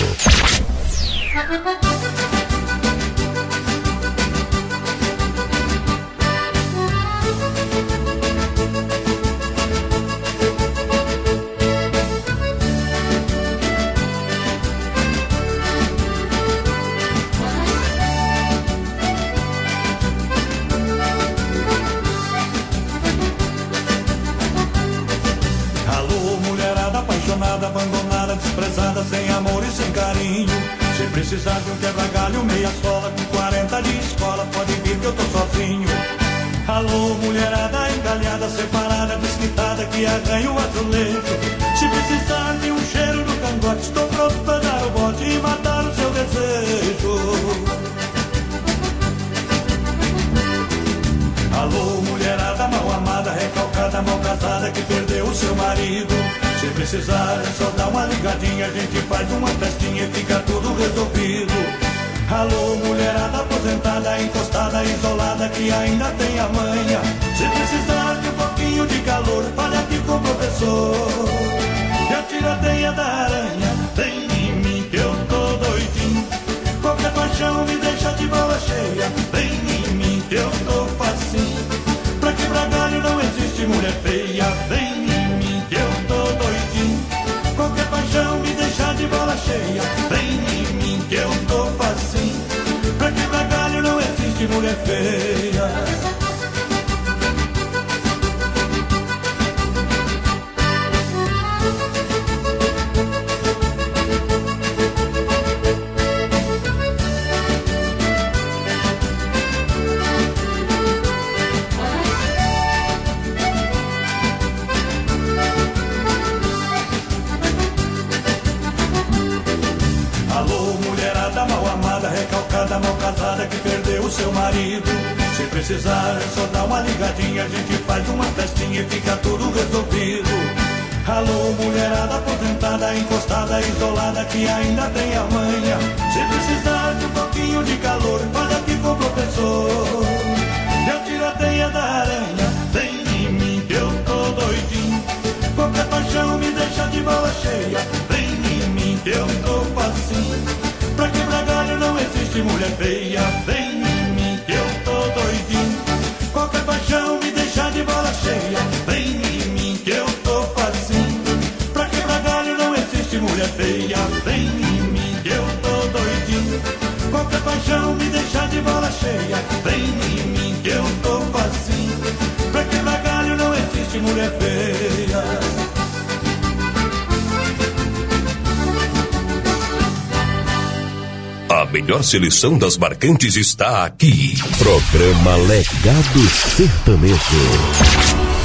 seleção 182.15 182.57
das 182.57 182.79
marcantes 182.79 183.35
está 183.35 183.85
aqui. 183.85 184.39
Programa 184.57 185.35
Legado 185.35 186.29
Sertanejo. 186.57 188.44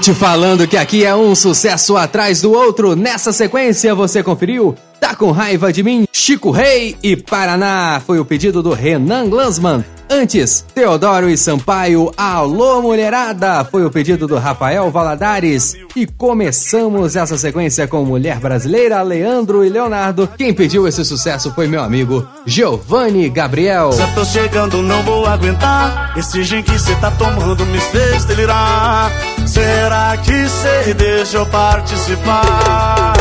Te 0.00 0.14
falando 0.14 0.68
que 0.68 0.76
aqui 0.76 1.04
é 1.04 1.16
um 1.16 1.34
sucesso 1.34 1.96
atrás 1.96 2.40
do 2.40 2.52
outro. 2.52 2.94
Nessa 2.94 3.32
sequência, 3.32 3.94
você 3.94 4.22
conferiu? 4.22 4.76
Tá 5.00 5.16
com 5.16 5.32
raiva 5.32 5.72
de 5.72 5.82
mim? 5.82 6.06
Chico 6.12 6.50
Rei 6.50 6.96
e 7.02 7.16
Paraná. 7.16 8.00
Foi 8.06 8.20
o 8.20 8.24
pedido 8.24 8.62
do 8.62 8.72
Renan 8.72 9.28
Glansman. 9.28 9.84
Antes, 10.08 10.64
Teodoro 10.72 11.28
e 11.28 11.36
Sampaio, 11.36 12.12
Alô 12.16 12.80
Mulherada, 12.80 13.64
foi 13.64 13.84
o 13.84 13.90
pedido 13.90 14.28
do 14.28 14.38
Rafael 14.38 14.88
Valadares. 14.90 15.74
E 15.96 16.06
começamos 16.06 17.16
essa 17.16 17.36
sequência 17.36 17.88
com 17.88 18.04
Mulher 18.04 18.38
Brasileira, 18.38 19.02
Leandro 19.02 19.64
e 19.64 19.68
Leonardo. 19.68 20.28
Quem 20.38 20.54
pediu 20.54 20.86
esse 20.86 21.04
sucesso 21.04 21.52
foi 21.54 21.66
meu 21.66 21.82
amigo 21.82 22.26
Giovanni 22.46 23.28
Gabriel. 23.28 23.90
Já 23.92 24.06
tô 24.14 24.24
chegando, 24.24 24.80
não 24.80 25.02
vou 25.02 25.26
aguentar. 25.26 26.16
Esse 26.16 26.44
gin 26.44 26.62
que 26.62 26.78
cê 26.78 26.94
tá 26.96 27.10
tomando 27.10 27.66
me 27.66 27.80
fez 27.80 28.24
delirar. 28.24 29.10
Será 29.44 30.16
que 30.18 30.48
cê 30.48 30.94
deixa 30.94 31.38
eu 31.38 31.46
participar? 31.46 33.16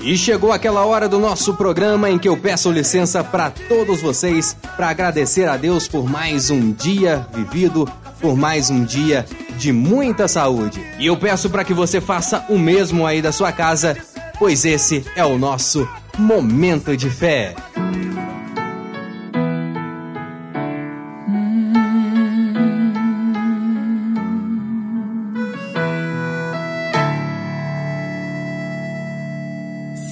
E 0.00 0.18
chegou 0.18 0.52
aquela 0.52 0.84
hora 0.84 1.08
do 1.08 1.18
nosso 1.18 1.54
programa 1.54 2.10
em 2.10 2.18
que 2.18 2.28
eu 2.28 2.36
peço 2.36 2.70
licença 2.70 3.24
para 3.24 3.50
todos 3.50 4.02
vocês 4.02 4.54
para 4.76 4.88
agradecer 4.88 5.48
a 5.48 5.56
Deus 5.56 5.86
por 5.88 6.08
mais 6.08 6.50
um 6.50 6.72
dia 6.72 7.26
vivido, 7.32 7.88
por 8.20 8.36
mais 8.36 8.70
um 8.70 8.84
dia 8.84 9.24
de 9.56 9.72
muita 9.72 10.26
saúde. 10.28 10.84
E 10.98 11.06
eu 11.06 11.16
peço 11.16 11.48
para 11.48 11.64
que 11.64 11.72
você 11.72 12.00
faça 12.00 12.44
o 12.48 12.58
mesmo 12.58 13.06
aí 13.06 13.22
da 13.22 13.32
sua 13.32 13.52
casa, 13.52 13.96
pois 14.38 14.64
esse 14.64 15.04
é 15.14 15.24
o 15.24 15.38
nosso 15.38 15.88
momento 16.18 16.96
de 16.96 17.08
fé. 17.08 17.54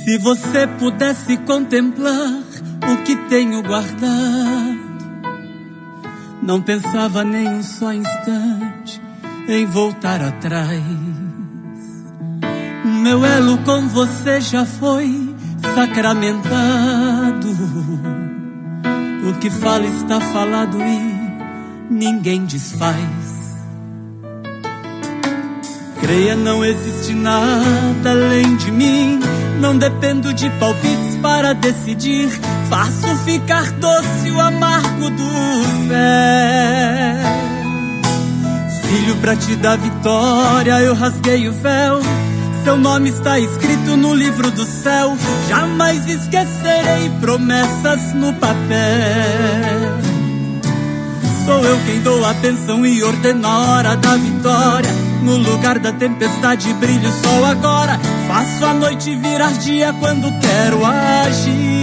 Se 0.04 0.18
você 0.18 0.66
pudesse 0.66 1.36
contemplar 1.38 2.41
que 3.04 3.16
tenho 3.28 3.62
guardado, 3.62 4.78
não 6.42 6.60
pensava 6.60 7.24
nem 7.24 7.48
um 7.48 7.62
só 7.62 7.92
instante 7.92 9.00
em 9.48 9.66
voltar 9.66 10.20
atrás. 10.20 10.82
Meu 12.84 13.24
elo 13.24 13.58
com 13.58 13.88
você 13.88 14.40
já 14.40 14.64
foi 14.64 15.34
sacramentado. 15.74 17.48
O 19.28 19.38
que 19.38 19.50
fala 19.50 19.86
está 19.86 20.20
falado 20.20 20.78
e 20.80 21.92
ninguém 21.92 22.44
desfaz. 22.44 23.32
Creia, 26.00 26.34
não 26.34 26.64
existe 26.64 27.14
nada 27.14 28.10
além 28.10 28.56
de 28.56 28.70
mim. 28.70 29.20
Não 29.60 29.78
dependo 29.78 30.34
de 30.34 30.50
palpites 30.50 31.16
para 31.22 31.52
decidir. 31.52 32.28
Faço 32.72 33.14
ficar 33.26 33.70
doce 33.72 34.30
o 34.30 34.40
amargo 34.40 35.10
do 35.10 35.28
céu. 35.88 37.28
Filho, 38.88 39.14
pra 39.16 39.36
te 39.36 39.54
dar 39.56 39.76
vitória, 39.76 40.80
eu 40.80 40.94
rasguei 40.94 41.50
o 41.50 41.52
véu. 41.52 42.00
Seu 42.64 42.78
nome 42.78 43.10
está 43.10 43.38
escrito 43.38 43.94
no 43.98 44.14
livro 44.14 44.50
do 44.50 44.64
céu. 44.64 45.14
Jamais 45.50 46.08
esquecerei 46.08 47.10
promessas 47.20 48.14
no 48.14 48.32
papel. 48.32 48.62
Sou 51.44 51.62
eu 51.62 51.78
quem 51.84 52.00
dou 52.00 52.24
a 52.24 52.32
pensão 52.32 52.86
e 52.86 53.02
ordeno 53.02 53.46
a 53.48 53.58
hora 53.66 53.96
da 53.96 54.16
vitória. 54.16 54.90
No 55.22 55.36
lugar 55.36 55.78
da 55.78 55.92
tempestade 55.92 56.72
brilha 56.72 57.10
o 57.10 57.22
sol 57.22 57.44
agora. 57.44 58.00
Faço 58.26 58.64
a 58.64 58.72
noite 58.72 59.14
virar 59.16 59.52
dia 59.58 59.92
quando 60.00 60.32
quero 60.40 60.80
agir. 60.86 61.81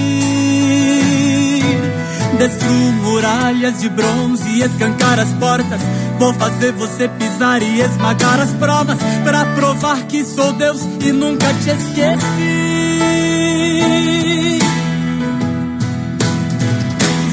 Destruo 2.40 2.94
muralhas 3.04 3.82
de 3.82 3.90
bronze 3.90 4.48
e 4.48 4.64
escancar 4.64 5.20
as 5.20 5.28
portas. 5.34 5.82
Vou 6.18 6.34
fazer 6.36 6.72
você 6.72 7.10
pisar 7.10 7.62
e 7.62 7.82
esmagar 7.82 8.40
as 8.40 8.52
provas. 8.52 8.98
Pra 9.26 9.46
provar 9.46 10.04
que 10.04 10.24
sou 10.24 10.54
Deus 10.54 10.80
e 11.02 11.12
nunca 11.12 11.54
te 11.56 11.70
esqueci. 11.72 12.60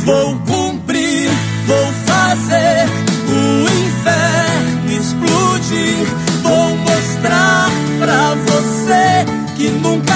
Vou 0.05 0.37
cumprir, 0.41 1.31
vou 1.69 1.87
fazer 2.05 2.89
o 3.29 3.63
inferno 3.63 4.91
explodir. 4.91 6.07
Vou 6.43 6.77
mostrar 6.79 7.71
pra 8.01 8.35
você 8.35 9.25
que 9.57 9.69
nunca 9.69 10.15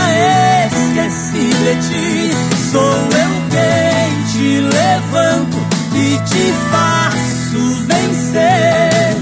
esqueci 0.67 1.55
de 1.55 1.75
ti. 1.89 2.33
Sou 2.73 2.83
eu 2.83 3.31
quem 3.51 4.10
te 4.33 4.61
levanto 4.61 5.59
e 5.95 6.19
te 6.29 6.53
faço 6.71 7.63
vencer. 7.87 9.17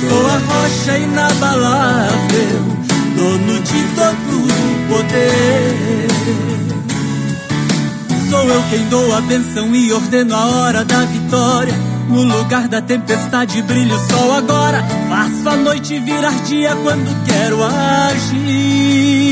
Sou 0.00 0.26
a 0.26 0.38
rocha 0.38 0.98
inabalável, 0.98 2.62
dono 3.16 3.60
de 3.60 3.82
todo 3.94 4.36
o 4.38 4.88
poder. 4.88 6.08
Sou 8.30 8.44
eu 8.44 8.62
quem 8.70 8.88
dou 8.88 9.14
a 9.14 9.20
benção 9.22 9.74
e 9.74 9.92
ordeno 9.92 10.34
a 10.34 10.46
hora 10.46 10.84
da 10.84 11.04
vitória. 11.04 11.74
No 12.08 12.22
lugar 12.22 12.68
da 12.68 12.80
tempestade 12.80 13.60
brilha 13.62 13.94
o 13.94 14.10
sol 14.10 14.32
agora. 14.32 14.82
Faço 15.08 15.48
a 15.48 15.56
noite 15.56 15.98
virar 16.00 16.34
dia 16.44 16.74
quando 16.76 17.24
quero 17.26 17.62
agir. 17.62 19.27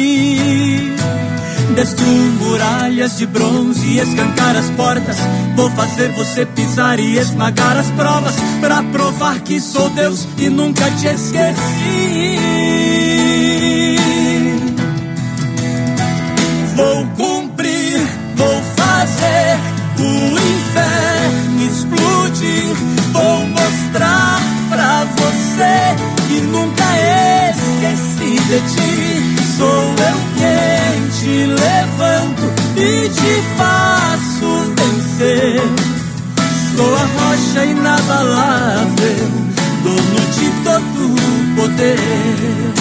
Destruo 1.77 2.09
muralhas 2.41 3.19
de 3.19 3.27
bronze 3.27 3.87
e 3.87 3.99
escancar 3.99 4.57
as 4.57 4.71
portas. 4.71 5.19
Vou 5.55 5.71
fazer 5.73 6.11
você 6.13 6.47
pisar 6.47 6.99
e 6.99 7.19
esmagar 7.19 7.77
as 7.77 7.91
provas. 7.91 8.35
Pra 8.61 8.83
provar 8.85 9.41
que 9.41 9.61
sou 9.61 9.91
Deus 9.91 10.27
e 10.39 10.49
nunca 10.49 10.91
te 10.93 11.07
esqueci. 11.07 12.37
Vou 16.75 17.07
cumprir, 17.09 18.01
vou 18.37 18.63
fazer 18.75 19.59
o 19.99 20.31
inferno 20.33 21.63
explodir. 21.67 22.75
Vou 23.13 23.47
mostrar 23.49 24.41
pra 24.71 25.05
você 25.05 25.95
que 26.27 26.41
nunca 26.41 26.85
esqueci 27.51 28.41
de 28.49 28.61
ti. 28.75 29.47
Sou 29.59 29.67
eu 29.69 30.17
quem 30.39 30.86
te 31.27 31.45
levanto 31.45 32.45
e 32.77 33.09
te 33.09 33.43
faço 33.57 34.49
vencer. 34.77 35.61
Sou 36.77 36.95
a 36.95 37.05
rocha 37.17 37.65
inabalável, 37.65 39.31
dono 39.83 40.21
de 40.37 40.49
todo 40.63 41.01
o 41.05 41.57
poder. 41.57 42.73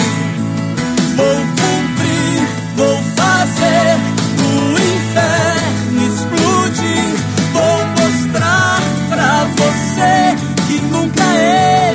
Vou 1.16 1.38
cumprir, 1.58 2.38
vou 2.76 2.96
fazer 3.16 3.98
o 4.38 4.50
inferno 4.94 6.00
explodir. 6.06 7.08
Vou 7.52 7.78
mostrar 7.98 8.80
pra 9.08 9.46
você 9.56 10.36
que 10.68 10.80
nunca 10.82 11.24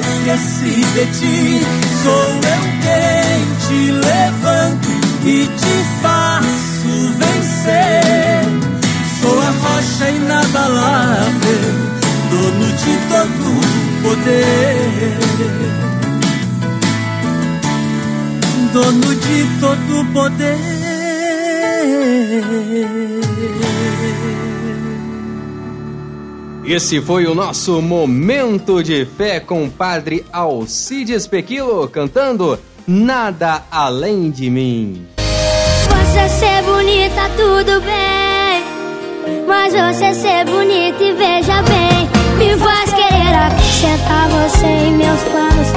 esqueci 0.02 0.84
de 0.96 1.06
ti. 1.18 1.66
Sou 2.04 2.30
eu 2.34 2.64
quem 2.82 3.40
te 3.68 3.92
levanto 3.92 5.01
e 5.26 5.46
te 5.46 5.76
faço 6.02 6.94
vencer. 7.18 8.44
Sou 9.22 9.40
a 9.40 9.52
rocha 9.52 10.10
inabalável, 10.10 11.72
dono 12.30 12.68
de 12.74 12.94
todo 13.10 13.50
poder. 14.02 15.20
Dono 18.74 19.16
de 19.16 19.46
todo 19.60 20.06
poder. 20.14 20.92
Esse 26.64 27.02
foi 27.02 27.26
o 27.26 27.36
nosso 27.36 27.82
momento 27.82 28.82
de 28.82 29.04
fé 29.04 29.42
com 29.42 29.66
o 29.66 29.70
padre 29.70 30.24
Alcides 30.32 31.28
Pequilo 31.28 31.86
cantando 31.90 32.58
Nada 32.94 33.64
Além 33.72 34.30
de 34.30 34.50
Mim. 34.50 35.08
Você 35.16 36.28
ser 36.28 36.62
bonita, 36.64 37.22
tudo 37.38 37.80
bem. 37.86 39.46
Mas 39.48 39.74
você 39.74 40.14
ser 40.14 40.44
bonita 40.44 41.02
e 41.02 41.14
veja 41.14 41.62
bem. 41.62 42.10
Me 42.38 42.58
faz 42.58 42.92
querer 42.92 43.34
acrescentar 43.34 44.28
você 44.28 44.68
em 44.68 44.98
meus 44.98 45.22
planos. 45.22 45.68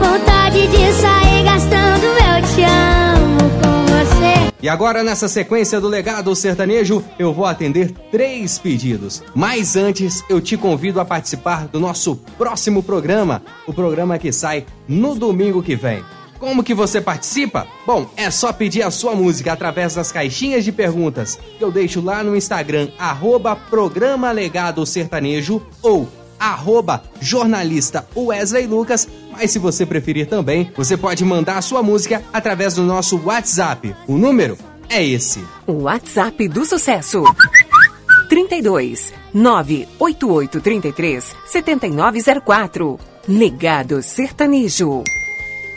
Vontade 0.00 0.66
de 0.66 0.92
sair 0.94 1.44
gastando 1.44 2.04
eu 2.06 2.54
te 2.54 2.62
amo 2.64 3.50
com 3.60 3.84
você. 3.92 4.52
E 4.62 4.66
agora, 4.66 5.02
nessa 5.02 5.28
sequência 5.28 5.78
do 5.78 5.88
legado 5.88 6.34
sertanejo, 6.34 7.04
eu 7.18 7.34
vou 7.34 7.44
atender 7.44 7.92
três 8.10 8.58
pedidos. 8.58 9.22
Mas 9.34 9.76
antes, 9.76 10.24
eu 10.26 10.40
te 10.40 10.56
convido 10.56 11.00
a 11.00 11.04
participar 11.04 11.68
do 11.68 11.78
nosso 11.78 12.16
próximo 12.38 12.82
programa, 12.82 13.42
o 13.66 13.74
programa 13.74 14.18
que 14.18 14.32
sai 14.32 14.64
no 14.88 15.14
domingo 15.14 15.62
que 15.62 15.76
vem. 15.76 16.02
Como 16.42 16.62
que 16.64 16.74
você 16.74 17.00
participa? 17.00 17.68
Bom, 17.86 18.10
é 18.16 18.28
só 18.28 18.52
pedir 18.52 18.82
a 18.82 18.90
sua 18.90 19.14
música 19.14 19.52
através 19.52 19.94
das 19.94 20.10
caixinhas 20.10 20.64
de 20.64 20.72
perguntas 20.72 21.38
que 21.56 21.62
eu 21.62 21.70
deixo 21.70 22.00
lá 22.00 22.24
no 22.24 22.36
Instagram, 22.36 22.88
arroba 22.98 23.54
Programa 23.54 24.32
Legado 24.32 24.84
Sertanejo 24.84 25.64
ou 25.80 26.08
arroba 26.40 27.00
jornalista 27.20 28.04
Wesley 28.16 28.66
Lucas, 28.66 29.06
mas 29.30 29.52
se 29.52 29.60
você 29.60 29.86
preferir 29.86 30.26
também, 30.26 30.72
você 30.76 30.96
pode 30.96 31.24
mandar 31.24 31.58
a 31.58 31.62
sua 31.62 31.80
música 31.80 32.20
através 32.32 32.74
do 32.74 32.82
nosso 32.82 33.24
WhatsApp. 33.24 33.94
O 34.08 34.18
número 34.18 34.58
é 34.88 35.00
esse. 35.00 35.44
O 35.64 35.82
WhatsApp 35.82 36.48
do 36.48 36.64
sucesso. 36.64 37.22
32 38.28 39.12
98833 39.32 41.36
7904. 41.46 42.98
Legado 43.28 44.02
Sertanejo. 44.02 45.04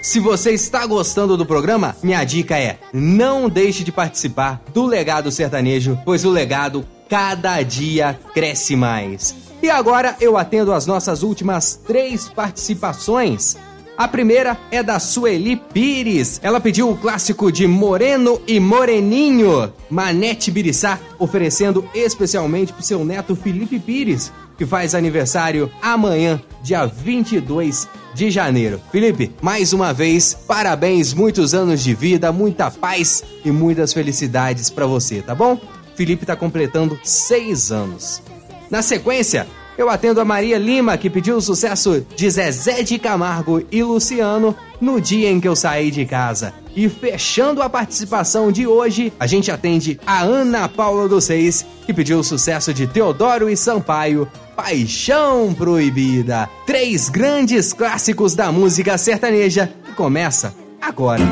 Se 0.05 0.19
você 0.19 0.51
está 0.51 0.85
gostando 0.85 1.35
do 1.35 1.47
programa, 1.47 1.95
minha 2.03 2.23
dica 2.23 2.59
é: 2.59 2.77
não 2.93 3.49
deixe 3.49 3.83
de 3.83 3.91
participar 3.91 4.61
do 4.71 4.85
Legado 4.85 5.31
Sertanejo, 5.31 5.97
pois 6.05 6.23
o 6.23 6.29
legado 6.29 6.85
cada 7.09 7.59
dia 7.63 8.17
cresce 8.31 8.75
mais. 8.75 9.35
E 9.63 9.67
agora 9.67 10.15
eu 10.21 10.37
atendo 10.37 10.71
as 10.73 10.85
nossas 10.85 11.23
últimas 11.23 11.75
três 11.87 12.29
participações. 12.29 13.57
A 13.97 14.07
primeira 14.07 14.55
é 14.69 14.83
da 14.83 14.99
Sueli 14.99 15.55
Pires. 15.55 16.39
Ela 16.43 16.61
pediu 16.61 16.87
o 16.91 16.97
clássico 16.97 17.51
de 17.51 17.65
Moreno 17.65 18.39
e 18.45 18.59
Moreninho, 18.59 19.73
Manete 19.89 20.51
Biriçá, 20.51 20.99
oferecendo 21.17 21.83
especialmente 21.95 22.71
para 22.71 22.83
seu 22.83 23.03
neto 23.03 23.35
Felipe 23.35 23.79
Pires, 23.79 24.31
que 24.55 24.67
faz 24.67 24.93
aniversário 24.93 25.71
amanhã, 25.81 26.39
dia 26.61 26.85
22 26.85 27.87
de 28.15 28.31
janeiro. 28.31 28.81
Felipe, 28.91 29.31
mais 29.41 29.73
uma 29.73 29.93
vez, 29.93 30.33
parabéns, 30.47 31.13
muitos 31.13 31.53
anos 31.53 31.83
de 31.83 31.93
vida, 31.93 32.31
muita 32.31 32.71
paz 32.71 33.23
e 33.43 33.51
muitas 33.51 33.93
felicidades 33.93 34.69
para 34.69 34.87
você, 34.87 35.21
tá 35.21 35.35
bom? 35.35 35.59
Felipe 35.95 36.23
está 36.23 36.35
completando 36.35 36.97
seis 37.03 37.71
anos. 37.71 38.21
Na 38.71 38.81
sequência, 38.81 39.45
eu 39.77 39.89
atendo 39.89 40.21
a 40.21 40.25
Maria 40.25 40.57
Lima, 40.57 40.97
que 40.97 41.09
pediu 41.09 41.37
o 41.37 41.41
sucesso 41.41 42.05
de 42.15 42.29
Zezé 42.29 42.83
de 42.83 42.97
Camargo 42.97 43.63
e 43.71 43.83
Luciano 43.83 44.55
no 44.79 44.99
dia 44.99 45.29
em 45.29 45.39
que 45.39 45.47
eu 45.47 45.55
saí 45.55 45.91
de 45.91 46.05
casa. 46.05 46.53
E 46.75 46.89
fechando 46.89 47.61
a 47.61 47.69
participação 47.69 48.51
de 48.51 48.67
hoje, 48.67 49.13
a 49.19 49.25
gente 49.25 49.49
atende 49.49 49.99
a 50.05 50.21
Ana 50.21 50.67
Paula 50.67 51.07
dos 51.07 51.23
Seis, 51.23 51.65
que 51.85 51.93
pediu 51.93 52.19
o 52.19 52.23
sucesso 52.23 52.73
de 52.73 52.85
Teodoro 52.85 53.49
e 53.49 53.55
Sampaio, 53.55 54.27
Paixão 54.55 55.53
Proibida. 55.53 56.49
Três 56.65 57.07
grandes 57.07 57.71
clássicos 57.71 58.35
da 58.35 58.51
música 58.51 58.97
sertaneja 58.97 59.71
que 59.85 59.93
começa 59.93 60.53
agora. 60.81 61.23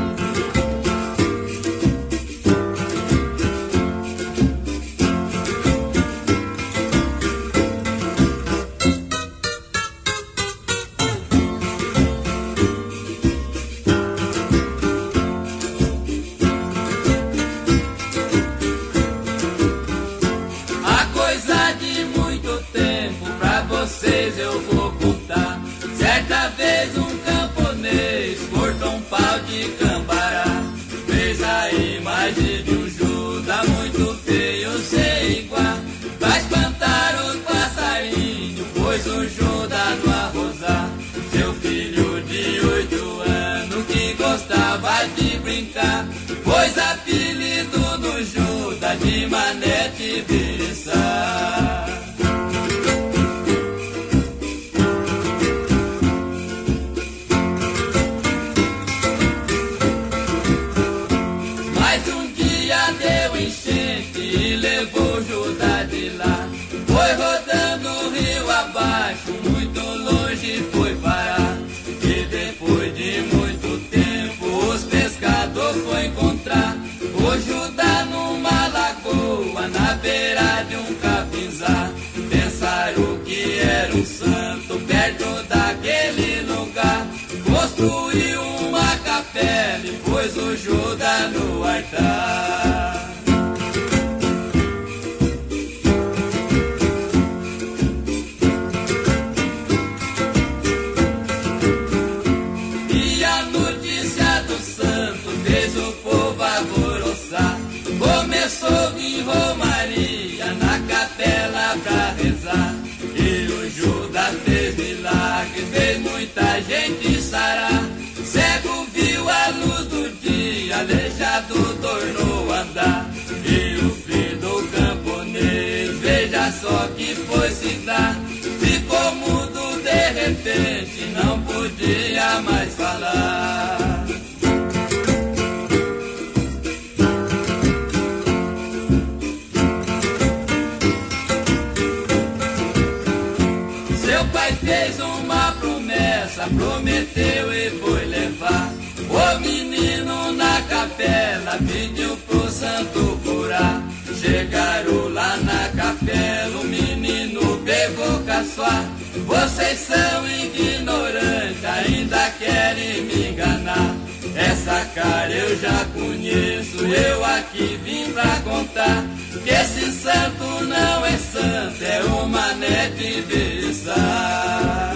Capela 151.04 151.58
pediu 151.58 152.16
pro 152.16 152.50
santo 152.50 153.20
curar. 153.22 153.82
Chegaram 154.18 155.08
lá 155.12 155.36
na 155.38 155.68
capela, 155.76 156.60
o 156.60 156.64
menino 156.64 157.58
pegou 157.64 158.20
caçoar. 158.20 158.84
Vocês 159.26 159.78
são 159.80 160.26
ignorantes, 160.26 161.64
ainda 161.64 162.30
querem 162.38 163.02
me 163.02 163.28
enganar. 163.28 163.94
Essa 164.34 164.84
cara 164.94 165.30
eu 165.30 165.56
já 165.58 165.84
conheço, 165.94 166.78
eu 166.78 167.24
aqui 167.24 167.78
vim 167.84 168.12
pra 168.12 168.40
contar. 168.40 169.04
Que 169.44 169.50
esse 169.50 169.92
santo 169.92 170.64
não 170.64 171.04
é 171.06 171.16
santo, 171.18 171.84
é 171.84 172.02
uma 172.04 172.54
nete 172.54 173.22
besta. 173.22 174.93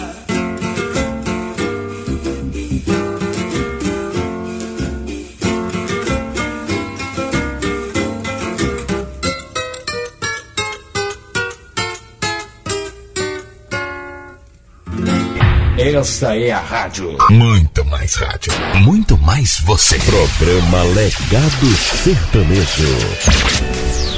Esta 15.81 16.35
é 16.35 16.51
a 16.51 16.59
rádio. 16.59 17.15
Muito 17.29 17.85
mais 17.85 18.13
rádio. 18.15 18.51
Muito 18.83 19.17
mais 19.17 19.61
você. 19.61 19.97
Programa 19.97 20.83
Legado 20.83 21.67
Sertanejo. 22.03 24.08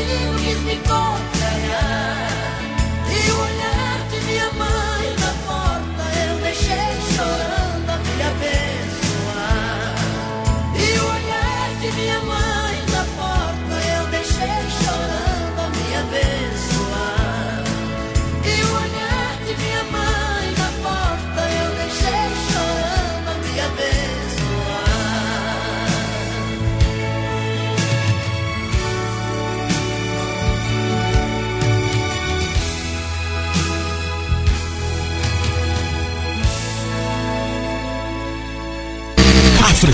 you 0.00 0.38
kiss 0.38 0.64
me. 0.64 0.89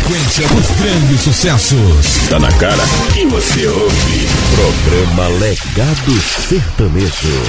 sequência 0.06 0.46
dos 0.48 0.70
grandes 0.70 1.20
sucessos. 1.20 2.28
Tá 2.30 2.38
na 2.38 2.52
cara 2.52 2.82
que 3.12 3.26
você 3.26 3.66
ouve. 3.66 4.28
Programa 4.54 5.28
Legado 5.38 6.20
Sertanejo. 6.48 7.42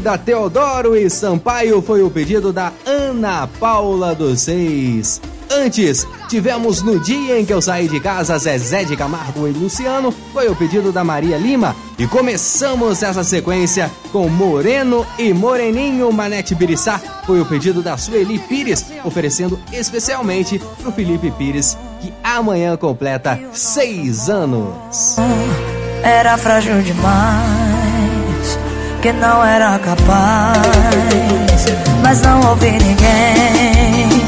Proibida 0.00 0.16
Teodoro 0.16 0.96
e 0.96 1.10
Sampaio 1.10 1.82
foi 1.82 2.02
o 2.02 2.10
pedido 2.10 2.52
da 2.52 2.72
Ana 2.86 3.46
Paula 3.46 4.14
dos 4.14 4.40
Seis. 4.40 5.20
Antes, 5.50 6.06
tivemos 6.28 6.80
no 6.80 6.98
dia 6.98 7.38
em 7.38 7.44
que 7.44 7.52
eu 7.52 7.60
saí 7.60 7.86
de 7.86 8.00
casa 8.00 8.38
Zezé 8.38 8.84
de 8.84 8.96
Camargo 8.96 9.46
e 9.46 9.52
Luciano, 9.52 10.10
foi 10.32 10.48
o 10.48 10.56
pedido 10.56 10.90
da 10.90 11.04
Maria 11.04 11.36
Lima. 11.36 11.76
E 11.98 12.06
começamos 12.06 13.02
essa 13.02 13.22
sequência 13.22 13.90
com 14.10 14.26
Moreno 14.28 15.06
e 15.18 15.34
Moreninho 15.34 16.10
Manete 16.12 16.54
Biriçá, 16.54 16.98
foi 17.26 17.40
o 17.40 17.46
pedido 17.46 17.82
da 17.82 17.98
Sueli 17.98 18.38
Pires, 18.38 18.86
oferecendo 19.04 19.60
especialmente 19.70 20.58
pro 20.80 20.92
Felipe 20.92 21.30
Pires, 21.32 21.76
que 22.00 22.12
amanhã 22.24 22.74
completa 22.76 23.38
seis 23.52 24.30
anos. 24.30 25.16
Era 26.02 26.38
frágil 26.38 26.80
demais, 26.80 27.59
que 29.00 29.12
não 29.12 29.42
era 29.44 29.78
capaz, 29.78 30.58
mas 32.02 32.20
não 32.22 32.50
ouvi 32.50 32.70
ninguém. 32.72 34.20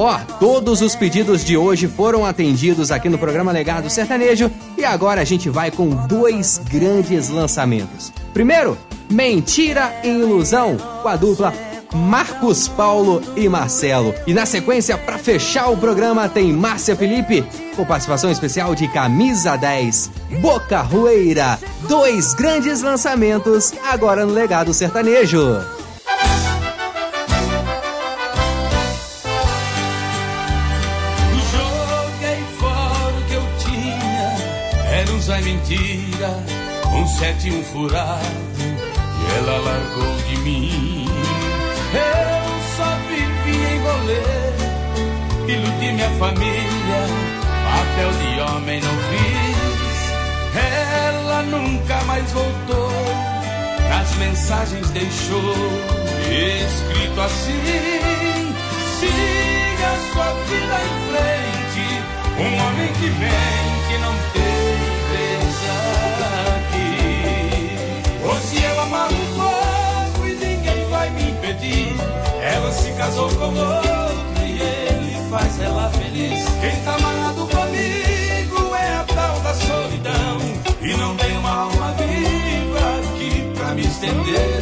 Ó, 0.00 0.18
todos 0.38 0.80
os 0.80 0.94
pedidos 0.94 1.44
de 1.44 1.56
hoje 1.56 1.86
foram 1.86 2.24
atendidos 2.24 2.90
aqui 2.90 3.08
no 3.08 3.18
programa 3.18 3.52
Legado 3.52 3.90
Sertanejo 3.90 4.50
e 4.76 4.84
agora 4.84 5.20
a 5.20 5.24
gente 5.24 5.50
vai 5.50 5.70
com 5.70 5.88
dois 6.06 6.60
grandes 6.70 7.28
lançamentos. 7.28 8.12
Primeiro, 8.32 8.78
Mentira 9.10 9.92
e 10.04 10.08
Ilusão, 10.08 10.76
com 11.02 11.08
a 11.08 11.16
dupla 11.16 11.52
Marcos 11.92 12.68
Paulo 12.68 13.22
e 13.36 13.48
Marcelo. 13.48 14.14
E 14.26 14.34
na 14.34 14.46
sequência, 14.46 14.96
para 14.96 15.18
fechar 15.18 15.68
o 15.68 15.76
programa, 15.76 16.28
tem 16.28 16.52
Márcia 16.52 16.96
Felipe, 16.96 17.44
com 17.76 17.84
participação 17.84 18.30
especial 18.30 18.74
de 18.74 18.88
Camisa 18.88 19.56
10, 19.56 20.10
Boca 20.40 20.80
Rueira. 20.80 21.58
Dois 21.88 22.34
grandes 22.34 22.82
lançamentos 22.82 23.72
agora 23.90 24.24
no 24.24 24.32
Legado 24.32 24.72
Sertanejo. 24.74 25.58
Mentira, 35.48 36.44
um 36.92 37.06
sete 37.06 37.50
um 37.50 37.62
furado, 37.62 38.24
e 38.58 39.38
ela 39.38 39.58
largou 39.58 40.16
de 40.26 40.36
mim. 40.38 40.97
Eu 41.94 42.60
só 42.76 42.90
vivi 43.08 43.56
engolir, 43.76 44.54
iludi 45.48 45.92
minha 45.92 46.10
família, 46.18 47.00
papel 47.64 48.10
de 48.12 48.40
homem 48.40 48.80
não 48.80 48.96
fiz. 49.08 49.98
Ela 50.54 51.42
nunca 51.44 52.04
mais 52.04 52.30
voltou, 52.32 52.92
nas 53.88 54.14
mensagens 54.16 54.90
deixou 54.90 55.54
escrito 56.28 57.20
assim: 57.20 58.54
siga 58.98 59.90
sua 60.12 60.30
vida 60.44 60.76
em 60.84 60.94
frente. 61.08 61.86
Um 62.38 62.54
homem 62.66 62.92
que 62.92 63.08
vem, 63.08 63.68
que 63.88 63.98
não 63.98 64.14
tem 64.32 64.57
casou 73.08 73.28
com 73.30 73.46
outro 73.46 74.44
e 74.44 74.60
ele 74.60 75.30
faz 75.30 75.60
ela 75.62 75.90
feliz. 75.90 76.44
Quem 76.60 76.76
tá 76.84 76.94
amarrado 76.94 77.46
comigo 77.46 78.74
é 78.74 78.96
a 78.96 79.04
tal 79.04 79.40
da 79.40 79.54
solidão. 79.54 80.38
E 80.82 80.94
não 80.94 81.16
tem 81.16 81.36
uma 81.38 81.50
alma 81.50 81.94
viva 81.94 82.98
aqui 83.00 83.50
pra 83.56 83.74
me 83.74 83.86
estender 83.86 84.57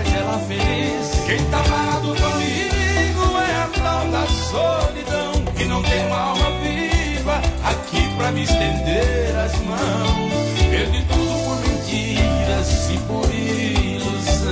faz 0.00 0.14
ela 0.14 0.38
feliz. 0.48 1.10
Quem 1.26 1.44
tá 1.46 1.62
parado 1.62 2.08
comigo 2.08 3.38
é 3.38 3.56
a 3.56 3.68
tal 3.82 4.08
da 4.08 4.26
solidão, 4.26 5.44
que 5.56 5.64
não 5.64 5.82
tem 5.82 6.06
uma 6.06 6.20
alma 6.20 6.50
viva 6.62 7.40
aqui 7.64 8.16
pra 8.16 8.32
me 8.32 8.42
estender 8.44 9.36
as 9.36 9.54
mãos. 9.60 10.30
Perdi 10.70 11.04
tudo 11.04 11.44
por 11.44 11.56
mentiras 11.68 12.90
e 12.90 12.98
por 13.06 13.28
ilusão. 13.34 14.50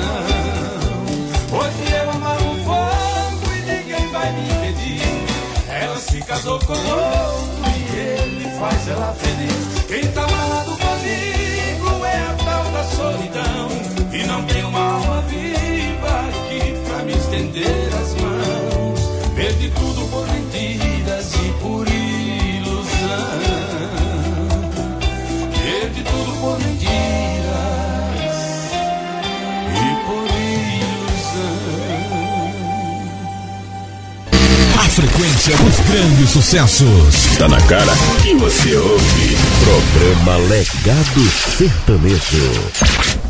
Hoje 1.52 1.92
eu 1.94 2.10
amarro 2.10 2.52
o 2.52 2.64
fogo 2.64 3.54
e 3.54 3.60
ninguém 3.70 4.12
vai 4.12 4.32
me 4.32 4.42
impedir. 4.50 5.02
Ela 5.68 5.96
se 5.96 6.20
casou 6.22 6.58
com 6.60 6.72
outro 6.72 7.70
e 7.76 7.98
ele 7.98 8.58
faz 8.58 8.88
ela 8.88 9.14
feliz. 9.14 9.84
Quem 9.86 10.12
tá 10.12 10.24
amarrado 10.24 10.67
ilusão. 35.18 35.48
A 35.48 35.48
frequência 35.48 35.56
dos 35.56 35.80
grandes 35.80 36.30
sucessos. 36.30 37.36
Tá 37.38 37.48
na 37.48 37.60
cara 37.62 37.92
que 38.22 38.34
você 38.34 38.76
ouve. 38.76 39.36
Programa 39.64 40.36
Legado 40.48 41.30
Sertanejo. 41.56 43.27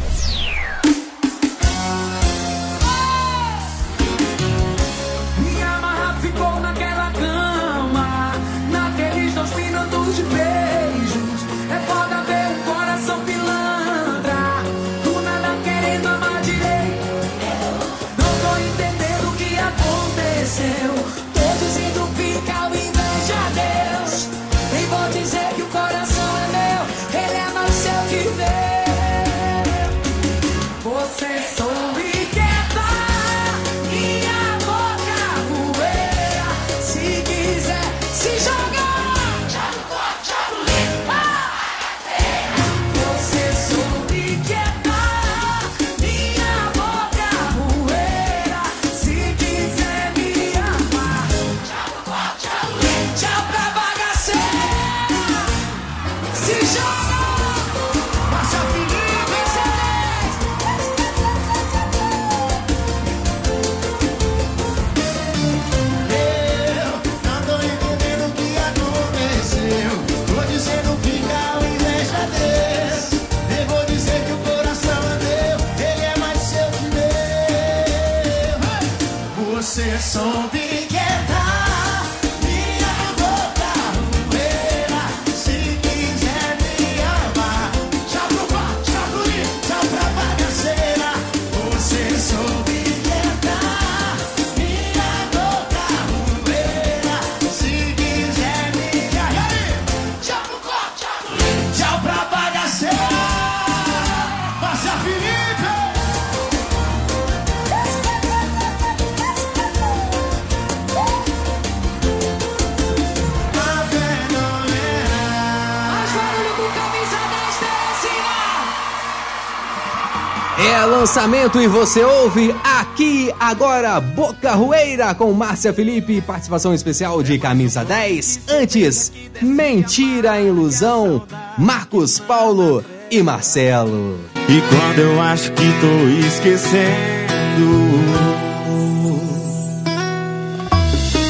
Lançamento 121.18 121.60
e 121.60 121.66
você 121.66 122.04
ouve 122.04 122.54
aqui 122.62 123.34
agora 123.40 124.00
Boca 124.00 124.52
Rueira 124.54 125.12
com 125.16 125.32
Márcia 125.32 125.72
Felipe, 125.72 126.20
participação 126.20 126.72
especial 126.72 127.24
de 127.24 127.40
Camisa 127.40 127.84
10. 127.84 128.42
Antes, 128.48 129.10
Mentira 129.42 130.40
Ilusão, 130.40 131.26
Marcos 131.58 132.20
Paulo 132.20 132.84
e 133.10 133.20
Marcelo. 133.20 134.16
E 134.48 134.60
quando 134.60 134.98
eu 135.00 135.20
acho 135.20 135.50
que 135.54 135.64
tô 135.80 136.26
esquecendo 136.28 136.86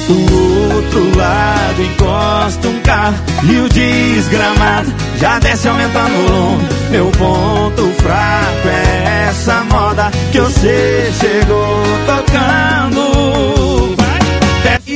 Do 0.07 0.75
outro 0.75 1.17
lado 1.17 1.83
encosta 1.83 2.69
um 2.69 2.83
carro 2.83 3.17
E 3.51 3.57
o 3.57 3.69
desgramado 3.71 5.08
já 5.19 5.39
desce 5.39 5.69
aumentando 5.69 6.15
o 6.15 6.31
lombo 6.31 6.65
Meu 6.91 7.11
ponto 7.13 7.83
fraco 8.01 8.69
é 8.69 9.29
essa 9.29 9.65
moda 9.65 10.11
Que 10.33 10.41
você 10.41 11.11
chegou 11.21 11.83
tocando 12.07 13.39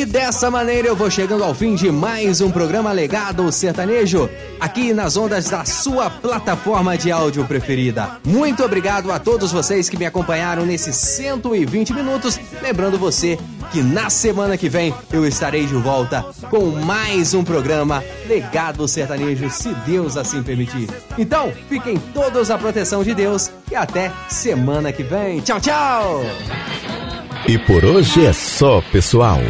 E 0.03 0.07
dessa 0.07 0.51
maneira 0.51 0.89
eu 0.89 0.97
vou 0.97 1.11
chegando 1.11 1.44
ao 1.44 1.55
fim 1.55 1.74
de 1.74 1.90
mais 1.90 2.40
um 2.40 2.51
programa 2.51 2.90
Legado 2.93 3.53
Sertanejo, 3.53 4.28
aqui 4.59 4.94
nas 4.94 5.16
ondas 5.19 5.51
da 5.51 5.65
sua 5.65 6.09
plataforma 6.09 6.97
de 6.97 7.12
áudio 7.12 7.44
preferida. 7.44 8.19
Muito 8.24 8.65
obrigado 8.65 9.12
a 9.12 9.19
todos 9.19 9.53
vocês 9.53 9.90
que 9.90 9.97
me 9.99 10.07
acompanharam 10.07 10.65
nesses 10.65 10.97
120 10.97 11.93
minutos. 11.93 12.40
Lembrando 12.62 12.99
você 12.99 13.39
que 13.73 13.82
na 13.82 14.11
semana 14.11 14.59
que 14.59 14.69
vem 14.69 14.94
eu 15.11 15.27
estarei 15.27 15.65
de 15.65 15.74
volta 15.74 16.23
com 16.51 16.66
mais 16.85 17.32
um 17.32 17.43
programa 17.43 18.05
Legado 18.28 18.86
Sertanejo, 18.86 19.49
se 19.49 19.70
Deus 19.86 20.19
assim 20.19 20.43
permitir. 20.43 20.89
Então, 21.19 21.51
fiquem 21.70 21.97
todos 22.12 22.51
à 22.51 22.59
proteção 22.59 23.03
de 23.03 23.15
Deus 23.15 23.51
e 23.70 23.74
até 23.74 24.12
semana 24.28 24.93
que 24.93 25.03
vem. 25.03 25.40
Tchau, 25.40 25.59
tchau! 25.59 26.23
E 27.49 27.59
por 27.59 27.85
hoje 27.85 28.24
é 28.24 28.32
só, 28.32 28.81
pessoal. 28.93 29.40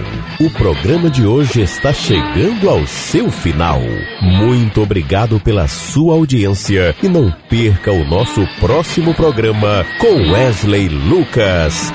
O 0.40 0.48
programa 0.50 1.10
de 1.10 1.26
hoje 1.26 1.60
está 1.60 1.92
chegando 1.92 2.70
ao 2.70 2.86
seu 2.86 3.30
final. 3.30 3.80
Muito 4.22 4.80
obrigado 4.80 5.38
pela 5.40 5.68
sua 5.68 6.14
audiência 6.14 6.96
e 7.02 7.08
não 7.08 7.30
perca 7.50 7.92
o 7.92 8.04
nosso 8.04 8.46
próximo 8.60 9.14
programa 9.14 9.84
com 10.00 10.32
Wesley 10.32 10.88
Lucas. 10.88 11.92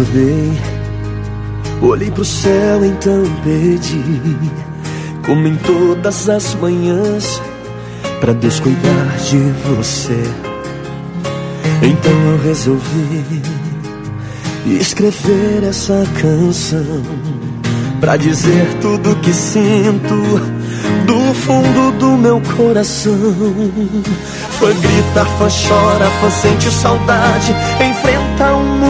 Acordei, 0.00 0.58
olhei 1.82 2.10
pro 2.10 2.24
céu, 2.24 2.84
então 2.84 3.22
pedi, 3.44 4.02
como 5.26 5.46
em 5.46 5.56
todas 5.56 6.28
as 6.28 6.54
manhãs, 6.54 7.40
pra 8.20 8.32
Deus 8.32 8.60
cuidar 8.60 9.16
de 9.28 9.38
você. 9.68 10.22
Então 11.82 12.12
eu 12.12 12.38
resolvi 12.42 13.42
escrever 14.80 15.64
essa 15.68 16.04
canção 16.20 17.02
pra 18.00 18.16
dizer 18.16 18.68
tudo 18.80 19.16
que 19.16 19.32
sinto 19.32 20.14
do 21.06 21.34
fundo 21.34 21.92
do 21.98 22.16
meu 22.16 22.40
coração. 22.56 23.14
Fã 24.58 24.68
grita, 24.68 25.24
fã 25.38 25.48
chora, 25.48 26.10
fã 26.20 26.30
sente 26.30 26.70
saudade, 26.70 27.54
enfrenta 27.80 28.52
o 28.52 28.62
mundo 28.62 28.89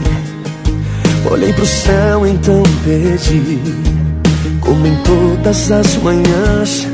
olhei 1.29 1.53
pro 1.53 1.65
céu, 1.65 2.25
então 2.25 2.63
pedi, 2.83 3.59
como 4.59 4.87
em 4.87 4.95
todas 5.03 5.71
as 5.71 5.95
manhãs, 5.97 6.87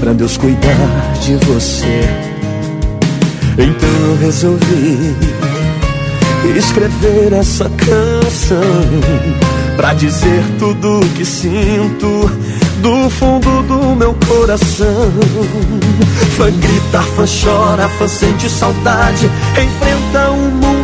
pra 0.00 0.12
Deus 0.12 0.36
cuidar 0.36 1.12
de 1.22 1.34
você. 1.46 2.00
Então 3.58 3.88
eu 4.06 4.16
resolvi 4.18 5.16
escrever 6.56 7.32
essa 7.32 7.70
canção 7.70 8.58
pra 9.76 9.94
dizer 9.94 10.42
tudo 10.58 11.00
que 11.16 11.24
sinto 11.24 12.30
do 12.80 13.10
fundo 13.10 13.62
do 13.62 13.94
meu 13.96 14.14
coração. 14.26 15.12
Fã 16.36 16.50
grita, 16.50 17.02
fã 17.02 17.24
chora, 17.26 17.88
fã 17.90 18.08
sente 18.08 18.48
saudade, 18.48 19.30
enfrenta 19.52 20.30
o 20.30 20.36
mundo, 20.36 20.67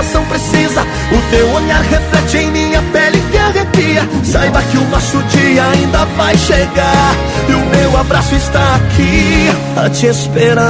coração 0.00 0.24
precisa. 0.24 0.80
O 1.12 1.30
teu 1.30 1.50
olhar 1.52 1.82
reflete 1.82 2.38
em 2.38 2.50
minha 2.50 2.82
pele 2.90 3.22
que 3.30 3.36
arrepia. 3.36 4.08
Saiba 4.24 4.62
que 4.62 4.78
o 4.78 4.88
nosso 4.88 5.22
dia 5.24 5.62
ainda 5.68 6.06
vai 6.16 6.36
chegar. 6.38 7.14
E 7.48 7.52
o 7.52 7.66
meu 7.66 7.98
abraço 7.98 8.34
está 8.34 8.76
aqui 8.76 9.50
a 9.76 9.90
te 9.90 10.06
esperar. 10.06 10.64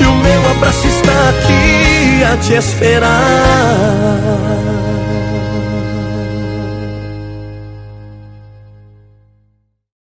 E 0.00 0.04
o 0.04 0.14
meu 0.16 0.50
abraço 0.50 0.88
está 0.88 1.28
aqui 1.30 2.24
a 2.24 2.36
te 2.38 2.54
esperar. 2.54 3.20